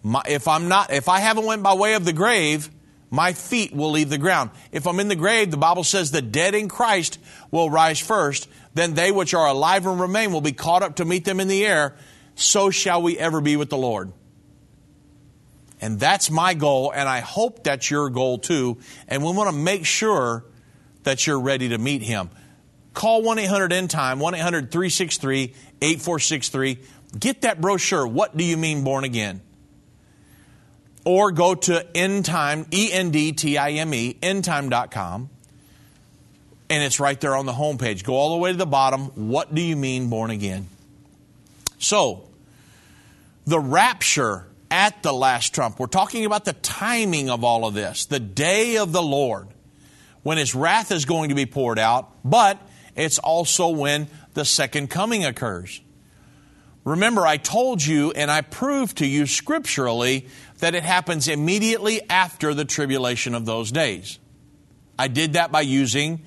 my, 0.03 0.21
if 0.27 0.45
I'm 0.49 0.67
not, 0.67 0.91
if 0.91 1.07
I 1.07 1.19
haven't 1.19 1.45
went 1.45 1.63
by 1.63 1.75
way 1.75 1.93
of 1.93 2.03
the 2.03 2.11
grave, 2.11 2.69
my 3.09 3.31
feet 3.31 3.73
will 3.73 3.91
leave 3.91 4.09
the 4.09 4.17
ground. 4.17 4.49
If 4.73 4.86
I'm 4.86 4.99
in 4.99 5.07
the 5.07 5.15
grave, 5.15 5.49
the 5.49 5.55
Bible 5.55 5.86
says 5.86 6.11
the 6.11 6.21
dead 6.21 6.55
in 6.55 6.67
Christ 6.67 7.19
will 7.51 7.69
rise 7.69 8.01
first. 8.01 8.49
Then 8.73 8.95
they 8.95 9.13
which 9.13 9.33
are 9.33 9.47
alive 9.47 9.86
and 9.86 9.97
remain 9.97 10.33
will 10.33 10.41
be 10.41 10.51
caught 10.51 10.83
up 10.83 10.97
to 10.97 11.05
meet 11.05 11.23
them 11.23 11.39
in 11.39 11.47
the 11.47 11.65
air. 11.65 11.95
So 12.36 12.69
shall 12.69 13.01
we 13.01 13.17
ever 13.17 13.39
be 13.39 13.55
with 13.55 13.69
the 13.69 13.77
Lord. 13.77 14.11
And 15.79 16.01
that's 16.01 16.29
my 16.29 16.53
goal, 16.53 16.91
and 16.93 17.07
I 17.07 17.21
hope 17.21 17.63
that's 17.63 17.89
your 17.89 18.09
goal 18.09 18.39
too. 18.39 18.77
And 19.07 19.23
we 19.23 19.31
want 19.31 19.49
to 19.49 19.55
make 19.55 19.86
sure 19.86 20.43
that 21.06 21.26
you're 21.26 21.39
ready 21.39 21.70
to 21.70 21.78
meet 21.78 22.03
Him. 22.03 22.30
Call 22.93 23.24
1 23.24 23.39
800 23.39 23.74
End 23.74 23.89
Time, 23.89 24.20
1 24.20 24.36
800 24.36 24.72
363 24.72 25.53
8463. 25.82 26.80
Get 27.18 27.41
that 27.41 27.62
brochure. 27.62 28.06
What 28.06 28.38
do 28.38 28.43
you 28.43 28.58
mean 28.58 28.84
born 28.84 29.06
again? 29.06 29.41
or 31.06 31.32
go 31.32 31.56
to 31.56 31.86
endtime, 31.93 32.66
E-N-D-T-I-M-E, 32.74 34.18
endtime.com, 34.22 35.30
and 36.68 36.84
it's 36.84 36.99
right 36.99 37.22
there 37.22 37.36
on 37.36 37.45
the 37.45 37.53
homepage. 37.53 38.03
Go 38.03 38.16
all 38.16 38.32
the 38.32 38.41
way 38.41 38.51
to 38.51 38.58
the 38.58 38.66
bottom. 38.66 39.30
What 39.30 39.53
do 39.53 39.62
you 39.62 39.76
mean 39.76 40.10
born 40.10 40.32
again? 40.32 40.68
So, 41.78 42.28
the 43.45 43.60
rapture 43.60 44.47
at 44.72 45.03
the 45.03 45.14
last 45.14 45.53
trump. 45.53 45.80
We're 45.80 45.86
talking 45.86 46.26
about 46.26 46.43
the 46.43 46.53
timing 46.53 47.30
of 47.30 47.43
all 47.43 47.68
of 47.68 47.76
this, 47.76 48.08
the 48.08 48.20
day 48.20 48.78
of 48.78 48.91
the 48.91 49.03
Lord, 49.03 49.47
when 50.26 50.39
his 50.39 50.55
wrath 50.55 50.91
is 50.91 51.05
going 51.05 51.30
to 51.30 51.36
be 51.36 51.45
poured 51.45 51.78
out, 51.78 52.09
but 52.28 52.59
it's 52.95 53.19
also 53.19 53.69
when 53.69 54.07
the 54.34 54.43
second 54.43 54.89
coming 54.89 55.23
occurs. 55.23 55.82
Remember, 56.84 57.28
I 57.28 57.38
told 57.38 57.86
you 57.86 58.09
and 58.09 58.32
I 58.32 58.41
proved 58.41 58.97
to 58.97 59.05
you 59.05 59.28
scripturally 59.28 60.26
that 60.61 60.73
it 60.73 60.82
happens 60.82 61.28
immediately 61.28 62.01
after 62.09 62.55
the 62.55 62.65
tribulation 62.65 63.36
of 63.36 63.45
those 63.45 63.71
days. 63.71 64.17
I 64.97 65.09
did 65.09 65.34
that 65.34 65.51
by 65.51 65.61
using 65.61 66.23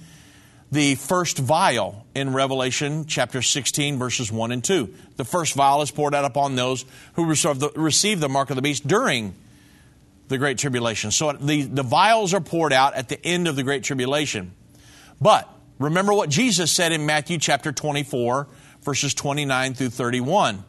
the 0.71 0.95
first 0.95 1.37
vial 1.37 2.07
in 2.15 2.33
Revelation 2.33 3.05
chapter 3.05 3.43
16, 3.43 3.99
verses 3.99 4.31
1 4.31 4.53
and 4.53 4.63
2. 4.63 4.95
The 5.17 5.25
first 5.25 5.55
vial 5.55 5.83
is 5.83 5.91
poured 5.91 6.15
out 6.15 6.25
upon 6.25 6.55
those 6.55 6.85
who 7.15 7.25
receive 7.27 8.21
the 8.21 8.29
mark 8.29 8.51
of 8.51 8.55
the 8.57 8.63
beast 8.63 8.87
during 8.87 9.35
the 10.29 10.39
Great 10.39 10.59
Tribulation. 10.59 11.11
So 11.11 11.33
the, 11.33 11.63
the 11.63 11.83
vials 11.83 12.35
are 12.35 12.41
poured 12.41 12.73
out 12.73 12.95
at 12.95 13.09
the 13.09 13.25
end 13.25 13.49
of 13.49 13.57
the 13.57 13.63
Great 13.63 13.83
Tribulation. 13.83 14.53
But 15.21 15.49
remember 15.79 16.13
what 16.13 16.29
Jesus 16.31 16.71
said 16.71 16.93
in 16.93 17.07
Matthew 17.07 17.39
chapter 17.39 17.73
24, 17.73 18.47
verses 18.83 19.15
29 19.15 19.75
through 19.75 19.91
31. 19.91 20.65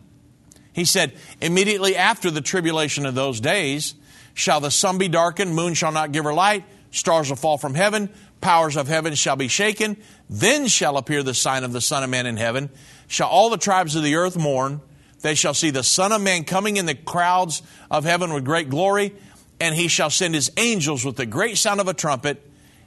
He 0.73 0.85
said, 0.85 1.13
Immediately 1.41 1.95
after 1.95 2.31
the 2.31 2.41
tribulation 2.41 3.05
of 3.05 3.15
those 3.15 3.39
days, 3.39 3.95
shall 4.33 4.59
the 4.59 4.71
sun 4.71 4.97
be 4.97 5.07
darkened, 5.07 5.53
moon 5.53 5.73
shall 5.73 5.91
not 5.91 6.11
give 6.11 6.23
her 6.23 6.33
light, 6.33 6.63
stars 6.91 7.29
will 7.29 7.35
fall 7.35 7.57
from 7.57 7.73
heaven, 7.73 8.09
powers 8.41 8.77
of 8.77 8.87
heaven 8.87 9.13
shall 9.15 9.35
be 9.35 9.47
shaken. 9.47 9.97
Then 10.29 10.67
shall 10.67 10.97
appear 10.97 11.23
the 11.23 11.33
sign 11.33 11.63
of 11.63 11.73
the 11.73 11.81
Son 11.81 12.03
of 12.03 12.09
Man 12.09 12.25
in 12.25 12.37
heaven. 12.37 12.69
Shall 13.07 13.27
all 13.27 13.49
the 13.49 13.57
tribes 13.57 13.95
of 13.95 14.03
the 14.03 14.15
earth 14.15 14.37
mourn. 14.37 14.81
They 15.21 15.35
shall 15.35 15.53
see 15.53 15.69
the 15.69 15.83
Son 15.83 16.11
of 16.11 16.21
Man 16.21 16.45
coming 16.45 16.77
in 16.77 16.85
the 16.85 16.95
crowds 16.95 17.61
of 17.91 18.05
heaven 18.05 18.33
with 18.33 18.45
great 18.45 18.69
glory, 18.69 19.13
and 19.59 19.75
he 19.75 19.87
shall 19.87 20.09
send 20.09 20.35
his 20.35 20.51
angels 20.57 21.03
with 21.03 21.15
the 21.15 21.25
great 21.25 21.57
sound 21.57 21.79
of 21.79 21.87
a 21.87 21.93
trumpet, 21.93 22.41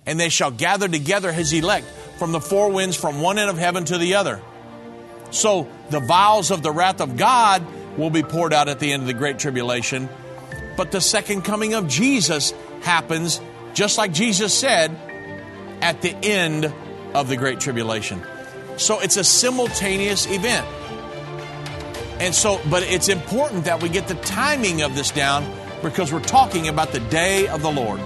and 0.07 0.19
they 0.19 0.29
shall 0.29 0.51
gather 0.51 0.89
together 0.89 1.33
his 1.33 1.53
elect 1.53 1.87
from 2.19 2.33
the 2.33 2.41
four 2.41 2.71
winds 2.71 2.97
from 2.97 3.21
one 3.21 3.39
end 3.39 3.51
of 3.51 3.59
heaven 3.59 3.85
to 3.85 3.99
the 3.99 4.15
other. 4.15 4.41
So 5.31 5.69
the 5.91 6.01
vials 6.01 6.51
of 6.51 6.63
the 6.63 6.71
wrath 6.71 7.01
of 7.01 7.17
God 7.17 7.65
will 7.97 8.11
be 8.11 8.23
poured 8.23 8.53
out 8.53 8.69
at 8.69 8.81
the 8.81 8.93
end 8.93 9.03
of 9.03 9.07
the 9.07 9.15
Great 9.15 9.39
Tribulation. 9.39 10.09
But 10.77 10.91
the 10.91 11.01
second 11.01 11.43
coming 11.43 11.75
of 11.75 11.89
Jesus 11.89 12.53
happens, 12.83 13.41
just 13.75 13.99
like 13.99 14.13
Jesus 14.13 14.57
said, 14.57 14.91
at 15.81 16.01
the 16.03 16.15
end 16.23 16.73
of 17.15 17.29
the 17.29 17.37
Great 17.37 17.61
Tribulation. 17.61 18.23
So 18.77 19.01
it's 19.01 19.17
a 19.17 19.25
simultaneous 19.25 20.27
event. 20.27 20.67
And 22.21 22.35
so, 22.35 22.61
but 22.71 22.83
it's 22.85 23.09
important 23.09 23.65
that 23.65 23.83
we 23.83 23.89
get 23.89 24.09
the 24.09 24.15
timing 24.15 24.83
of 24.83 24.95
this 24.95 25.11
down 25.11 25.45
because 25.83 26.13
we're 26.13 26.21
talking 26.21 26.69
about 26.69 26.93
the 26.93 27.01
day 27.01 27.49
of 27.49 27.63
the 27.63 27.71
Lord. 27.71 28.01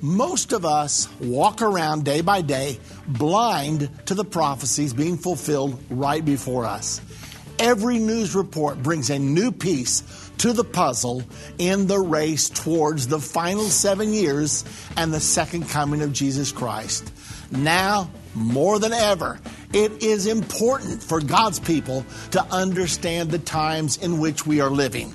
Most 0.00 0.52
of 0.52 0.64
us 0.64 1.08
walk 1.20 1.62
around 1.62 2.04
day 2.04 2.20
by 2.20 2.42
day 2.42 2.78
blind 3.06 3.88
to 4.06 4.14
the 4.14 4.24
prophecies 4.24 4.92
being 4.92 5.16
fulfilled 5.16 5.82
right 5.88 6.24
before 6.24 6.66
us. 6.66 7.00
Every 7.58 7.98
news 7.98 8.34
report 8.34 8.82
brings 8.82 9.10
a 9.10 9.18
new 9.18 9.52
piece 9.52 10.02
to 10.38 10.52
the 10.52 10.64
puzzle 10.64 11.22
in 11.58 11.86
the 11.86 12.00
race 12.00 12.48
towards 12.48 13.06
the 13.06 13.20
final 13.20 13.64
seven 13.64 14.12
years 14.12 14.64
and 14.96 15.14
the 15.14 15.20
second 15.20 15.68
coming 15.68 16.02
of 16.02 16.12
Jesus 16.12 16.50
Christ. 16.52 17.12
Now, 17.50 18.10
more 18.34 18.78
than 18.80 18.92
ever, 18.92 19.38
it 19.72 20.02
is 20.02 20.26
important 20.26 21.02
for 21.02 21.20
God's 21.20 21.60
people 21.60 22.04
to 22.32 22.42
understand 22.46 23.30
the 23.30 23.38
times 23.38 23.96
in 23.98 24.18
which 24.18 24.44
we 24.46 24.60
are 24.60 24.70
living. 24.70 25.14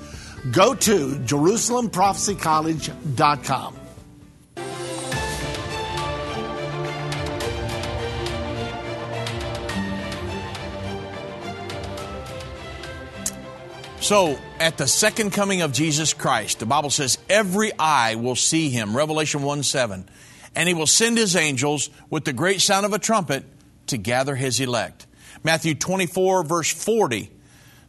Go 0.49 0.73
to 0.73 1.09
JerusalemProphecyCollege.com. 1.17 3.75
So, 13.99 14.39
at 14.59 14.79
the 14.79 14.87
second 14.87 15.29
coming 15.31 15.61
of 15.61 15.71
Jesus 15.71 16.13
Christ, 16.13 16.57
the 16.57 16.65
Bible 16.65 16.89
says, 16.89 17.19
every 17.29 17.71
eye 17.77 18.15
will 18.15 18.35
see 18.35 18.69
him. 18.69 18.97
Revelation 18.97 19.43
1 19.43 19.61
7. 19.61 20.09
And 20.55 20.67
he 20.67 20.73
will 20.73 20.87
send 20.87 21.19
his 21.19 21.35
angels 21.35 21.91
with 22.09 22.25
the 22.25 22.33
great 22.33 22.61
sound 22.61 22.87
of 22.87 22.93
a 22.93 22.99
trumpet 22.99 23.45
to 23.87 23.97
gather 23.97 24.35
his 24.35 24.59
elect. 24.59 25.07
Matthew 25.43 25.75
24, 25.75 26.43
verse 26.43 26.73
40 26.73 27.29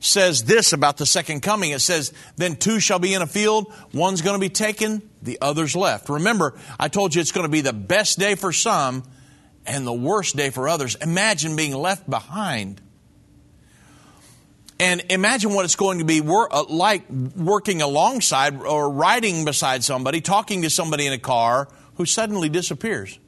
says 0.02 0.44
this 0.44 0.72
about 0.72 0.96
the 0.96 1.06
second 1.06 1.40
coming. 1.40 1.70
It 1.70 1.80
says, 1.80 2.12
Then 2.36 2.56
two 2.56 2.80
shall 2.80 2.98
be 2.98 3.14
in 3.14 3.22
a 3.22 3.26
field, 3.26 3.72
one's 3.94 4.20
going 4.20 4.34
to 4.34 4.40
be 4.40 4.50
taken, 4.50 5.02
the 5.22 5.38
other's 5.40 5.74
left. 5.76 6.08
Remember, 6.08 6.54
I 6.78 6.88
told 6.88 7.14
you 7.14 7.20
it's 7.20 7.32
going 7.32 7.46
to 7.46 7.52
be 7.52 7.60
the 7.60 7.72
best 7.72 8.18
day 8.18 8.34
for 8.34 8.52
some 8.52 9.04
and 9.64 9.86
the 9.86 9.92
worst 9.92 10.36
day 10.36 10.50
for 10.50 10.68
others. 10.68 10.96
Imagine 10.96 11.56
being 11.56 11.74
left 11.74 12.08
behind. 12.10 12.80
And 14.80 15.04
imagine 15.10 15.54
what 15.54 15.64
it's 15.64 15.76
going 15.76 16.00
to 16.00 16.04
be 16.04 16.20
wor- 16.20 16.52
uh, 16.52 16.64
like 16.64 17.08
working 17.08 17.82
alongside 17.82 18.60
or 18.60 18.90
riding 18.90 19.44
beside 19.44 19.84
somebody, 19.84 20.20
talking 20.20 20.62
to 20.62 20.70
somebody 20.70 21.06
in 21.06 21.12
a 21.12 21.18
car 21.18 21.68
who 21.94 22.04
suddenly 22.04 22.48
disappears. 22.48 23.18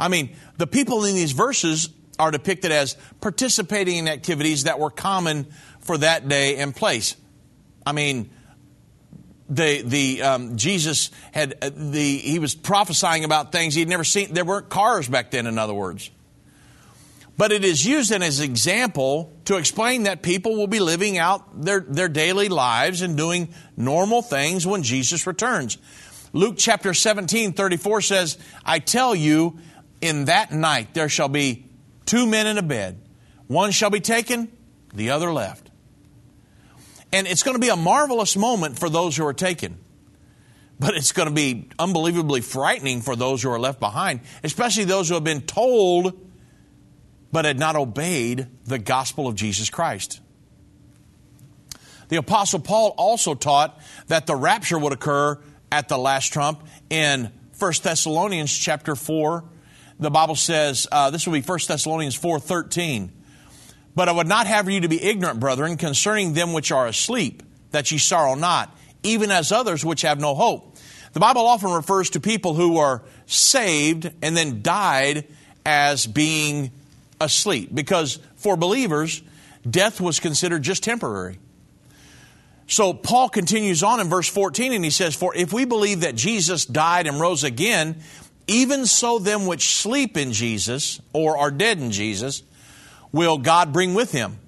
I 0.00 0.08
mean, 0.08 0.34
the 0.56 0.66
people 0.66 1.04
in 1.04 1.14
these 1.14 1.32
verses 1.32 1.90
are 2.18 2.30
depicted 2.30 2.72
as 2.72 2.96
participating 3.20 3.96
in 3.96 4.08
activities 4.08 4.64
that 4.64 4.78
were 4.78 4.90
common 4.90 5.46
for 5.86 5.98
that 5.98 6.28
day 6.28 6.56
and 6.56 6.74
place. 6.74 7.16
I 7.84 7.92
mean, 7.92 8.30
the 9.48 9.82
the 9.82 10.22
um, 10.22 10.56
Jesus 10.56 11.10
had 11.32 11.56
uh, 11.62 11.70
the 11.72 12.18
he 12.18 12.38
was 12.38 12.54
prophesying 12.54 13.24
about 13.24 13.52
things 13.52 13.74
he'd 13.74 13.88
never 13.88 14.04
seen. 14.04 14.34
There 14.34 14.44
weren't 14.44 14.68
cars 14.68 15.08
back 15.08 15.30
then, 15.30 15.46
in 15.46 15.58
other 15.58 15.74
words. 15.74 16.10
But 17.38 17.52
it 17.52 17.64
is 17.64 17.84
used 17.84 18.12
as 18.12 18.40
an 18.40 18.50
example 18.50 19.32
to 19.44 19.56
explain 19.56 20.04
that 20.04 20.22
people 20.22 20.56
will 20.56 20.66
be 20.66 20.80
living 20.80 21.18
out 21.18 21.62
their, 21.62 21.80
their 21.80 22.08
daily 22.08 22.48
lives 22.48 23.02
and 23.02 23.16
doing 23.16 23.52
normal 23.76 24.22
things 24.22 24.66
when 24.66 24.82
Jesus 24.82 25.26
returns. 25.26 25.76
Luke 26.32 26.54
chapter 26.56 26.94
17, 26.94 27.52
34 27.52 28.00
says, 28.00 28.38
I 28.64 28.78
tell 28.78 29.14
you, 29.14 29.58
in 30.00 30.26
that 30.26 30.50
night 30.50 30.94
there 30.94 31.10
shall 31.10 31.28
be 31.28 31.66
two 32.06 32.26
men 32.26 32.46
in 32.46 32.56
a 32.56 32.62
bed. 32.62 33.00
One 33.48 33.70
shall 33.70 33.90
be 33.90 34.00
taken, 34.00 34.50
the 34.94 35.10
other 35.10 35.30
left. 35.30 35.65
And 37.16 37.26
it's 37.26 37.42
going 37.42 37.54
to 37.54 37.58
be 37.58 37.70
a 37.70 37.76
marvelous 37.76 38.36
moment 38.36 38.78
for 38.78 38.90
those 38.90 39.16
who 39.16 39.24
are 39.24 39.32
taken. 39.32 39.78
But 40.78 40.94
it's 40.94 41.12
going 41.12 41.30
to 41.30 41.34
be 41.34 41.70
unbelievably 41.78 42.42
frightening 42.42 43.00
for 43.00 43.16
those 43.16 43.42
who 43.42 43.48
are 43.48 43.58
left 43.58 43.80
behind, 43.80 44.20
especially 44.44 44.84
those 44.84 45.08
who 45.08 45.14
have 45.14 45.24
been 45.24 45.40
told 45.40 46.12
but 47.32 47.46
had 47.46 47.58
not 47.58 47.74
obeyed 47.74 48.48
the 48.66 48.78
gospel 48.78 49.28
of 49.28 49.34
Jesus 49.34 49.70
Christ. 49.70 50.20
The 52.08 52.16
apostle 52.16 52.60
Paul 52.60 52.94
also 52.98 53.34
taught 53.34 53.80
that 54.08 54.26
the 54.26 54.36
rapture 54.36 54.78
would 54.78 54.92
occur 54.92 55.42
at 55.72 55.88
the 55.88 55.96
last 55.96 56.34
trump 56.34 56.66
in 56.90 57.32
1 57.58 57.72
Thessalonians 57.82 58.54
chapter 58.54 58.94
4. 58.94 59.42
The 59.98 60.10
Bible 60.10 60.36
says, 60.36 60.86
uh, 60.92 61.08
this 61.08 61.26
will 61.26 61.32
be 61.32 61.40
1 61.40 61.58
Thessalonians 61.66 62.20
4.13. 62.20 63.08
But 63.96 64.10
I 64.10 64.12
would 64.12 64.28
not 64.28 64.46
have 64.46 64.70
you 64.70 64.82
to 64.82 64.88
be 64.88 65.02
ignorant, 65.02 65.40
brethren, 65.40 65.78
concerning 65.78 66.34
them 66.34 66.52
which 66.52 66.70
are 66.70 66.86
asleep, 66.86 67.42
that 67.72 67.90
ye 67.90 67.98
sorrow 67.98 68.34
not, 68.34 68.76
even 69.02 69.30
as 69.32 69.50
others 69.50 69.84
which 69.84 70.02
have 70.02 70.20
no 70.20 70.34
hope. 70.34 70.76
The 71.14 71.20
Bible 71.20 71.46
often 71.46 71.72
refers 71.72 72.10
to 72.10 72.20
people 72.20 72.52
who 72.54 72.76
are 72.76 73.02
saved 73.24 74.12
and 74.20 74.36
then 74.36 74.60
died 74.60 75.26
as 75.64 76.06
being 76.06 76.70
asleep 77.18 77.74
because 77.74 78.18
for 78.36 78.58
believers, 78.58 79.22
death 79.68 79.98
was 79.98 80.20
considered 80.20 80.62
just 80.62 80.82
temporary. 80.82 81.38
So 82.68 82.92
Paul 82.92 83.30
continues 83.30 83.82
on 83.82 84.00
in 84.00 84.08
verse 84.08 84.28
14 84.28 84.74
and 84.74 84.84
he 84.84 84.90
says, 84.90 85.14
For 85.14 85.34
if 85.34 85.54
we 85.54 85.64
believe 85.64 86.00
that 86.00 86.16
Jesus 86.16 86.66
died 86.66 87.06
and 87.06 87.18
rose 87.18 87.44
again, 87.44 88.02
even 88.46 88.84
so 88.84 89.18
them 89.18 89.46
which 89.46 89.74
sleep 89.74 90.18
in 90.18 90.32
Jesus 90.32 91.00
or 91.14 91.38
are 91.38 91.50
dead 91.50 91.78
in 91.78 91.92
Jesus 91.92 92.42
will 93.16 93.38
God 93.38 93.72
bring 93.72 93.94
with 93.94 94.12
him. 94.12 94.38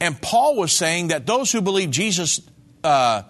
And 0.00 0.20
Paul 0.20 0.56
was 0.56 0.72
saying 0.72 1.08
that 1.08 1.26
those 1.26 1.50
who 1.50 1.60
believe 1.60 1.90
Jesus 1.90 2.40
uh, 2.84 3.22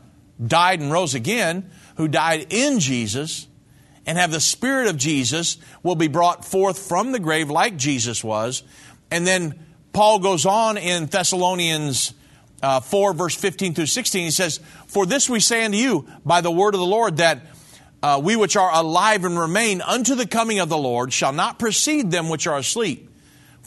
died 0.44 0.80
and 0.80 0.92
rose 0.92 1.14
again, 1.14 1.70
who 1.96 2.08
died 2.08 2.48
in 2.50 2.80
Jesus, 2.80 3.46
and 4.04 4.18
have 4.18 4.30
the 4.30 4.40
Spirit 4.40 4.88
of 4.88 4.96
Jesus 4.96 5.58
will 5.82 5.94
be 5.94 6.08
brought 6.08 6.44
forth 6.44 6.78
from 6.78 7.12
the 7.12 7.20
grave 7.20 7.50
like 7.50 7.76
Jesus 7.76 8.24
was. 8.24 8.62
And 9.10 9.26
then 9.26 9.58
Paul 9.92 10.18
goes 10.18 10.44
on 10.44 10.76
in 10.76 11.06
Thessalonians 11.06 12.14
uh, 12.62 12.80
4, 12.80 13.14
verse 13.14 13.34
15 13.34 13.74
through 13.74 13.86
16. 13.86 14.24
He 14.24 14.30
says, 14.30 14.60
For 14.86 15.06
this 15.06 15.30
we 15.30 15.40
say 15.40 15.64
unto 15.64 15.78
you 15.78 16.06
by 16.26 16.40
the 16.40 16.50
word 16.50 16.74
of 16.74 16.80
the 16.80 16.86
Lord, 16.86 17.18
that 17.18 17.42
uh, 18.02 18.20
we 18.22 18.36
which 18.36 18.56
are 18.56 18.72
alive 18.72 19.24
and 19.24 19.38
remain 19.38 19.80
unto 19.82 20.14
the 20.14 20.26
coming 20.26 20.58
of 20.58 20.68
the 20.68 20.78
Lord 20.78 21.12
shall 21.12 21.32
not 21.32 21.58
precede 21.58 22.10
them 22.10 22.28
which 22.28 22.46
are 22.46 22.58
asleep. 22.58 23.08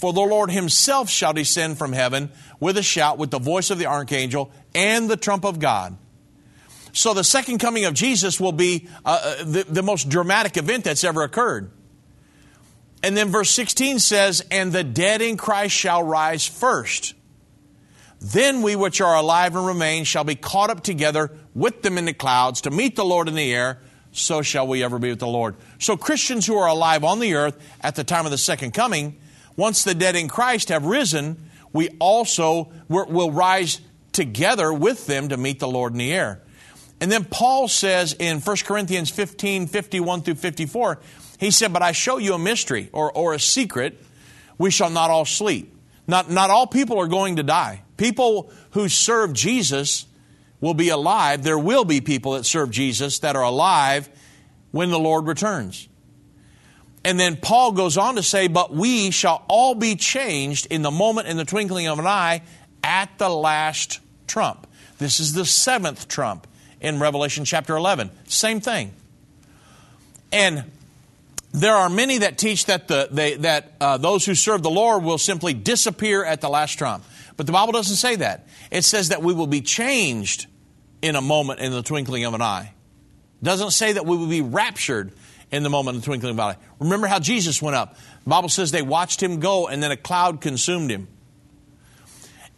For 0.02 0.12
the 0.12 0.20
Lord 0.20 0.52
himself 0.52 1.10
shall 1.10 1.32
descend 1.32 1.78
from 1.78 1.94
heaven 1.94 2.32
with 2.60 2.78
a 2.78 2.84
shout, 2.84 3.18
with 3.18 3.32
the 3.32 3.40
voice 3.40 3.70
of 3.70 3.80
the 3.80 3.86
archangel, 3.86 4.52
and 4.76 5.10
the 5.10 5.16
trump 5.16 5.46
of 5.46 5.60
God 5.60 5.98
so 6.94 7.14
the 7.14 7.24
second 7.24 7.60
coming 7.60 7.86
of 7.86 7.94
Jesus 7.94 8.40
will 8.40 8.52
be 8.52 8.88
uh, 9.06 9.20
uh, 9.24 9.44
the, 9.44 9.66
the 9.68 9.84
most 9.84 10.10
dramatic 10.10 10.58
event 10.58 10.84
that's 10.84 11.04
ever 11.04 11.24
occurred. 11.24 11.72
And 13.04 13.16
then 13.16 13.30
verse 13.30 13.50
16 13.50 14.00
says, 14.00 14.46
And 14.52 14.72
the 14.72 14.84
dead 14.84 15.22
in 15.22 15.38
Christ 15.38 15.76
shall 15.76 16.04
rise 16.04 16.46
first. 16.46 17.14
Then 18.20 18.62
we 18.62 18.76
which 18.76 19.02
are 19.02 19.16
alive 19.16 19.56
and 19.56 19.66
remain 19.66 20.04
shall 20.04 20.24
be 20.24 20.36
caught 20.36 20.70
up 20.70 20.84
together 20.84 21.32
with 21.56 21.82
them 21.82 21.98
in 21.98 22.06
the 22.06 22.14
clouds 22.14 22.62
to 22.62 22.72
meet 22.72 22.96
the 22.96 23.06
Lord 23.06 23.28
in 23.28 23.36
the 23.36 23.54
air. 23.54 23.80
So 24.12 24.42
shall 24.42 24.68
we 24.68 24.84
ever 24.84 25.00
be 25.00 25.10
with 25.10 25.20
the 25.20 25.28
Lord. 25.28 25.56
So 25.80 25.96
Christians 25.96 26.46
who 26.46 26.58
are 26.58 26.68
alive 26.68 27.04
on 27.04 27.20
the 27.20 27.34
earth 27.36 27.58
at 27.80 27.96
the 27.96 28.04
time 28.04 28.26
of 28.26 28.32
the 28.32 28.38
second 28.38 28.74
coming, 28.74 29.18
once 29.56 29.84
the 29.84 29.94
dead 29.94 30.16
in 30.16 30.28
Christ 30.28 30.70
have 30.70 30.86
risen, 30.86 31.50
we 31.74 31.90
also 32.00 32.72
will 32.88 33.32
rise 33.32 33.82
together 34.12 34.74
with 34.74 35.06
them 35.08 35.30
to 35.30 35.38
meet 35.38 35.60
the 35.60 35.68
Lord 35.68 35.94
in 35.94 36.00
the 36.00 36.14
air. 36.14 36.42
And 37.00 37.12
then 37.12 37.26
Paul 37.26 37.68
says 37.68 38.14
in 38.14 38.40
1 38.40 38.58
Corinthians 38.64 39.10
15, 39.10 39.68
51 39.68 40.22
through 40.22 40.36
54, 40.36 41.00
he 41.40 41.50
said, 41.50 41.74
But 41.74 41.82
I 41.82 41.94
show 41.94 42.18
you 42.18 42.36
a 42.36 42.40
mystery 42.40 42.90
or, 42.94 43.12
or 43.12 43.34
a 43.34 43.40
secret. 43.40 44.00
We 44.58 44.70
shall 44.70 44.92
not 44.92 45.10
all 45.10 45.26
sleep. 45.26 45.76
Not, 46.08 46.30
not 46.30 46.50
all 46.50 46.68
people 46.68 47.00
are 47.00 47.08
going 47.08 47.38
to 47.38 47.44
die. 47.44 47.82
People 47.98 48.52
who 48.72 48.88
serve 48.88 49.34
Jesus 49.34 50.06
will 50.60 50.76
be 50.76 50.90
alive. 50.90 51.44
There 51.44 51.58
will 51.58 51.86
be 51.86 52.02
people 52.02 52.34
that 52.34 52.46
serve 52.46 52.70
Jesus 52.70 53.20
that 53.20 53.36
are 53.36 53.44
alive 53.44 54.10
when 54.70 54.92
the 54.92 55.00
Lord 55.00 55.26
returns. 55.26 55.88
And 57.04 57.20
then 57.20 57.36
Paul 57.36 57.72
goes 57.72 57.98
on 57.98 58.16
to 58.16 58.24
say, 58.24 58.48
But 58.48 58.74
we 58.74 59.12
shall 59.12 59.44
all 59.48 59.76
be 59.76 59.96
changed 59.96 60.68
in 60.68 60.82
the 60.82 60.92
moment, 60.92 61.28
in 61.28 61.38
the 61.38 61.46
twinkling 61.46 61.88
of 61.88 62.00
an 62.00 62.08
eye, 62.08 62.42
at 62.84 63.18
the 63.18 63.30
last 63.30 64.00
trump. 64.28 64.68
This 64.98 65.20
is 65.20 65.34
the 65.34 65.46
seventh 65.46 66.08
trump 66.08 66.46
in 66.80 67.00
Revelation 67.00 67.46
chapter 67.46 67.76
11. 67.76 68.12
Same 68.26 68.62
thing. 68.62 68.94
And 70.32 70.64
there 71.52 71.76
are 71.76 71.90
many 71.90 72.20
that 72.20 72.38
teach 72.38 72.66
that, 72.68 72.88
the, 72.88 73.10
they, 73.12 73.36
that 73.38 73.74
uh, 73.82 73.98
those 73.98 74.26
who 74.26 74.36
serve 74.36 74.64
the 74.64 74.70
Lord 74.70 75.04
will 75.04 75.18
simply 75.18 75.54
disappear 75.54 76.24
at 76.24 76.40
the 76.40 76.50
last 76.50 76.78
trump. 76.78 77.04
But 77.36 77.46
the 77.46 77.52
Bible 77.52 77.74
doesn't 77.74 77.96
say 77.96 78.16
that. 78.18 78.48
It 78.70 78.84
says 78.84 79.10
that 79.10 79.22
we 79.22 79.34
will 79.34 79.48
be 79.48 79.62
changed 79.62 80.46
in 81.02 81.16
a 81.16 81.22
moment 81.22 81.60
in 81.60 81.72
the 81.72 81.82
twinkling 81.82 82.26
of 82.26 82.34
an 82.34 82.42
eye. 82.42 82.74
It 83.42 83.46
doesn't 83.46 83.72
say 83.72 83.94
that 83.94 84.06
we 84.06 84.16
will 84.16 84.28
be 84.28 84.42
raptured 84.42 85.12
in 85.52 85.64
the 85.64 85.70
moment 85.70 85.96
in 85.96 86.02
the 86.02 86.06
twinkling 86.06 86.32
of 86.32 86.40
an 86.40 86.46
eye. 86.46 86.58
Remember 86.80 87.08
how 87.08 87.20
Jesus 87.20 87.62
went 87.62 87.76
up. 87.76 87.96
The 88.24 88.30
Bible 88.30 88.50
says 88.50 88.72
they 88.72 88.82
watched 88.82 89.22
him 89.22 89.40
go 89.40 89.68
and 89.68 89.84
then 89.84 89.92
a 89.92 89.98
cloud 89.98 90.42
consumed 90.42 90.90
him. 90.90 91.08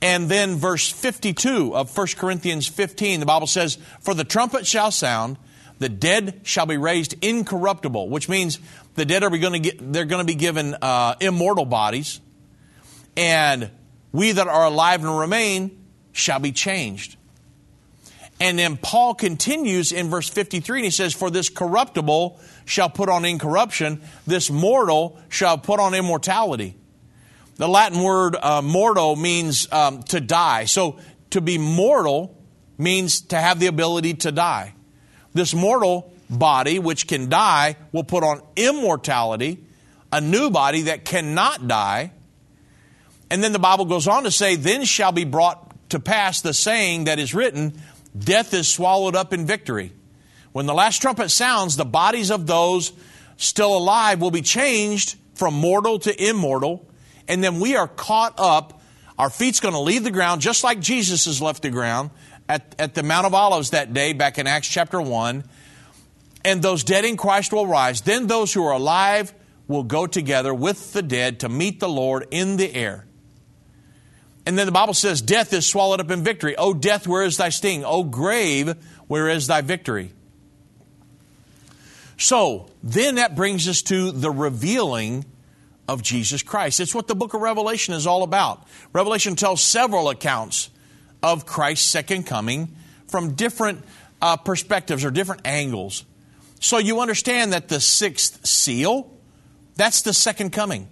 And 0.01 0.29
then 0.29 0.57
verse 0.57 0.89
52 0.89 1.75
of 1.75 1.95
1 1.97 2.07
Corinthians 2.17 2.67
15, 2.67 3.21
the 3.21 3.25
Bible 3.25 3.47
says, 3.47 3.77
For 4.01 4.13
the 4.13 4.25
trumpet 4.25 4.67
shall 4.67 4.91
sound, 4.91 5.37
the 5.79 5.89
dead 5.89 6.41
shall 6.43 6.65
be 6.65 6.77
raised 6.77 7.15
incorruptible, 7.23 8.09
which 8.09 8.27
means 8.27 8.59
the 8.95 9.05
dead 9.05 9.23
are 9.23 9.29
going 9.29 9.53
to 9.53 9.59
get, 9.59 9.93
they're 9.93 10.05
going 10.05 10.21
to 10.21 10.31
be 10.31 10.35
given 10.35 10.75
uh, 10.81 11.15
immortal 11.19 11.65
bodies, 11.65 12.19
and 13.15 13.71
we 14.11 14.33
that 14.33 14.47
are 14.47 14.65
alive 14.65 15.03
and 15.03 15.17
remain 15.17 15.85
shall 16.11 16.39
be 16.39 16.51
changed. 16.51 17.15
And 18.39 18.59
then 18.59 18.77
Paul 18.77 19.15
continues 19.15 19.91
in 19.91 20.09
verse 20.09 20.29
53 20.29 20.79
and 20.79 20.85
he 20.85 20.91
says, 20.91 21.13
For 21.13 21.29
this 21.29 21.49
corruptible 21.49 22.39
shall 22.65 22.89
put 22.89 23.09
on 23.09 23.25
incorruption, 23.25 24.01
this 24.25 24.49
mortal 24.49 25.19
shall 25.29 25.57
put 25.57 25.79
on 25.79 25.93
immortality. 25.93 26.75
The 27.55 27.67
Latin 27.67 28.01
word 28.01 28.35
uh, 28.35 28.61
mortal 28.61 29.15
means 29.15 29.71
um, 29.71 30.03
to 30.03 30.19
die. 30.19 30.65
So 30.65 30.99
to 31.31 31.41
be 31.41 31.57
mortal 31.57 32.37
means 32.77 33.21
to 33.21 33.37
have 33.37 33.59
the 33.59 33.67
ability 33.67 34.15
to 34.15 34.31
die. 34.31 34.73
This 35.33 35.53
mortal 35.53 36.11
body, 36.29 36.79
which 36.79 37.07
can 37.07 37.29
die, 37.29 37.75
will 37.91 38.03
put 38.03 38.23
on 38.23 38.41
immortality, 38.55 39.63
a 40.11 40.21
new 40.21 40.49
body 40.49 40.83
that 40.83 41.05
cannot 41.05 41.67
die. 41.67 42.11
And 43.29 43.43
then 43.43 43.51
the 43.51 43.59
Bible 43.59 43.85
goes 43.85 44.07
on 44.07 44.23
to 44.23 44.31
say, 44.31 44.55
Then 44.55 44.83
shall 44.83 45.11
be 45.11 45.25
brought 45.25 45.89
to 45.89 45.99
pass 45.99 46.41
the 46.41 46.53
saying 46.53 47.05
that 47.05 47.19
is 47.19 47.33
written, 47.33 47.79
Death 48.17 48.53
is 48.53 48.67
swallowed 48.67 49.15
up 49.15 49.33
in 49.33 49.45
victory. 49.45 49.91
When 50.53 50.65
the 50.65 50.73
last 50.73 51.01
trumpet 51.01 51.29
sounds, 51.29 51.75
the 51.75 51.85
bodies 51.85 52.31
of 52.31 52.47
those 52.47 52.93
still 53.37 53.75
alive 53.75 54.21
will 54.21 54.31
be 54.31 54.41
changed 54.41 55.17
from 55.33 55.53
mortal 55.53 55.99
to 55.99 56.29
immortal 56.29 56.87
and 57.27 57.43
then 57.43 57.59
we 57.59 57.75
are 57.75 57.87
caught 57.87 58.35
up, 58.37 58.81
Our 59.17 59.29
feet's 59.29 59.59
going 59.59 59.73
to 59.73 59.79
leave 59.79 60.03
the 60.03 60.11
ground 60.11 60.41
just 60.41 60.63
like 60.63 60.79
Jesus 60.79 61.25
has 61.25 61.41
left 61.41 61.61
the 61.61 61.69
ground 61.69 62.09
at, 62.49 62.75
at 62.79 62.95
the 62.95 63.03
Mount 63.03 63.27
of 63.27 63.33
Olives 63.33 63.69
that 63.69 63.93
day 63.93 64.13
back 64.13 64.39
in 64.39 64.47
Acts 64.47 64.67
chapter 64.67 64.99
1. 64.99 65.43
And 66.43 66.61
those 66.61 66.83
dead 66.83 67.05
in 67.05 67.15
Christ 67.15 67.53
will 67.53 67.67
rise. 67.67 68.01
Then 68.01 68.27
those 68.27 68.51
who 68.53 68.65
are 68.65 68.73
alive 68.73 69.33
will 69.67 69.83
go 69.83 70.07
together 70.07 70.53
with 70.53 70.93
the 70.93 71.01
dead 71.01 71.39
to 71.41 71.49
meet 71.49 71.79
the 71.79 71.87
Lord 71.87 72.27
in 72.31 72.57
the 72.57 72.73
air. 72.73 73.05
And 74.45 74.57
then 74.57 74.65
the 74.65 74.73
Bible 74.73 74.93
says, 74.93 75.21
Death 75.21 75.53
is 75.53 75.65
swallowed 75.65 76.01
up 76.01 76.11
in 76.11 76.21
victory. 76.23 76.57
O 76.57 76.73
death, 76.73 77.07
where 77.07 77.23
is 77.23 77.37
thy 77.37 77.49
sting? 77.49 77.85
O 77.85 78.03
grave, 78.03 78.75
where 79.07 79.29
is 79.29 79.47
thy 79.47 79.61
victory? 79.61 80.11
So, 82.23 82.67
then 82.81 83.15
that 83.15 83.35
brings 83.35 83.67
us 83.67 83.81
to 83.81 84.13
the 84.13 84.31
revealing 84.31 85.25
of 85.89 86.01
Jesus 86.01 86.41
Christ. 86.41 86.79
It's 86.79 86.95
what 86.95 87.09
the 87.09 87.15
book 87.15 87.33
of 87.33 87.41
Revelation 87.41 87.93
is 87.93 88.07
all 88.07 88.23
about. 88.23 88.65
Revelation 88.93 89.35
tells 89.35 89.61
several 89.61 90.07
accounts 90.07 90.69
of 91.21 91.45
Christ's 91.45 91.85
second 91.85 92.23
coming 92.23 92.77
from 93.07 93.33
different 93.33 93.83
uh, 94.21 94.37
perspectives 94.37 95.03
or 95.03 95.11
different 95.11 95.41
angles. 95.43 96.05
So 96.61 96.77
you 96.77 97.01
understand 97.01 97.51
that 97.51 97.67
the 97.67 97.81
sixth 97.81 98.45
seal, 98.45 99.11
that's 99.75 100.03
the 100.03 100.13
second 100.13 100.51
coming 100.51 100.87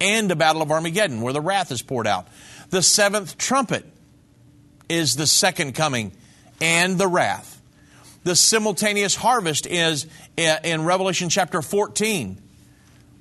and 0.00 0.28
the 0.28 0.34
Battle 0.34 0.60
of 0.60 0.72
Armageddon, 0.72 1.20
where 1.20 1.32
the 1.32 1.40
wrath 1.40 1.70
is 1.70 1.82
poured 1.82 2.08
out. 2.08 2.26
The 2.70 2.82
seventh 2.82 3.38
trumpet 3.38 3.86
is 4.88 5.14
the 5.14 5.28
second 5.28 5.76
coming 5.76 6.10
and 6.60 6.98
the 6.98 7.06
wrath. 7.06 7.53
The 8.24 8.36
simultaneous 8.36 9.14
harvest 9.14 9.66
is 9.66 10.06
in 10.36 10.84
Revelation 10.84 11.28
chapter 11.28 11.62
14. 11.62 12.40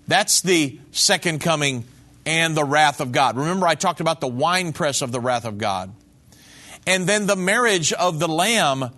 That's 0.08 0.42
the 0.42 0.80
second 0.92 1.40
coming 1.40 1.86
and 2.26 2.56
the 2.56 2.64
wrath 2.64 3.00
of 3.00 3.12
God. 3.12 3.38
Remember, 3.38 3.68
I 3.68 3.76
talked 3.76 4.00
about 4.00 4.22
the 4.22 4.28
winepress 4.28 5.02
of 5.02 5.12
the 5.12 5.20
wrath 5.20 5.46
of 5.46 5.58
God. 5.58 5.94
And 6.88 7.08
then 7.08 7.28
the 7.28 7.36
marriage 7.36 7.94
of 7.94 8.20
the 8.20 8.28
Lamb 8.28 8.90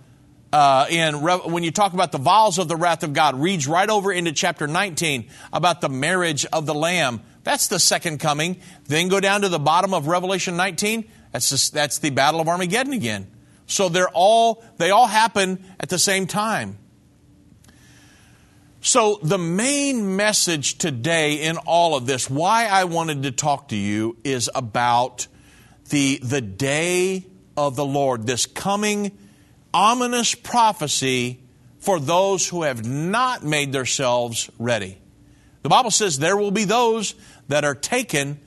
uh, 0.54 0.86
in 0.90 1.16
when 1.22 1.64
you 1.64 1.72
talk 1.72 1.94
about 1.94 2.12
the 2.12 2.18
vials 2.18 2.60
of 2.60 2.68
the 2.68 2.78
wrath 2.78 3.04
of 3.04 3.14
God, 3.14 3.36
reads 3.36 3.68
right 3.68 3.90
over 3.90 4.12
into 4.12 4.32
chapter 4.32 4.68
19 4.68 5.28
about 5.52 5.82
the 5.82 5.90
marriage 5.90 6.46
of 6.54 6.66
the 6.66 6.74
Lamb 6.74 7.22
that's 7.46 7.68
the 7.68 7.80
second 7.80 8.18
coming. 8.20 8.58
Then 8.88 9.08
go 9.08 9.22
down 9.22 9.42
to 9.42 9.50
the 9.50 9.60
bottom 9.60 9.94
of 9.94 10.08
Revelation 10.08 10.58
19. 10.58 11.06
That's, 11.32 11.50
just, 11.50 11.74
that's 11.74 12.00
the 12.00 12.10
Battle 12.10 12.42
of 12.42 12.50
Armageddon 12.50 12.92
again. 12.92 13.28
So 13.68 13.90
they're 13.90 14.10
all, 14.10 14.64
they 14.78 14.92
all 14.92 15.08
happen 15.08 15.64
at 15.80 15.90
the 15.90 16.00
same 16.00 16.28
time. 16.28 16.78
So, 18.82 19.18
the 19.24 19.40
main 19.40 20.16
message 20.16 20.78
today 20.78 21.42
in 21.42 21.58
all 21.58 21.96
of 21.96 22.06
this, 22.06 22.30
why 22.30 22.68
I 22.68 22.84
wanted 22.84 23.24
to 23.24 23.32
talk 23.32 23.70
to 23.70 23.76
you, 23.76 24.16
is 24.24 24.48
about 24.54 25.26
the, 25.90 26.20
the 26.22 26.40
day 26.40 27.26
of 27.58 27.76
the 27.76 27.86
Lord, 27.86 28.28
this 28.28 28.46
coming 28.46 29.18
ominous 29.74 30.36
prophecy 30.36 31.42
for 31.80 32.00
those 32.00 32.48
who 32.48 32.64
have 32.64 32.86
not 32.86 33.44
made 33.44 33.72
themselves 33.72 34.50
ready. 34.58 34.98
The 35.64 35.70
Bible 35.70 35.92
says 35.92 36.18
there 36.18 36.38
will 36.38 36.52
be 36.52 36.64
those 36.64 37.16
that 37.48 37.66
are 37.66 37.76
taken, 37.76 38.40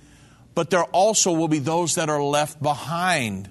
but 0.54 0.70
there 0.70 0.84
also 0.84 1.32
will 1.32 1.48
be 1.48 1.58
those 1.58 1.96
that 1.96 2.08
are 2.08 2.22
left 2.22 2.62
behind. 2.62 3.50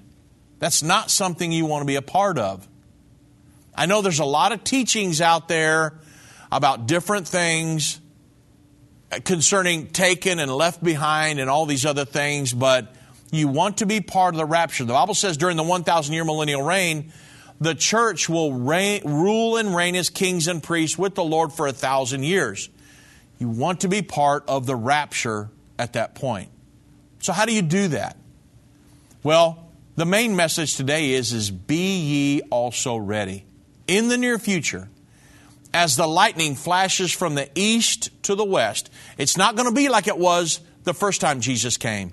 That's 0.58 0.82
not 0.82 1.10
something 1.10 1.52
you 1.52 1.66
want 1.66 1.82
to 1.82 1.86
be 1.86 1.96
a 1.96 2.02
part 2.02 2.38
of. 2.38 2.66
I 3.74 3.86
know 3.86 4.02
there's 4.02 4.18
a 4.18 4.24
lot 4.24 4.52
of 4.52 4.64
teachings 4.64 5.20
out 5.20 5.48
there 5.48 5.94
about 6.50 6.86
different 6.86 7.28
things 7.28 8.00
concerning 9.24 9.86
taken 9.88 10.38
and 10.38 10.50
left 10.52 10.82
behind 10.82 11.38
and 11.38 11.48
all 11.48 11.64
these 11.64 11.86
other 11.86 12.04
things, 12.04 12.52
but 12.52 12.92
you 13.30 13.48
want 13.48 13.78
to 13.78 13.86
be 13.86 14.00
part 14.00 14.34
of 14.34 14.38
the 14.38 14.44
rapture. 14.44 14.84
The 14.84 14.92
Bible 14.92 15.14
says 15.14 15.36
during 15.36 15.56
the 15.56 15.62
1,000 15.62 16.12
year 16.12 16.24
millennial 16.24 16.62
reign, 16.62 17.12
the 17.60 17.74
church 17.74 18.28
will 18.28 18.52
reign, 18.52 19.02
rule 19.04 19.56
and 19.56 19.74
reign 19.74 19.96
as 19.96 20.10
kings 20.10 20.48
and 20.48 20.62
priests 20.62 20.98
with 20.98 21.14
the 21.14 21.24
Lord 21.24 21.52
for 21.52 21.66
a 21.66 21.72
thousand 21.72 22.24
years. 22.24 22.68
You 23.38 23.48
want 23.48 23.80
to 23.80 23.88
be 23.88 24.02
part 24.02 24.44
of 24.48 24.66
the 24.66 24.76
rapture 24.76 25.50
at 25.78 25.94
that 25.94 26.14
point. 26.14 26.50
So, 27.20 27.32
how 27.32 27.46
do 27.46 27.52
you 27.52 27.62
do 27.62 27.88
that? 27.88 28.16
Well, 29.22 29.67
the 29.98 30.06
main 30.06 30.36
message 30.36 30.76
today 30.76 31.12
is, 31.12 31.32
is 31.32 31.50
be 31.50 31.98
ye 31.98 32.40
also 32.50 32.96
ready. 32.96 33.44
In 33.86 34.08
the 34.08 34.18
near 34.18 34.38
future, 34.38 34.88
as 35.74 35.96
the 35.96 36.06
lightning 36.06 36.54
flashes 36.54 37.12
from 37.12 37.34
the 37.34 37.48
east 37.54 38.10
to 38.24 38.34
the 38.34 38.44
west, 38.44 38.90
it's 39.16 39.36
not 39.36 39.56
going 39.56 39.68
to 39.68 39.74
be 39.74 39.88
like 39.88 40.06
it 40.06 40.18
was 40.18 40.60
the 40.84 40.94
first 40.94 41.20
time 41.20 41.40
Jesus 41.40 41.76
came. 41.76 42.12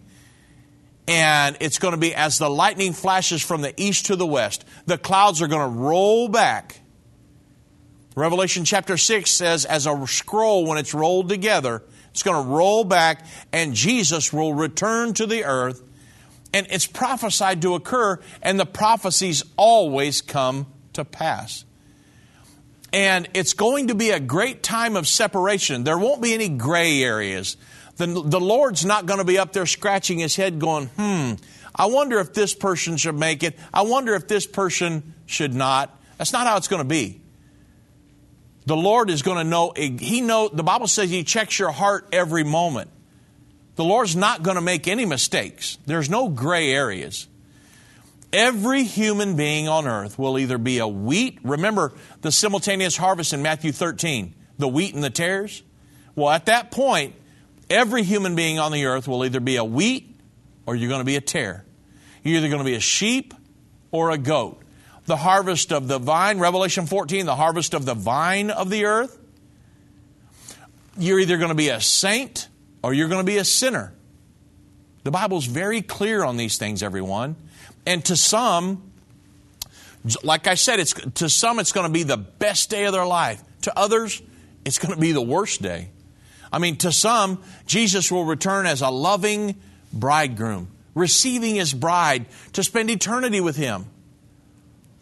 And 1.08 1.56
it's 1.60 1.78
going 1.78 1.94
to 1.94 2.00
be 2.00 2.16
as 2.16 2.40
the 2.40 2.50
lightning 2.50 2.94
flashes 2.94 3.42
from 3.42 3.62
the 3.62 3.74
east 3.82 4.08
to 4.08 4.16
the 4.16 4.26
west, 4.26 4.66
the 4.86 4.98
clouds 4.98 5.42
are 5.42 5.48
going 5.48 5.72
to 5.72 5.80
roll 5.80 6.28
back 6.28 6.82
Revelation 8.16 8.64
chapter 8.64 8.96
6 8.96 9.30
says, 9.30 9.66
as 9.66 9.88
a 9.88 10.08
scroll, 10.08 10.66
when 10.66 10.78
it's 10.78 10.94
rolled 10.94 11.28
together, 11.28 11.84
it's 12.12 12.24
going 12.24 12.42
to 12.42 12.50
roll 12.50 12.86
back 12.86 13.26
and 13.52 13.74
Jesus 13.74 14.32
will 14.32 14.54
return 14.54 15.14
to 15.16 15.26
the 15.26 15.44
earth. 15.44 15.84
And 16.56 16.68
it's 16.70 16.88
prophesied 16.88 17.62
to 17.64 17.76
occur, 17.76 18.18
and 18.41 18.58
the 18.58 18.66
prophecies 18.66 19.43
always 19.58 20.22
come 20.22 20.68
to 20.93 21.03
pass. 21.03 21.66
And 22.93 23.28
it's 23.34 23.53
going 23.53 23.89
to 23.89 23.93
be 23.93 24.12
a 24.12 24.22
great 24.22 24.64
time 24.64 24.95
of 24.95 25.06
separation. 25.06 25.84
There 25.84 25.97
won't 25.97 26.22
be 26.22 26.34
any 26.34 26.47
gray 26.47 27.03
areas. 27.03 27.58
The, 27.97 28.08
the 28.08 28.39
Lord's 28.39 28.86
not 28.86 29.06
going 29.06 29.20
to 29.20 29.26
be 29.26 29.38
up 29.38 29.51
there 29.51 29.66
scratching 29.66 30.18
his 30.18 30.38
head 30.38 30.58
going, 30.58 30.88
hmm, 30.95 31.34
I 31.76 31.88
wonder 31.88 32.20
if 32.20 32.34
this 32.34 32.53
person 32.53 32.95
should 32.95 33.20
make 33.20 33.43
it. 33.43 33.60
I 33.74 33.82
wonder 33.82 34.16
if 34.16 34.30
this 34.30 34.47
person 34.47 35.14
should 35.26 35.53
not. 35.53 35.93
That's 36.18 36.32
not 36.32 36.47
how 36.47 36.56
it's 36.56 36.70
going 36.70 36.82
to 36.82 36.88
be. 36.88 37.20
The 38.66 38.78
Lord 38.78 39.10
is 39.10 39.24
going 39.24 39.39
to 39.39 39.43
know, 39.43 39.74
He 39.76 40.22
know, 40.22 40.47
the 40.47 40.64
Bible 40.64 40.88
says 40.88 41.10
He 41.10 41.26
checks 41.26 41.60
your 41.60 41.72
heart 41.72 42.08
every 42.14 42.45
moment. 42.45 42.91
The 43.76 43.84
Lord's 43.84 44.16
not 44.16 44.44
going 44.44 44.56
to 44.56 44.62
make 44.62 44.88
any 44.88 45.06
mistakes. 45.06 45.78
There's 45.86 46.10
no 46.10 46.30
gray 46.30 46.72
areas. 46.72 47.28
Every 48.32 48.84
human 48.84 49.36
being 49.36 49.68
on 49.68 49.88
earth 49.88 50.18
will 50.20 50.38
either 50.38 50.58
be 50.58 50.80
a 50.80 50.88
wheat, 50.88 51.40
remember 51.44 51.94
the 52.22 52.32
simultaneous 52.32 52.98
harvest 52.98 53.34
in 53.34 53.42
Matthew 53.42 53.72
13, 53.72 54.34
the 54.58 54.68
wheat 54.68 54.94
and 54.94 55.04
the 55.04 55.10
tares? 55.10 55.64
Well, 56.16 56.30
at 56.30 56.48
that 56.48 56.72
point, 56.72 57.16
every 57.70 58.04
human 58.04 58.36
being 58.36 58.60
on 58.60 58.72
the 58.72 58.86
earth 58.86 59.08
will 59.08 59.24
either 59.26 59.40
be 59.40 59.58
a 59.58 59.64
wheat 59.64 60.20
or 60.66 60.76
you're 60.76 60.90
going 60.90 61.02
to 61.02 61.06
be 61.06 61.16
a 61.16 61.22
tare. 61.22 61.66
You're 62.24 62.38
either 62.38 62.50
going 62.50 62.60
to 62.60 62.66
be 62.66 62.76
a 62.76 62.82
sheep 62.82 63.34
or 63.92 64.12
a 64.12 64.18
goat 64.18 64.62
the 65.06 65.16
harvest 65.16 65.72
of 65.72 65.88
the 65.88 66.00
vine, 66.00 66.40
Revelation 66.40 66.86
14, 66.86 67.26
the 67.26 67.36
harvest 67.36 67.74
of 67.74 67.86
the 67.86 67.94
vine 67.94 68.50
of 68.50 68.70
the 68.70 68.86
earth. 68.86 69.18
You're 70.98 71.20
either 71.20 71.38
going 71.38 71.50
to 71.50 71.56
be 71.56 71.70
a 71.70 71.80
saint 71.80 72.48
or 72.86 72.94
you're 72.94 73.08
going 73.08 73.20
to 73.20 73.26
be 73.26 73.38
a 73.38 73.44
sinner. 73.44 73.92
The 75.04 75.10
Bible's 75.10 75.48
very 75.48 75.82
clear 75.82 76.24
on 76.24 76.38
these 76.38 76.60
things, 76.60 76.84
everyone. 76.84 77.36
And 77.84 78.06
to 78.06 78.16
some, 78.16 78.92
like 80.22 80.46
I 80.46 80.54
said, 80.54 80.80
it's, 80.80 80.94
to 80.94 81.28
some 81.28 81.58
it's 81.58 81.72
going 81.72 81.88
to 81.88 81.92
be 81.92 82.04
the 82.04 82.16
best 82.18 82.70
day 82.70 82.86
of 82.86 82.94
their 82.94 83.08
life. 83.08 83.42
To 83.64 83.76
others, 83.76 84.22
it's 84.66 84.78
going 84.78 84.94
to 84.94 85.02
be 85.02 85.14
the 85.14 85.22
worst 85.22 85.64
day. 85.64 85.90
I 86.54 86.60
mean, 86.60 86.76
to 86.78 86.92
some, 86.92 87.42
Jesus 87.66 88.12
will 88.12 88.24
return 88.24 88.68
as 88.68 88.82
a 88.82 88.90
loving 88.90 89.56
bridegroom, 89.92 90.68
receiving 90.94 91.56
his 91.56 91.74
bride 91.74 92.28
to 92.54 92.64
spend 92.64 92.92
eternity 92.92 93.42
with 93.42 93.56
him 93.56 93.88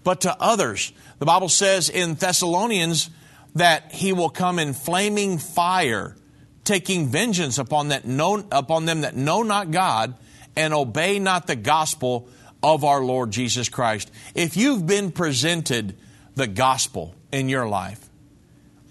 but 0.06 0.22
to 0.22 0.42
others. 0.42 0.94
The 1.20 1.26
Bible 1.26 1.50
says 1.50 1.90
in 1.90 2.14
Thessalonians 2.14 3.10
that 3.56 3.92
he 3.92 4.14
will 4.14 4.30
come 4.30 4.58
in 4.58 4.74
flaming 4.74 5.38
fire, 5.38 6.16
taking 6.64 7.08
vengeance 7.08 7.58
upon, 7.58 7.90
that 7.90 8.06
know, 8.06 8.44
upon 8.52 8.86
them 8.86 9.02
that 9.02 9.16
know 9.16 9.44
not 9.44 9.72
God 9.72 10.16
and 10.56 10.74
obey 10.74 11.20
not 11.20 11.48
the 11.48 11.56
gospel 11.56 12.28
of 12.62 12.84
our 12.84 13.04
Lord 13.04 13.32
Jesus 13.32 13.70
Christ. 13.70 14.12
If 14.36 14.56
you've 14.56 14.86
been 14.88 15.12
presented 15.12 15.98
the 16.36 16.48
gospel 16.48 17.14
in 17.32 17.50
your 17.50 17.68
life, 17.68 18.10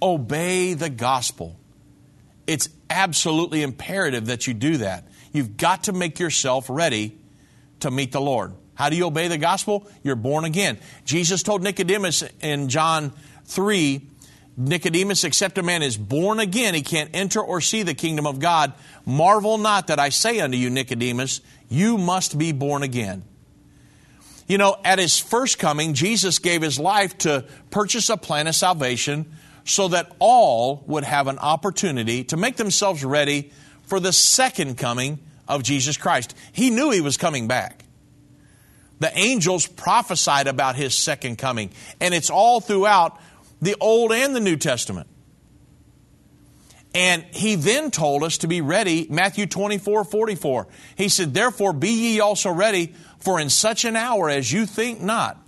obey 0.00 0.74
the 0.74 0.90
gospel. 0.90 1.56
It's 2.46 2.68
absolutely 2.90 3.62
imperative 3.62 4.26
that 4.26 4.46
you 4.46 4.54
do 4.54 4.78
that. 4.78 5.06
You've 5.32 5.56
got 5.56 5.84
to 5.84 5.92
make 5.92 6.18
yourself 6.18 6.66
ready 6.68 7.16
to 7.80 7.90
meet 7.90 8.12
the 8.12 8.20
Lord. 8.20 8.52
How 8.74 8.90
do 8.90 8.96
you 8.96 9.06
obey 9.06 9.28
the 9.28 9.38
gospel? 9.38 9.86
You're 10.02 10.16
born 10.16 10.44
again. 10.44 10.78
Jesus 11.04 11.42
told 11.42 11.62
Nicodemus 11.62 12.24
in 12.40 12.68
John 12.68 13.12
3 13.46 14.08
Nicodemus, 14.56 15.24
except 15.24 15.56
a 15.58 15.62
man 15.62 15.82
is 15.82 15.96
born 15.96 16.38
again, 16.38 16.74
he 16.74 16.82
can't 16.82 17.10
enter 17.14 17.40
or 17.40 17.60
see 17.60 17.82
the 17.82 17.94
kingdom 17.94 18.26
of 18.26 18.38
God. 18.38 18.72
Marvel 19.06 19.56
not 19.58 19.86
that 19.86 19.98
I 19.98 20.10
say 20.10 20.40
unto 20.40 20.56
you, 20.56 20.68
Nicodemus, 20.68 21.40
you 21.68 21.96
must 21.96 22.36
be 22.36 22.52
born 22.52 22.82
again. 22.82 23.24
You 24.46 24.58
know, 24.58 24.76
at 24.84 24.98
his 24.98 25.18
first 25.18 25.58
coming, 25.58 25.94
Jesus 25.94 26.38
gave 26.38 26.60
his 26.60 26.78
life 26.78 27.16
to 27.18 27.46
purchase 27.70 28.10
a 28.10 28.16
plan 28.18 28.46
of 28.46 28.54
salvation 28.54 29.32
so 29.64 29.88
that 29.88 30.14
all 30.18 30.84
would 30.86 31.04
have 31.04 31.28
an 31.28 31.38
opportunity 31.38 32.24
to 32.24 32.36
make 32.36 32.56
themselves 32.56 33.04
ready 33.04 33.52
for 33.84 34.00
the 34.00 34.12
second 34.12 34.76
coming 34.76 35.18
of 35.48 35.62
Jesus 35.62 35.96
Christ. 35.96 36.36
He 36.52 36.70
knew 36.70 36.90
he 36.90 37.00
was 37.00 37.16
coming 37.16 37.48
back. 37.48 37.84
The 38.98 39.16
angels 39.18 39.66
prophesied 39.66 40.46
about 40.46 40.76
his 40.76 40.94
second 40.94 41.36
coming, 41.36 41.70
and 42.00 42.14
it's 42.14 42.30
all 42.30 42.60
throughout 42.60 43.18
the 43.62 43.76
Old 43.80 44.12
and 44.12 44.36
the 44.36 44.40
New 44.40 44.56
Testament. 44.56 45.08
And 46.94 47.24
he 47.30 47.54
then 47.54 47.90
told 47.90 48.22
us 48.22 48.38
to 48.38 48.48
be 48.48 48.60
ready, 48.60 49.06
Matthew 49.08 49.46
24, 49.46 50.04
44. 50.04 50.66
He 50.96 51.08
said, 51.08 51.32
Therefore 51.32 51.72
be 51.72 51.88
ye 51.88 52.20
also 52.20 52.50
ready, 52.50 52.92
for 53.18 53.40
in 53.40 53.48
such 53.48 53.86
an 53.86 53.96
hour 53.96 54.28
as 54.28 54.52
you 54.52 54.66
think 54.66 55.00
not, 55.00 55.38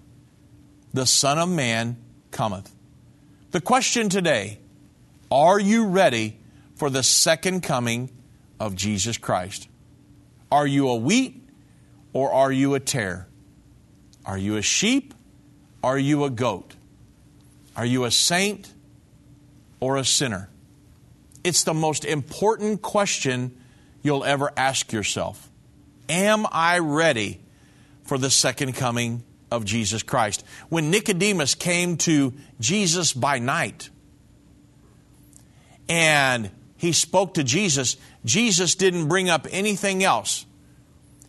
the 0.95 1.05
Son 1.05 1.39
of 1.39 1.51
Man 1.51 1.99
cometh. 2.31 2.75
The 3.51 3.61
question 3.61 4.09
today 4.09 4.59
are 5.31 5.59
you 5.59 5.87
ready 5.87 6.39
for 6.77 6.89
the 6.89 7.03
second 7.03 7.63
coming 7.63 8.11
of 8.59 8.75
Jesus 8.75 9.19
Christ? 9.19 9.69
Are 10.51 10.67
you 10.67 10.89
a 10.89 10.97
wheat 10.97 11.43
or 12.13 12.33
are 12.33 12.53
you 12.53 12.75
a 12.75 12.81
tare? 12.81 13.27
Are 14.25 14.39
you 14.39 14.57
a 14.57 14.63
sheep? 14.63 15.13
Are 15.83 15.99
you 15.99 16.25
a 16.25 16.31
goat? 16.31 16.75
Are 17.77 17.87
you 17.87 18.05
a 18.05 18.11
saint 18.11 18.73
or 19.81 19.97
a 19.97 20.05
sinner? 20.05 20.49
It's 21.43 21.65
the 21.65 21.75
most 21.75 22.05
important 22.05 22.83
question 22.83 23.57
you'll 24.03 24.25
ever 24.25 24.53
ask 24.57 24.93
yourself. 24.93 25.51
Am 26.09 26.47
I 26.51 26.79
ready 26.79 27.41
for 28.05 28.19
the 28.19 28.31
second 28.31 28.75
coming 28.75 29.23
of 29.51 29.65
Jesus 29.65 30.03
Christ? 30.03 30.45
When 30.69 30.91
Nicodemus 30.91 31.55
came 31.55 31.97
to 31.99 32.33
Jesus 32.61 33.13
by 33.13 33.39
night 33.39 33.91
and 35.89 36.51
he 36.77 36.93
spoke 36.93 37.35
to 37.35 37.45
Jesus, 37.45 37.97
Jesus 38.25 38.75
didn't 38.75 39.09
bring 39.09 39.29
up 39.29 39.47
anything 39.51 40.05
else. 40.05 40.47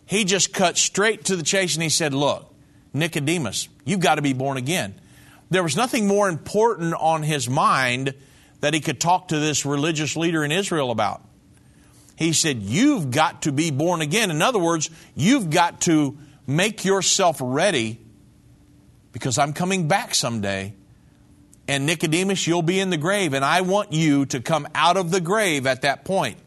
He 0.06 0.24
just 0.24 0.52
cut 0.52 0.78
straight 0.78 1.24
to 1.24 1.36
the 1.36 1.42
chase 1.42 1.74
and 1.74 1.82
he 1.82 1.88
said, 1.88 2.14
Look, 2.14 2.54
Nicodemus, 2.92 3.68
you've 3.84 4.00
got 4.00 4.16
to 4.16 4.22
be 4.22 4.32
born 4.32 4.56
again. 4.56 4.94
There 5.50 5.62
was 5.62 5.76
nothing 5.76 6.06
more 6.06 6.28
important 6.28 6.94
on 6.94 7.22
his 7.22 7.48
mind 7.48 8.14
that 8.60 8.74
he 8.74 8.80
could 8.80 9.00
talk 9.00 9.28
to 9.28 9.38
this 9.38 9.64
religious 9.64 10.16
leader 10.16 10.44
in 10.44 10.50
Israel 10.50 10.90
about. 10.90 11.22
He 12.16 12.32
said, 12.32 12.62
You've 12.62 13.10
got 13.10 13.42
to 13.42 13.52
be 13.52 13.70
born 13.70 14.00
again. 14.00 14.30
In 14.30 14.42
other 14.42 14.58
words, 14.58 14.90
you've 15.14 15.50
got 15.50 15.82
to 15.82 16.16
make 16.46 16.84
yourself 16.84 17.36
ready 17.40 18.00
because 19.12 19.38
I'm 19.38 19.52
coming 19.52 19.88
back 19.88 20.14
someday. 20.14 20.74
And 21.68 21.84
Nicodemus, 21.84 22.46
you'll 22.46 22.62
be 22.62 22.78
in 22.78 22.90
the 22.90 22.96
grave, 22.96 23.32
and 23.32 23.44
I 23.44 23.62
want 23.62 23.92
you 23.92 24.26
to 24.26 24.40
come 24.40 24.68
out 24.74 24.96
of 24.96 25.10
the 25.10 25.20
grave 25.20 25.66
at 25.66 25.82
that 25.82 26.04
point. 26.04 26.38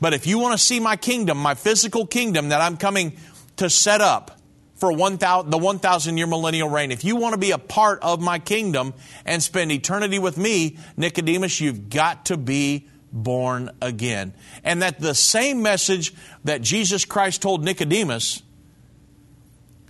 But 0.00 0.14
if 0.14 0.26
you 0.26 0.38
want 0.38 0.52
to 0.52 0.64
see 0.64 0.80
my 0.80 0.96
kingdom, 0.96 1.38
my 1.38 1.54
physical 1.54 2.06
kingdom 2.06 2.50
that 2.50 2.60
I'm 2.60 2.76
coming 2.76 3.16
to 3.56 3.68
set 3.68 4.00
up, 4.00 4.38
for 4.82 4.90
1, 4.90 5.20
000, 5.20 5.44
the 5.44 5.58
1,000 5.58 6.16
year 6.16 6.26
millennial 6.26 6.68
reign. 6.68 6.90
If 6.90 7.04
you 7.04 7.14
want 7.14 7.34
to 7.34 7.38
be 7.38 7.52
a 7.52 7.58
part 7.58 8.00
of 8.02 8.20
my 8.20 8.40
kingdom 8.40 8.94
and 9.24 9.40
spend 9.40 9.70
eternity 9.70 10.18
with 10.18 10.36
me, 10.36 10.76
Nicodemus, 10.96 11.60
you've 11.60 11.88
got 11.88 12.26
to 12.26 12.36
be 12.36 12.88
born 13.12 13.70
again. 13.80 14.34
And 14.64 14.82
that 14.82 14.98
the 14.98 15.14
same 15.14 15.62
message 15.62 16.12
that 16.42 16.62
Jesus 16.62 17.04
Christ 17.04 17.42
told 17.42 17.62
Nicodemus 17.62 18.42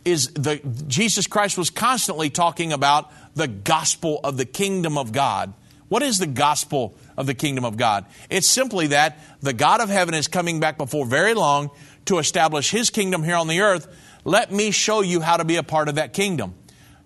is 0.05 0.29
the 0.35 0.61
Jesus 0.89 1.27
Christ 1.27 1.57
was 1.57 1.71
constantly 1.71 2.29
talking 2.29 2.71
about 2.71 3.11
the 3.35 3.49
gospel 3.49 4.21
of 4.23 4.37
the 4.37 4.45
kingdom 4.45 4.99
of 4.99 5.11
God. 5.11 5.55
What 5.89 6.03
is 6.03 6.19
the 6.19 6.27
gospel 6.27 6.95
of 7.17 7.27
the 7.27 7.35
kingdom 7.35 7.65
of 7.65 7.79
God? 7.79 8.05
It's 8.29 8.47
simply 8.47 8.89
that 8.89 9.19
the 9.41 9.55
God 9.55 9.81
of 9.81 9.89
heaven 9.89 10.13
is 10.13 10.29
coming 10.29 10.61
back 10.61 10.77
before 10.77 11.07
very 11.07 11.33
long 11.33 11.71
to 12.05 12.19
establish 12.19 12.71
his 12.71 12.91
kingdom 12.91 13.23
here 13.23 13.37
on 13.37 13.49
the 13.49 13.61
earth 13.61 13.89
let 14.25 14.53
me 14.53 14.71
show 14.71 15.01
you 15.01 15.21
how 15.21 15.37
to 15.37 15.45
be 15.45 15.57
a 15.57 15.63
part 15.63 15.89
of 15.89 15.97
that 15.97 16.13
kingdom. 16.13 16.55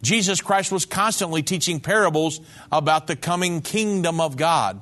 Jesus 0.03 0.41
Christ 0.41 0.71
was 0.71 0.85
constantly 0.85 1.43
teaching 1.43 1.81
parables 1.81 2.41
about 2.71 3.07
the 3.07 3.17
coming 3.17 3.63
kingdom 3.63 4.21
of 4.21 4.37
God. 4.37 4.81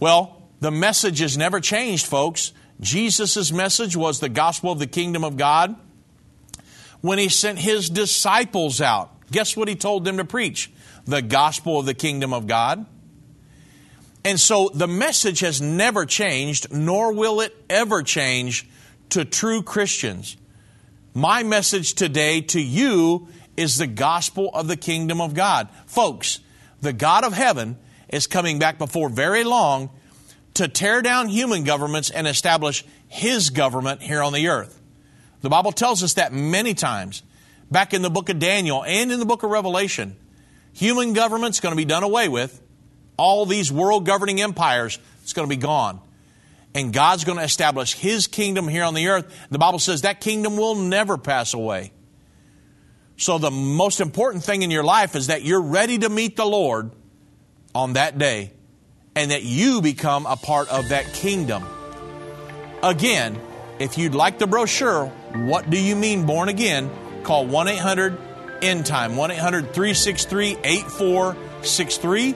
Well, 0.00 0.42
the 0.60 0.70
message 0.70 1.20
has 1.20 1.38
never 1.38 1.60
changed, 1.60 2.06
folks. 2.06 2.52
Jesus' 2.80 3.52
message 3.52 3.96
was 3.96 4.20
the 4.20 4.28
gospel 4.28 4.72
of 4.72 4.78
the 4.78 4.86
kingdom 4.86 5.24
of 5.24 5.36
God. 5.36 5.76
When 7.00 7.18
he 7.18 7.28
sent 7.28 7.58
his 7.58 7.88
disciples 7.88 8.80
out, 8.80 9.10
guess 9.30 9.56
what 9.56 9.68
he 9.68 9.76
told 9.76 10.04
them 10.04 10.16
to 10.16 10.24
preach? 10.24 10.70
The 11.04 11.22
gospel 11.22 11.78
of 11.78 11.86
the 11.86 11.94
kingdom 11.94 12.32
of 12.32 12.46
God. 12.46 12.86
And 14.24 14.38
so 14.38 14.68
the 14.74 14.88
message 14.88 15.40
has 15.40 15.60
never 15.60 16.04
changed, 16.04 16.72
nor 16.72 17.12
will 17.12 17.40
it 17.40 17.56
ever 17.70 18.02
change 18.02 18.68
to 19.10 19.24
true 19.24 19.62
Christians. 19.62 20.36
My 21.14 21.42
message 21.42 21.94
today 21.94 22.42
to 22.42 22.60
you 22.60 23.28
is 23.56 23.76
the 23.76 23.86
gospel 23.86 24.50
of 24.52 24.68
the 24.68 24.76
kingdom 24.76 25.20
of 25.20 25.34
God. 25.34 25.68
Folks, 25.86 26.40
the 26.80 26.92
God 26.92 27.24
of 27.24 27.32
heaven 27.32 27.78
is 28.08 28.26
coming 28.26 28.58
back 28.58 28.78
before 28.78 29.08
very 29.08 29.42
long 29.42 29.90
to 30.54 30.68
tear 30.68 31.02
down 31.02 31.28
human 31.28 31.64
governments 31.64 32.10
and 32.10 32.26
establish 32.26 32.84
his 33.08 33.50
government 33.50 34.02
here 34.02 34.22
on 34.22 34.32
the 34.32 34.48
earth. 34.48 34.80
The 35.40 35.48
Bible 35.48 35.72
tells 35.72 36.02
us 36.02 36.14
that 36.14 36.32
many 36.32 36.74
times. 36.74 37.22
Back 37.70 37.92
in 37.94 38.02
the 38.02 38.10
book 38.10 38.28
of 38.28 38.38
Daniel 38.38 38.82
and 38.84 39.12
in 39.12 39.18
the 39.18 39.26
book 39.26 39.42
of 39.42 39.50
Revelation, 39.50 40.16
human 40.72 41.12
government's 41.12 41.60
going 41.60 41.72
to 41.72 41.76
be 41.76 41.84
done 41.84 42.02
away 42.02 42.28
with. 42.28 42.62
All 43.16 43.44
these 43.44 43.70
world 43.70 44.06
governing 44.06 44.40
empires, 44.40 44.98
it's 45.22 45.32
going 45.32 45.48
to 45.48 45.54
be 45.54 45.60
gone 45.60 46.00
and 46.74 46.92
God's 46.92 47.24
going 47.24 47.38
to 47.38 47.44
establish 47.44 47.94
His 47.94 48.26
kingdom 48.26 48.68
here 48.68 48.84
on 48.84 48.94
the 48.94 49.08
earth. 49.08 49.34
The 49.50 49.58
Bible 49.58 49.78
says 49.78 50.02
that 50.02 50.20
kingdom 50.20 50.56
will 50.56 50.74
never 50.74 51.16
pass 51.16 51.54
away. 51.54 51.92
So, 53.16 53.38
the 53.38 53.50
most 53.50 54.00
important 54.00 54.44
thing 54.44 54.62
in 54.62 54.70
your 54.70 54.84
life 54.84 55.16
is 55.16 55.26
that 55.26 55.42
you're 55.42 55.60
ready 55.60 55.98
to 55.98 56.08
meet 56.08 56.36
the 56.36 56.46
Lord 56.46 56.92
on 57.74 57.94
that 57.94 58.16
day 58.16 58.52
and 59.16 59.32
that 59.32 59.42
you 59.42 59.82
become 59.82 60.24
a 60.26 60.36
part 60.36 60.68
of 60.68 60.90
that 60.90 61.12
kingdom. 61.12 61.64
Again, 62.82 63.40
if 63.80 63.98
you'd 63.98 64.14
like 64.14 64.38
the 64.38 64.46
brochure, 64.46 65.06
What 65.06 65.68
Do 65.68 65.80
You 65.80 65.96
Mean 65.96 66.26
Born 66.26 66.48
Again? 66.48 66.90
Call 67.24 67.46
1 67.46 67.68
800 67.68 68.18
End 68.62 68.86
Time, 68.86 69.16
1 69.16 69.32
800 69.32 69.74
363 69.74 70.58
8463, 70.62 72.34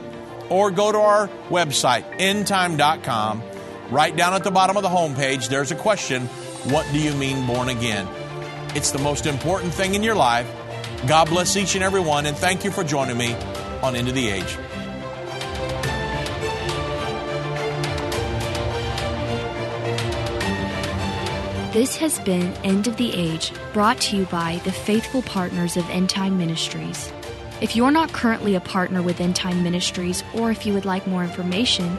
or 0.49 0.71
go 0.73 0.91
to 0.91 0.99
our 0.99 1.29
website, 1.49 2.19
endtime.com 2.19 3.43
Right 3.91 4.15
down 4.17 4.33
at 4.35 4.45
the 4.45 4.51
bottom 4.51 4.77
of 4.77 4.83
the 4.83 4.89
homepage, 4.89 5.49
there's 5.49 5.71
a 5.71 5.77
question 5.77 6.27
What 6.71 6.87
do 6.93 6.99
you 6.99 7.13
mean 7.15 7.47
born 7.47 7.69
again? 7.69 8.09
It's 8.75 8.91
the 8.91 8.99
most 8.99 9.27
important 9.27 9.75
thing 9.75 9.95
in 9.95 10.03
your 10.03 10.15
life. 10.15 10.51
God 11.07 11.29
bless 11.29 11.57
each 11.57 11.75
and 11.75 11.85
every 11.85 12.01
one, 12.01 12.27
and 12.27 12.37
thank 12.37 12.65
you 12.65 12.71
for 12.71 12.85
joining 12.85 13.19
me 13.19 13.35
on 13.83 13.97
End 13.97 14.09
of 14.09 14.15
the 14.15 14.29
Age. 14.29 14.57
This 21.73 21.97
has 21.97 22.19
been 22.21 22.53
End 22.65 22.87
of 22.87 22.99
the 22.99 23.15
Age, 23.15 23.51
brought 23.73 23.99
to 24.03 24.17
you 24.19 24.27
by 24.27 24.61
the 24.65 24.71
faithful 24.71 25.23
partners 25.23 25.79
of 25.79 25.89
End 25.89 26.11
Time 26.11 26.37
Ministries. 26.37 27.11
If 27.63 27.75
you're 27.75 27.91
not 27.91 28.13
currently 28.13 28.55
a 28.55 28.61
partner 28.61 29.01
with 29.03 29.21
End 29.21 29.37
Time 29.37 29.63
Ministries, 29.63 30.23
or 30.35 30.51
if 30.51 30.67
you 30.67 30.75
would 30.75 30.85
like 30.85 31.07
more 31.07 31.25
information, 31.25 31.99